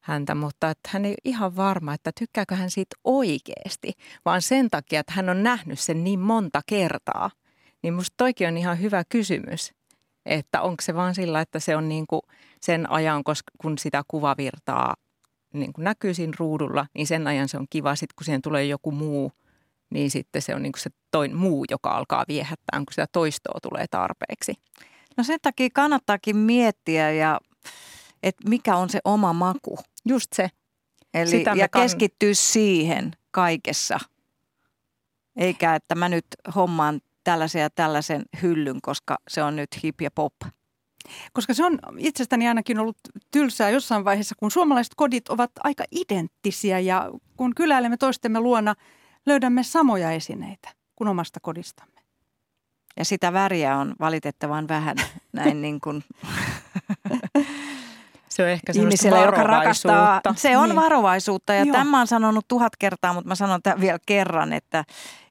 häntä, 0.00 0.34
mutta 0.34 0.70
että 0.70 0.90
hän 0.92 1.04
ei 1.04 1.10
ole 1.10 1.16
ihan 1.24 1.56
varma, 1.56 1.94
että 1.94 2.10
tykkääkö 2.18 2.54
hän 2.54 2.70
siitä 2.70 2.96
oikeasti, 3.04 3.92
vaan 4.24 4.42
sen 4.42 4.70
takia, 4.70 5.00
että 5.00 5.12
hän 5.12 5.28
on 5.28 5.42
nähnyt 5.42 5.78
sen 5.78 6.04
niin 6.04 6.20
monta 6.20 6.60
kertaa. 6.66 7.30
Niin 7.82 7.94
musta 7.94 8.14
toikin 8.16 8.48
on 8.48 8.56
ihan 8.56 8.80
hyvä 8.80 9.02
kysymys, 9.08 9.72
että 10.26 10.62
onko 10.62 10.82
se 10.82 10.94
vaan 10.94 11.14
sillä, 11.14 11.40
että 11.40 11.58
se 11.58 11.76
on 11.76 11.88
niin 11.88 12.06
kuin 12.06 12.22
sen 12.60 12.90
ajan, 12.90 13.24
koska 13.24 13.50
kun 13.60 13.78
sitä 13.78 14.02
kuvavirtaa 14.08 14.94
niin 15.52 15.72
kuin 15.72 15.84
näkyy 15.84 16.14
siinä 16.14 16.32
ruudulla, 16.38 16.86
niin 16.94 17.06
sen 17.06 17.26
ajan 17.26 17.48
se 17.48 17.58
on 17.58 17.66
kiva. 17.70 17.94
Sitten 17.94 18.14
kun 18.16 18.24
siihen 18.24 18.42
tulee 18.42 18.64
joku 18.64 18.92
muu– 18.92 19.32
niin 19.90 20.10
sitten 20.10 20.42
se 20.42 20.54
on 20.54 20.62
niin 20.62 20.72
kuin 20.72 20.80
se 20.80 20.90
toin, 21.10 21.36
muu, 21.36 21.64
joka 21.70 21.90
alkaa 21.90 22.24
viehättää, 22.28 22.78
kun 22.78 22.86
sitä 22.90 23.06
toistoa 23.12 23.58
tulee 23.62 23.86
tarpeeksi. 23.90 24.54
No 25.16 25.24
sen 25.24 25.38
takia 25.42 25.68
kannattaakin 25.74 26.36
miettiä, 26.36 27.12
ja, 27.12 27.40
että 28.22 28.48
mikä 28.48 28.76
on 28.76 28.90
se 28.90 28.98
oma 29.04 29.32
maku. 29.32 29.78
Just 30.04 30.32
se. 30.34 30.48
Eli, 31.14 31.30
Sitä 31.30 31.52
ja 31.56 31.68
kann... 31.68 31.84
keskittyä 31.84 32.34
siihen 32.34 33.12
kaikessa. 33.30 33.98
Eikä, 35.36 35.74
että 35.74 35.94
mä 35.94 36.08
nyt 36.08 36.26
hommaan 36.54 37.00
tällaisen 37.24 37.62
ja 37.62 37.70
tällaisen 37.70 38.22
hyllyn, 38.42 38.80
koska 38.82 39.18
se 39.28 39.42
on 39.42 39.56
nyt 39.56 39.82
hip 39.82 40.00
ja 40.00 40.10
pop. 40.14 40.32
Koska 41.32 41.54
se 41.54 41.64
on 41.64 41.78
itsestäni 41.98 42.48
ainakin 42.48 42.78
ollut 42.78 42.96
tylsää 43.30 43.70
jossain 43.70 44.04
vaiheessa, 44.04 44.34
kun 44.38 44.50
suomalaiset 44.50 44.92
kodit 44.96 45.28
ovat 45.28 45.50
aika 45.64 45.84
identtisiä 45.90 46.78
ja 46.78 47.10
kun 47.36 47.54
kyläilemme 47.54 47.96
toistemme 47.96 48.40
luona– 48.40 48.74
löydämme 49.26 49.62
samoja 49.62 50.10
esineitä 50.10 50.68
kuin 50.96 51.08
omasta 51.08 51.40
kodistamme. 51.40 52.00
Ja 52.96 53.04
sitä 53.04 53.32
väriä 53.32 53.76
on 53.76 53.94
valitettavan 54.00 54.68
vähän 54.68 54.96
näin 55.32 55.62
niin 55.62 55.80
kuin 55.80 56.04
Se 58.28 58.42
on 58.42 58.48
ehkä 58.48 58.72
ihmisellä, 58.76 59.18
joka 59.18 59.42
rakastaa. 59.42 60.20
Se 60.36 60.56
on 60.56 60.68
niin. 60.68 60.76
varovaisuutta 60.76 61.54
ja 61.54 61.66
tämä 61.72 62.00
on 62.00 62.06
sanonut 62.06 62.48
tuhat 62.48 62.72
kertaa, 62.78 63.12
mutta 63.12 63.28
mä 63.28 63.34
sanon 63.34 63.62
tämän 63.62 63.80
vielä 63.80 63.98
kerran, 64.06 64.52
että, 64.52 64.84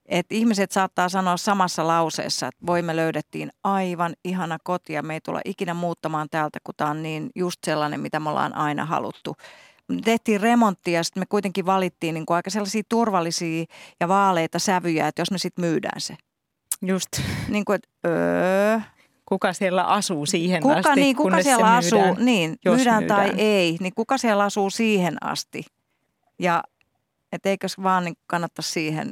että 0.05 0.35
ihmiset 0.35 0.71
saattaa 0.71 1.09
sanoa 1.09 1.37
samassa 1.37 1.87
lauseessa, 1.87 2.47
että 2.47 2.65
voimme 2.65 2.95
löydettiin 2.95 3.51
aivan 3.63 4.13
ihana 4.23 4.57
koti 4.63 4.93
ja 4.93 5.03
me 5.03 5.13
ei 5.13 5.21
tulla 5.21 5.41
ikinä 5.45 5.73
muuttamaan 5.73 6.27
täältä, 6.31 6.59
kun 6.63 6.73
tämä 6.77 6.89
on 6.89 7.03
niin 7.03 7.29
just 7.35 7.59
sellainen, 7.65 7.99
mitä 7.99 8.19
me 8.19 8.29
ollaan 8.29 8.55
aina 8.55 8.85
haluttu 8.85 9.35
tehtiin 10.03 10.41
remonttia 10.41 10.93
ja 10.99 11.03
sitten 11.03 11.21
me 11.21 11.25
kuitenkin 11.29 11.65
valittiin 11.65 12.13
niin 12.13 12.25
kuin 12.25 12.35
aika 12.35 12.49
sellaisia 12.49 12.81
turvallisia 12.89 13.65
ja 13.99 14.07
vaaleita 14.07 14.59
sävyjä, 14.59 15.07
että 15.07 15.21
jos 15.21 15.31
me 15.31 15.37
sitten 15.37 15.65
myydään 15.65 16.01
se. 16.01 16.15
Just. 16.81 17.09
Niin 17.47 17.65
kuin, 17.65 17.75
että 17.75 17.89
öö. 18.07 18.79
Kuka 19.25 19.53
siellä 19.53 19.83
asuu 19.83 20.25
siihen 20.25 20.61
kuka, 20.61 20.75
asti, 20.75 20.95
niin, 20.95 21.15
kuka 21.15 21.43
siellä 21.43 21.75
asuu, 21.75 21.99
myydään, 21.99 22.25
niin, 22.25 22.57
myydään, 22.65 23.03
myydään 23.03 23.07
tai 23.07 23.33
ei, 23.37 23.77
niin 23.79 23.93
kuka 23.95 24.17
siellä 24.17 24.43
asuu 24.43 24.69
siihen 24.69 25.17
asti. 25.23 25.65
Ja 26.39 26.63
et 27.31 27.45
eikö 27.45 27.67
vaan 27.83 28.05
niin 28.05 28.15
kannattaisi 28.27 28.71
siihen 28.71 29.11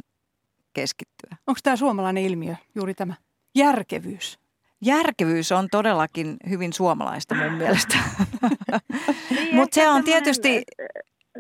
keskittyä. 0.74 1.38
Onko 1.48 1.60
tämä 1.64 1.76
suomalainen 1.76 2.24
ilmiö, 2.24 2.56
juuri 2.76 2.94
tämä 2.94 3.14
järkevyys? 3.56 4.40
Järkevyys 4.86 5.52
on 5.52 5.68
todellakin 5.72 6.38
hyvin 6.50 6.74
suomalaista 6.74 7.36
mun 7.36 7.54
mielestä. 7.62 7.98
niin, 9.30 9.56
Mutta 9.56 9.76
se 9.76 9.90
on 9.90 10.04
tietysti, 10.04 10.64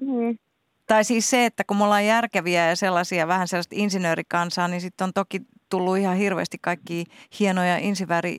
niin. 0.01 0.39
tai 0.87 1.03
siis 1.03 1.29
se, 1.29 1.45
että 1.45 1.63
kun 1.63 1.77
me 1.77 1.83
ollaan 1.83 2.05
järkeviä 2.05 2.69
ja 2.69 2.75
sellaisia 2.75 3.27
vähän 3.27 3.47
sellaista 3.47 3.75
insinöörikansaa, 3.77 4.67
niin 4.67 4.81
sitten 4.81 5.05
on 5.05 5.13
toki 5.13 5.41
tullut 5.69 5.97
ihan 5.97 6.17
hirveästi 6.17 6.57
kaikki 6.61 7.05
hienoja 7.39 7.77
insinööri, 7.77 8.37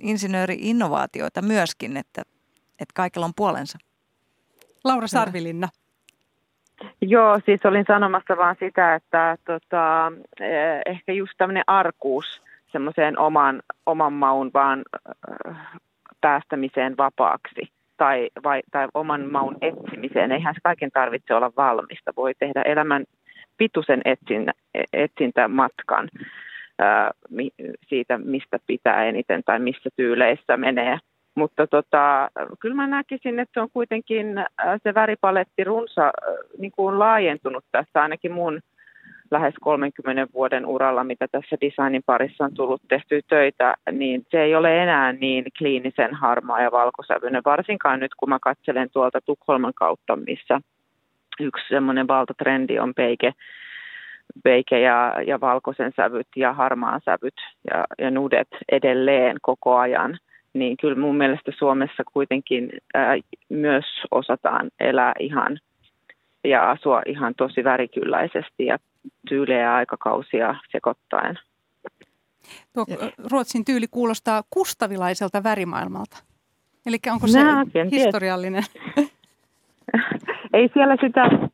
insinööri-innovaatioita 0.00 1.42
myöskin, 1.42 1.96
että, 1.96 2.22
että 2.70 2.92
kaikilla 2.94 3.26
on 3.26 3.34
puolensa. 3.36 3.78
Laura 4.84 5.06
Sarvilinna. 5.06 5.68
Joo, 7.00 7.40
siis 7.44 7.64
olin 7.64 7.84
sanomassa 7.88 8.36
vaan 8.36 8.56
sitä, 8.60 8.94
että 8.94 9.38
tota, 9.44 10.12
eh, 10.40 10.80
ehkä 10.86 11.12
just 11.12 11.32
tämmöinen 11.38 11.64
arkuus 11.66 12.42
semmoiseen 12.72 13.18
oman, 13.18 13.62
oman 13.86 14.12
maun 14.12 14.50
vaan 14.54 14.82
äh, 15.48 15.56
päästämiseen 16.20 16.96
vapaaksi 16.96 17.72
tai, 17.96 18.30
vai, 18.44 18.62
tai 18.70 18.88
oman 18.94 19.32
maun 19.32 19.56
etsimiseen. 19.60 20.32
Eihän 20.32 20.54
se 20.54 20.60
kaiken 20.62 20.90
tarvitse 20.90 21.34
olla 21.34 21.52
valmista. 21.56 22.12
Voi 22.16 22.32
tehdä 22.38 22.62
elämän 22.62 23.04
pituisen 23.56 24.00
etsin, 24.04 24.50
etsintämatkan 24.92 26.08
ää, 26.78 27.10
siitä, 27.88 28.18
mistä 28.18 28.58
pitää 28.66 29.04
eniten 29.04 29.42
tai 29.44 29.58
missä 29.58 29.90
tyyleissä 29.96 30.56
menee. 30.56 30.98
Mutta 31.34 31.66
tota, 31.66 32.30
kyllä 32.60 32.74
mä 32.74 32.86
näkisin, 32.86 33.38
että 33.38 33.54
se 33.54 33.60
on 33.60 33.70
kuitenkin 33.72 34.26
se 34.82 34.94
väripaletti 34.94 35.64
runsa 35.64 36.12
niin 36.58 36.72
kuin 36.72 36.98
laajentunut 36.98 37.64
tässä 37.72 38.02
ainakin 38.02 38.32
mun 38.32 38.60
lähes 39.30 39.54
30 39.60 40.26
vuoden 40.34 40.66
uralla, 40.66 41.04
mitä 41.04 41.26
tässä 41.32 41.56
designin 41.60 42.02
parissa 42.06 42.44
on 42.44 42.54
tullut 42.54 42.82
tehty 42.88 43.20
töitä, 43.28 43.74
niin 43.92 44.26
se 44.30 44.42
ei 44.42 44.54
ole 44.54 44.82
enää 44.82 45.12
niin 45.12 45.44
kliinisen 45.58 46.14
harmaa 46.14 46.62
ja 46.62 46.72
valkosävyinen, 46.72 47.42
varsinkaan 47.44 48.00
nyt 48.00 48.14
kun 48.16 48.28
mä 48.28 48.38
katselen 48.42 48.88
tuolta 48.92 49.20
Tukholman 49.20 49.74
kautta, 49.74 50.16
missä 50.16 50.60
yksi 51.40 51.68
semmoinen 51.68 52.08
valtatrendi 52.08 52.78
on 52.78 52.94
peike, 52.94 53.32
peike 54.44 54.80
ja, 54.80 55.14
ja 55.26 55.40
valkoisen 55.40 55.92
sävyt 55.96 56.26
ja 56.36 56.52
harmaan 56.52 57.00
sävyt 57.04 57.34
ja, 57.70 57.84
ja 57.98 58.10
nudet 58.10 58.48
edelleen 58.72 59.36
koko 59.42 59.76
ajan. 59.76 60.18
Niin 60.54 60.76
kyllä 60.76 61.00
mun 61.00 61.16
mielestä 61.16 61.52
Suomessa 61.58 62.02
kuitenkin 62.12 62.70
ää, 62.94 63.16
myös 63.48 63.84
osataan 64.10 64.70
elää 64.80 65.12
ihan 65.18 65.58
ja 66.44 66.70
asua 66.70 67.02
ihan 67.06 67.34
tosi 67.34 67.64
värikylläisesti 67.64 68.66
ja 68.66 68.78
tyylejä 69.28 69.60
ja 69.60 69.74
aikakausia 69.74 70.54
sekoittaen. 70.72 71.38
Tuo 72.72 72.86
Ruotsin 73.30 73.64
tyyli 73.64 73.86
kuulostaa 73.90 74.42
kustavilaiselta 74.50 75.42
värimaailmalta. 75.42 76.16
Eli 76.86 76.98
onko 77.12 77.26
se 77.26 77.44
Nää, 77.44 77.64
historiallinen? 77.90 78.62
Ei 80.52 80.70
siellä 80.74 80.96
sitä 81.00 81.48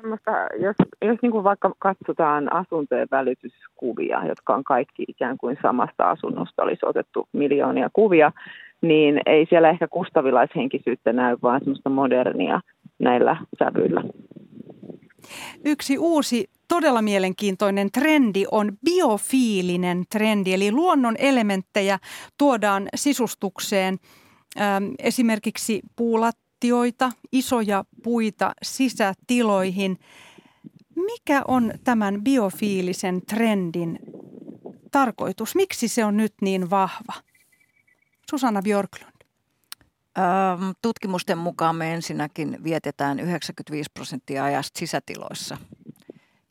semmoista, 0.00 0.30
jos, 0.60 0.76
jos 1.02 1.18
niin 1.22 1.32
kuin 1.32 1.44
vaikka 1.44 1.72
katsotaan 1.78 2.52
asuntojen 2.52 3.08
välityskuvia, 3.10 4.26
jotka 4.26 4.54
on 4.54 4.64
kaikki 4.64 5.04
ikään 5.08 5.38
kuin 5.38 5.58
samasta 5.62 6.10
asunnosta 6.10 6.62
olisi 6.62 6.86
otettu 6.86 7.28
miljoonia 7.32 7.90
kuvia, 7.92 8.32
niin 8.80 9.20
ei 9.26 9.46
siellä 9.48 9.70
ehkä 9.70 9.88
kustavilaishenkisyyttä 9.88 11.12
näy, 11.12 11.36
vaan 11.42 11.60
semmoista 11.60 11.90
modernia 11.90 12.60
näillä 12.98 13.36
sävyillä. 13.58 14.02
Yksi 15.64 15.98
uusi 15.98 16.50
todella 16.68 17.02
mielenkiintoinen 17.02 17.92
trendi 17.92 18.44
on 18.50 18.78
biofiilinen 18.84 20.04
trendi, 20.10 20.54
eli 20.54 20.72
luonnon 20.72 21.14
elementtejä 21.18 21.98
tuodaan 22.38 22.88
sisustukseen, 22.94 23.98
ähm, 24.60 24.84
esimerkiksi 24.98 25.80
puulattioita, 25.96 27.12
isoja 27.32 27.84
puita 28.02 28.52
sisätiloihin. 28.62 29.98
Mikä 30.96 31.42
on 31.48 31.72
tämän 31.84 32.24
biofiilisen 32.24 33.22
trendin 33.26 33.98
tarkoitus? 34.90 35.54
Miksi 35.54 35.88
se 35.88 36.04
on 36.04 36.16
nyt 36.16 36.34
niin 36.42 36.70
vahva? 36.70 37.12
Susanna 38.30 38.62
Björklund. 38.62 39.12
Tutkimusten 40.82 41.38
mukaan 41.38 41.76
me 41.76 41.94
ensinnäkin 41.94 42.58
vietetään 42.64 43.20
95 43.20 43.90
prosenttia 43.94 44.44
ajasta 44.44 44.78
sisätiloissa. 44.78 45.56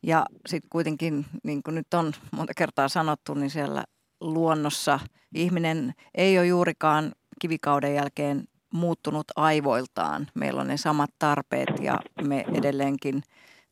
Ja 0.02 0.26
sitten 0.46 0.70
kuitenkin, 0.70 1.26
niin 1.42 1.62
kuin 1.62 1.74
nyt 1.74 1.94
on 1.94 2.12
monta 2.32 2.54
kertaa 2.54 2.88
sanottu, 2.88 3.34
niin 3.34 3.50
siellä 3.50 3.84
luonnossa 4.20 5.00
ihminen 5.34 5.94
ei 6.14 6.38
ole 6.38 6.46
juurikaan 6.46 7.12
kivikauden 7.40 7.94
jälkeen 7.94 8.44
muuttunut 8.72 9.26
aivoiltaan. 9.36 10.26
Meillä 10.34 10.60
on 10.60 10.66
ne 10.66 10.76
samat 10.76 11.10
tarpeet 11.18 11.68
ja 11.80 12.00
me 12.22 12.44
edelleenkin 12.54 13.22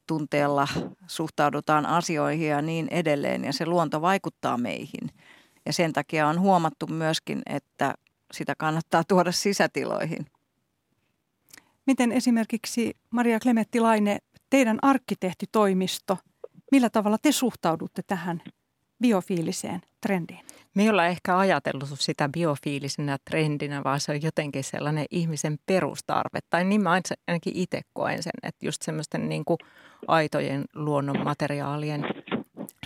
tunteella 0.06 0.68
suhtaudutaan 1.06 1.86
asioihin 1.86 2.48
ja 2.48 2.62
niin 2.62 2.88
edelleen. 2.90 3.44
Ja 3.44 3.52
se 3.52 3.66
luonto 3.66 4.00
vaikuttaa 4.00 4.58
meihin. 4.58 5.10
Ja 5.66 5.72
sen 5.72 5.92
takia 5.92 6.28
on 6.28 6.40
huomattu 6.40 6.86
myöskin, 6.86 7.42
että 7.46 7.94
sitä 8.32 8.54
kannattaa 8.58 9.04
tuoda 9.08 9.32
sisätiloihin. 9.32 10.26
Miten 11.86 12.12
esimerkiksi 12.12 12.96
Maria 13.10 13.40
Klemetti 13.40 13.80
Laine, 13.80 14.18
teidän 14.50 14.78
arkkitehtitoimisto, 14.82 16.18
millä 16.72 16.90
tavalla 16.90 17.18
te 17.22 17.32
suhtaudutte 17.32 18.02
tähän 18.06 18.42
biofiiliseen 19.02 19.80
trendiin? 20.00 20.40
Me 20.74 20.82
ei 20.82 20.90
olla 20.90 21.06
ehkä 21.06 21.38
ajatellut 21.38 21.88
sitä 21.94 22.28
biofiilisenä 22.28 23.18
trendinä, 23.30 23.84
vaan 23.84 24.00
se 24.00 24.12
on 24.12 24.22
jotenkin 24.22 24.64
sellainen 24.64 25.06
ihmisen 25.10 25.58
perustarve. 25.66 26.38
Tai 26.50 26.64
niin 26.64 26.82
mä 26.82 26.90
ainakin 27.26 27.56
itse 27.56 27.80
koen 27.92 28.22
sen, 28.22 28.32
että 28.42 28.66
just 28.66 28.82
semmoisten 28.82 29.28
niin 29.28 29.44
kuin 29.44 29.58
aitojen 30.08 30.64
luonnon 30.74 31.24
materiaalien 31.24 32.04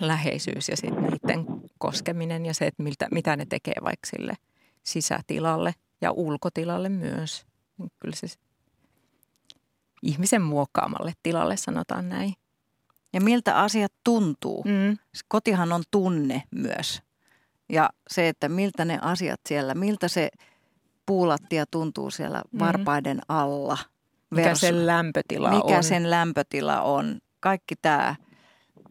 läheisyys 0.01 0.69
ja 0.69 0.77
sitten 0.77 1.03
niiden 1.03 1.47
koskeminen 1.79 2.47
ja 2.47 2.55
se, 2.55 2.67
että 2.67 2.83
miltä, 2.83 3.09
mitä 3.11 3.37
ne 3.37 3.47
tekee 3.47 3.75
vaikka 3.83 4.07
sille– 4.07 4.35
sisätilalle 4.83 5.75
ja 6.01 6.13
ulkotilalle 6.13 6.89
myös. 6.89 7.47
Niin 7.79 7.91
kyllä 7.99 8.17
se 8.17 8.27
ihmisen 10.03 10.43
muokkaamalle 10.43 11.13
tilalle 11.23 11.57
sanotaan 11.57 12.09
näin. 12.09 12.35
Ja 13.13 13.21
miltä 13.21 13.61
asiat 13.61 13.93
tuntuu. 14.05 14.65
Mm. 14.65 14.99
Kotihan 15.29 15.73
on 15.73 15.83
tunne 15.91 16.43
myös. 16.51 17.03
Ja 17.69 17.91
se, 18.11 18.29
että 18.29 18.49
miltä 18.49 18.85
ne 18.85 18.99
asiat 19.03 19.41
siellä, 19.49 19.75
miltä 19.75 20.09
se 20.09 20.31
puulattia 21.07 21.67
tuntuu 21.67 22.11
siellä 22.11 22.43
mm. 22.53 22.59
varpaiden 22.59 23.21
alla. 23.29 23.79
Mikä 24.31 24.45
versus, 24.45 24.61
sen 24.61 24.87
lämpötila 24.87 25.51
mikä 25.51 25.63
on. 25.63 25.71
Mikä 25.71 25.83
sen 25.83 26.11
lämpötila 26.11 26.83
on. 26.83 27.21
Kaikki 27.41 27.75
tämä, 27.83 28.15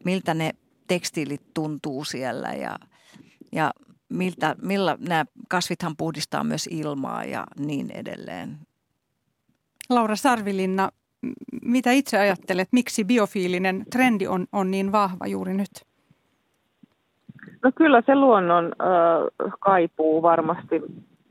miltä 0.04 0.34
ne 0.34 0.50
tekstiilit 0.88 1.54
tuntuu 1.54 2.04
siellä 2.04 2.48
ja, 2.48 2.78
ja 3.52 3.70
miltä, 4.08 4.56
millä 4.62 4.96
nämä 5.08 5.24
kasvithan 5.48 5.96
puhdistaa 5.96 6.44
myös 6.44 6.68
ilmaa 6.70 7.24
ja 7.24 7.46
niin 7.58 7.90
edelleen. 7.90 8.58
Laura 9.90 10.16
Sarvilinna, 10.16 10.88
mitä 11.62 11.90
itse 11.90 12.18
ajattelet, 12.18 12.68
miksi 12.72 13.04
biofiilinen 13.04 13.84
trendi 13.92 14.26
on, 14.26 14.46
on 14.52 14.70
niin 14.70 14.92
vahva 14.92 15.26
juuri 15.26 15.54
nyt? 15.54 15.70
No 17.62 17.72
kyllä 17.74 18.02
se 18.06 18.14
luonnon 18.14 18.64
äh, 18.64 19.52
kaipuu 19.60 20.22
varmasti 20.22 20.82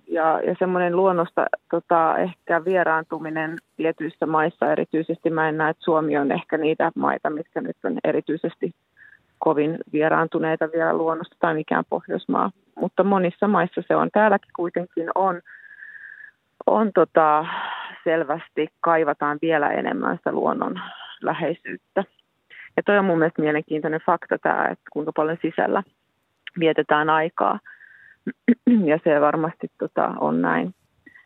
ja, 0.07 0.41
ja 0.41 0.55
semmoinen 0.60 0.95
luonnosta 0.95 1.45
tota, 1.72 2.18
ehkä 2.18 2.66
vieraantuminen 2.66 3.57
tietyissä 3.78 4.26
maissa 4.26 4.72
erityisesti. 4.72 5.30
Mä 5.30 5.49
en 5.49 5.57
näe, 5.57 5.70
että 5.70 5.84
Suomi 5.84 6.18
on 6.18 6.32
ehkä 6.32 6.57
niitä 6.57 6.91
maita, 6.95 7.30
mitkä 7.30 7.62
nyt 7.62 7.78
on 7.84 7.97
erityisesti 8.03 8.74
kovin 9.39 9.78
vieraantuneita 9.93 10.70
vielä 10.74 10.93
luonnosta 10.93 11.36
tai 11.39 11.53
mikään 11.53 11.84
Pohjoismaa. 11.89 12.51
Mutta 12.76 13.03
monissa 13.03 13.47
maissa 13.47 13.82
se 13.88 13.95
on. 13.95 14.10
Täälläkin 14.14 14.51
kuitenkin 14.55 15.10
on, 15.16 15.41
on 16.66 16.91
tota, 16.93 17.45
selvästi 18.04 18.68
kaivataan 18.82 19.39
vielä 19.41 19.70
enemmän 19.70 20.18
sitä 20.18 20.32
luonnon 20.32 20.82
läheisyyttä. 21.22 22.04
Ja 22.78 22.84
toi 22.84 22.97
on 22.97 23.06
mun 23.06 23.18
mielestä 23.18 23.41
mielenkiintoinen 23.41 24.02
fakta 24.06 24.38
tämä, 24.38 24.66
että 24.66 24.84
kuinka 24.93 25.12
paljon 25.16 25.38
sisällä 25.41 25.84
vietetään 26.60 27.10
aikaa. 27.10 27.60
Ja 28.86 29.00
se 29.04 29.22
varmasti 29.22 29.68
tota, 29.78 30.14
on 30.20 30.41
näin, 30.41 30.74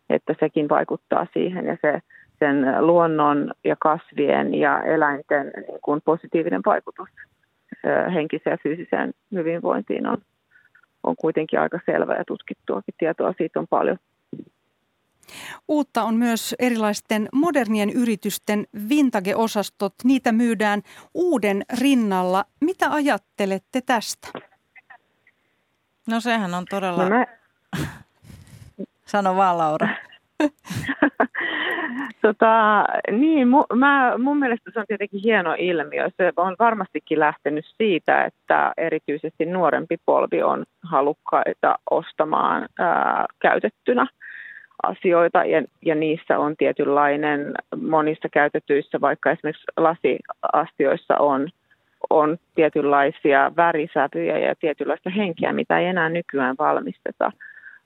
että 0.09 0.35
sekin 0.39 0.69
vaikuttaa 0.69 1.27
siihen 1.33 1.65
ja 1.65 1.77
se 1.81 2.01
sen 2.39 2.87
luonnon 2.87 3.53
ja 3.63 3.75
kasvien 3.79 4.53
ja 4.53 4.81
eläinten 4.83 5.51
niin 5.55 5.79
kuin 5.81 6.01
positiivinen 6.05 6.61
vaikutus 6.65 7.09
henkiseen 8.13 8.51
ja 8.51 8.57
fyysiseen 8.63 9.13
hyvinvointiin 9.31 10.07
on, 10.07 10.17
on 11.03 11.15
kuitenkin 11.15 11.59
aika 11.59 11.79
selvä 11.85 12.13
ja 12.13 12.25
tutkittuakin 12.27 12.95
tietoa 12.97 13.33
siitä 13.37 13.59
on 13.59 13.67
paljon. 13.67 13.97
Uutta 15.67 16.03
on 16.03 16.15
myös 16.15 16.55
erilaisten 16.59 17.29
modernien 17.33 17.89
yritysten 17.89 18.65
vintage-osastot. 18.89 19.93
Niitä 20.03 20.31
myydään 20.31 20.81
uuden 21.13 21.63
rinnalla. 21.79 22.45
Mitä 22.61 22.91
ajattelette 22.91 23.81
tästä? 23.81 24.27
No 26.07 26.19
sehän 26.19 26.53
on 26.53 26.65
todella... 26.69 27.03
No 27.03 27.09
mä... 27.09 27.25
Sano 29.11 29.35
vaan 29.35 29.57
Laura. 29.57 29.87
Tota, 32.21 32.85
niin, 33.11 33.47
mu, 33.47 33.63
mä, 33.75 34.17
mun 34.17 34.39
mielestä 34.39 34.71
se 34.73 34.79
on 34.79 34.85
tietenkin 34.87 35.21
hieno 35.23 35.55
ilmiö. 35.57 36.09
Se 36.17 36.31
on 36.37 36.55
varmastikin 36.59 37.19
lähtenyt 37.19 37.65
siitä, 37.77 38.25
että 38.25 38.73
erityisesti 38.77 39.45
nuorempi 39.45 39.97
polvi 40.05 40.43
on 40.43 40.65
halukkaita 40.83 41.75
ostamaan 41.91 42.67
ää, 42.79 43.25
käytettynä 43.39 44.07
asioita 44.83 45.45
ja, 45.45 45.63
ja 45.85 45.95
niissä 45.95 46.39
on 46.39 46.57
tietynlainen 46.57 47.51
monissa 47.81 48.29
käytetyissä, 48.29 49.01
vaikka 49.01 49.31
esimerkiksi 49.31 49.65
lasiastioissa 49.77 51.17
on, 51.17 51.49
on 52.09 52.37
tietynlaisia 52.55 53.51
värisävyjä 53.55 54.37
ja 54.37 54.55
tietynlaista 54.55 55.09
henkeä, 55.09 55.53
mitä 55.53 55.79
ei 55.79 55.85
enää 55.85 56.09
nykyään 56.09 56.55
valmisteta. 56.59 57.31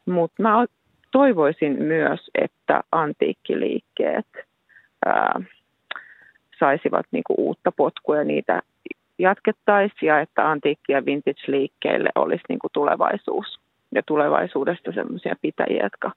Mutta 0.06 0.44
mä 0.44 0.66
toivoisin 1.12 1.84
myös, 1.84 2.20
että 2.36 2.84
antiikkiliikkeet 2.92 4.28
ää, 5.06 5.42
saisivat 6.60 7.06
niinku 7.12 7.34
uutta 7.38 7.72
potkua 7.72 8.18
ja 8.18 8.24
niitä 8.24 8.62
jatkettaisiin 9.20 10.08
ja 10.08 10.20
että 10.20 10.50
antiikki- 10.50 10.92
ja 10.92 11.06
vintage-liikkeille 11.06 12.10
olisi 12.16 12.44
niinku 12.50 12.68
tulevaisuus 12.74 13.60
ja 13.96 14.02
tulevaisuudesta 14.06 14.92
sellaisia 14.92 15.36
pitäjiä, 15.42 15.84
jotka, 15.84 16.12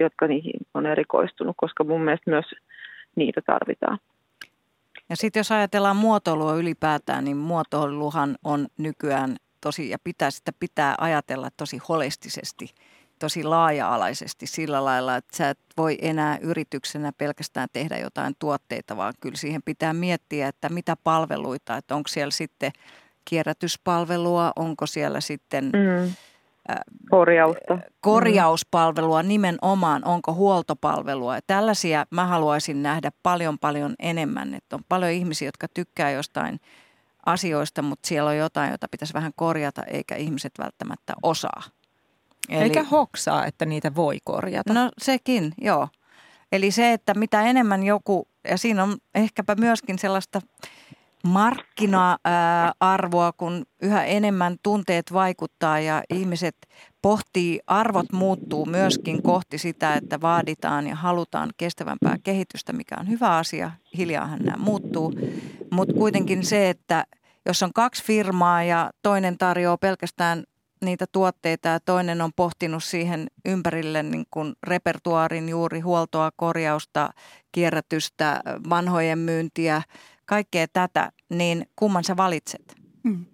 jotka 0.00 0.26
niihin 0.26 0.60
on 0.74 0.86
erikoistunut, 0.86 1.56
koska 1.58 1.84
mun 1.84 2.00
mielestä 2.00 2.30
myös 2.30 2.44
niitä 3.16 3.40
tarvitaan. 3.46 3.98
Ja 5.08 5.16
sitten 5.16 5.40
jos 5.40 5.52
ajatellaan 5.52 5.96
muotoilua 5.96 6.54
ylipäätään, 6.54 7.24
niin 7.24 7.36
muotoiluhan 7.36 8.36
on 8.44 8.66
nykyään 8.78 9.36
tosi, 9.60 9.90
ja 9.90 9.98
pitää 10.04 10.30
sitä 10.30 10.52
pitää 10.60 10.94
ajatella 10.98 11.48
tosi 11.56 11.78
holistisesti– 11.88 12.70
tosi 13.18 13.44
laaja-alaisesti 13.44 14.46
sillä 14.46 14.84
lailla, 14.84 15.16
että 15.16 15.36
sä 15.36 15.50
et 15.50 15.58
voi 15.76 15.98
enää 16.02 16.38
yrityksenä 16.40 17.12
pelkästään 17.18 17.68
tehdä 17.72 17.98
jotain 17.98 18.34
tuotteita, 18.38 18.96
vaan 18.96 19.14
kyllä 19.20 19.36
siihen 19.36 19.62
pitää 19.62 19.92
miettiä, 19.92 20.48
että 20.48 20.68
mitä 20.68 20.96
palveluita, 21.04 21.76
että 21.76 21.94
onko 21.94 22.08
siellä 22.08 22.30
sitten 22.30 22.72
kierrätyspalvelua, 23.24 24.52
onko 24.56 24.86
siellä 24.86 25.20
sitten 25.20 25.64
mm. 25.64 26.12
Korjausta. 27.10 27.78
korjauspalvelua 28.00 29.22
nimenomaan, 29.22 30.04
onko 30.04 30.34
huoltopalvelua. 30.34 31.34
Ja 31.34 31.40
tällaisia 31.46 32.06
mä 32.10 32.26
haluaisin 32.26 32.82
nähdä 32.82 33.10
paljon 33.22 33.58
paljon 33.58 33.94
enemmän, 33.98 34.54
että 34.54 34.76
on 34.76 34.82
paljon 34.88 35.12
ihmisiä, 35.12 35.48
jotka 35.48 35.66
tykkää 35.74 36.10
jostain 36.10 36.60
asioista, 37.26 37.82
mutta 37.82 38.08
siellä 38.08 38.30
on 38.30 38.36
jotain, 38.36 38.70
jota 38.70 38.88
pitäisi 38.90 39.14
vähän 39.14 39.32
korjata, 39.36 39.82
eikä 39.82 40.16
ihmiset 40.16 40.52
välttämättä 40.58 41.14
osaa. 41.22 41.62
Eli, 42.48 42.62
Eikä 42.62 42.82
hoksaa, 42.82 43.46
että 43.46 43.66
niitä 43.66 43.94
voi 43.94 44.18
korjata. 44.24 44.74
No 44.74 44.90
sekin, 44.98 45.52
joo. 45.58 45.88
Eli 46.52 46.70
se, 46.70 46.92
että 46.92 47.14
mitä 47.14 47.42
enemmän 47.42 47.82
joku, 47.82 48.28
ja 48.50 48.58
siinä 48.58 48.82
on 48.82 48.96
ehkäpä 49.14 49.54
myöskin 49.54 49.98
sellaista 49.98 50.40
markkina-arvoa, 51.24 53.32
kun 53.36 53.66
yhä 53.82 54.04
enemmän 54.04 54.56
tunteet 54.62 55.12
vaikuttaa 55.12 55.80
ja 55.80 56.02
ihmiset 56.10 56.56
pohtii, 57.02 57.60
arvot 57.66 58.12
muuttuu 58.12 58.66
myöskin 58.66 59.22
kohti 59.22 59.58
sitä, 59.58 59.94
että 59.94 60.20
vaaditaan 60.20 60.86
ja 60.86 60.94
halutaan 60.94 61.50
kestävämpää 61.56 62.16
kehitystä, 62.22 62.72
mikä 62.72 62.96
on 63.00 63.08
hyvä 63.08 63.36
asia. 63.36 63.70
Hiljaahan 63.98 64.38
nämä 64.38 64.56
muuttuu, 64.56 65.12
mutta 65.70 65.94
kuitenkin 65.94 66.44
se, 66.44 66.70
että 66.70 67.04
jos 67.46 67.62
on 67.62 67.72
kaksi 67.72 68.04
firmaa 68.04 68.62
ja 68.62 68.90
toinen 69.02 69.38
tarjoaa 69.38 69.78
pelkästään 69.78 70.44
niitä 70.84 71.04
tuotteita 71.12 71.68
ja 71.68 71.80
toinen 71.80 72.22
on 72.22 72.30
pohtinut 72.36 72.84
siihen 72.84 73.26
ympärille 73.44 74.02
niin 74.02 74.26
kuin 74.30 74.54
repertuaarin 74.62 75.48
juuri 75.48 75.80
huoltoa, 75.80 76.30
korjausta, 76.36 77.10
kierrätystä, 77.52 78.40
vanhojen 78.70 79.18
myyntiä, 79.18 79.82
kaikkea 80.26 80.68
tätä, 80.68 81.12
niin 81.30 81.66
kumman 81.76 82.04
sä 82.04 82.16
valitset? 82.16 82.74
Hmm. 83.08 83.24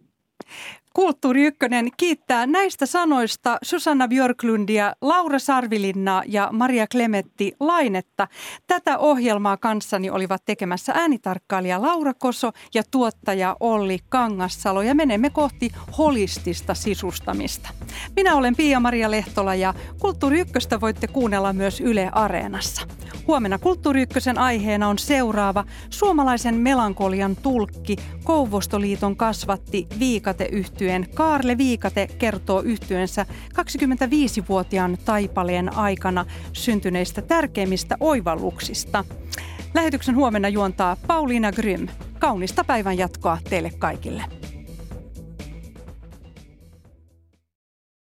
Kulttuuri 0.95 1.43
Ykkönen 1.43 1.89
kiittää 1.97 2.47
näistä 2.47 2.87
sanoista 2.87 3.59
Susanna 3.63 4.09
Björklundia, 4.09 4.93
Laura 5.01 5.39
Sarvilinnaa 5.39 6.23
ja 6.27 6.49
Maria 6.53 6.87
Klemetti 6.87 7.53
Lainetta. 7.61 8.29
Tätä 8.67 8.99
ohjelmaa 8.99 9.57
kanssani 9.57 10.11
olivat 10.11 10.43
tekemässä 10.45 10.93
äänitarkkailija 10.97 11.83
Laura 11.83 12.15
Koso 12.15 12.51
ja 12.75 12.83
tuottaja 12.91 13.57
Olli 13.61 13.99
Kangassalo 14.09 14.83
ja 14.83 14.95
menemme 14.95 15.31
kohti 15.31 15.71
holistista 15.99 16.75
sisustamista. 16.75 17.69
Minä 18.17 18.37
olen 18.37 18.57
Pia-Maria 18.57 19.11
Lehtola 19.11 19.55
ja 19.55 19.75
Kulttuuri 20.01 20.41
Ykköstä 20.41 20.81
voitte 20.81 21.07
kuunnella 21.07 21.53
myös 21.53 21.81
Yle 21.81 22.09
Areenassa. 22.13 22.83
Huomenna 23.27 23.59
Kulttuuri 23.59 24.03
Ykkösen 24.03 24.39
aiheena 24.39 24.89
on 24.89 24.99
seuraava 24.99 25.65
suomalaisen 25.91 26.55
melankolian 26.55 27.37
tulkki, 27.37 27.97
Kouvostoliiton 28.25 29.17
kasvatti 29.17 29.87
Viikate 29.99 30.49
yhtyen 30.83 31.07
Kaarle 31.15 31.59
Viikate 31.59 32.07
kertoo 32.19 32.63
yhtyensä 32.63 33.27
25-vuotiaan 33.55 34.99
taipaleen 35.05 35.77
aikana 35.77 36.27
syntyneistä 36.53 37.23
tärkeimmistä 37.23 37.97
oivalluksista. 38.01 39.05
Lähetyksen 39.75 40.17
huomenna 40.17 40.49
juontaa 40.49 40.97
Pauliina 41.07 41.53
Grym. 41.53 41.89
Kaunista 42.19 42.65
päivän 42.65 42.99
jatkoa 42.99 43.39
teille 43.51 43.71
kaikille. 43.79 44.25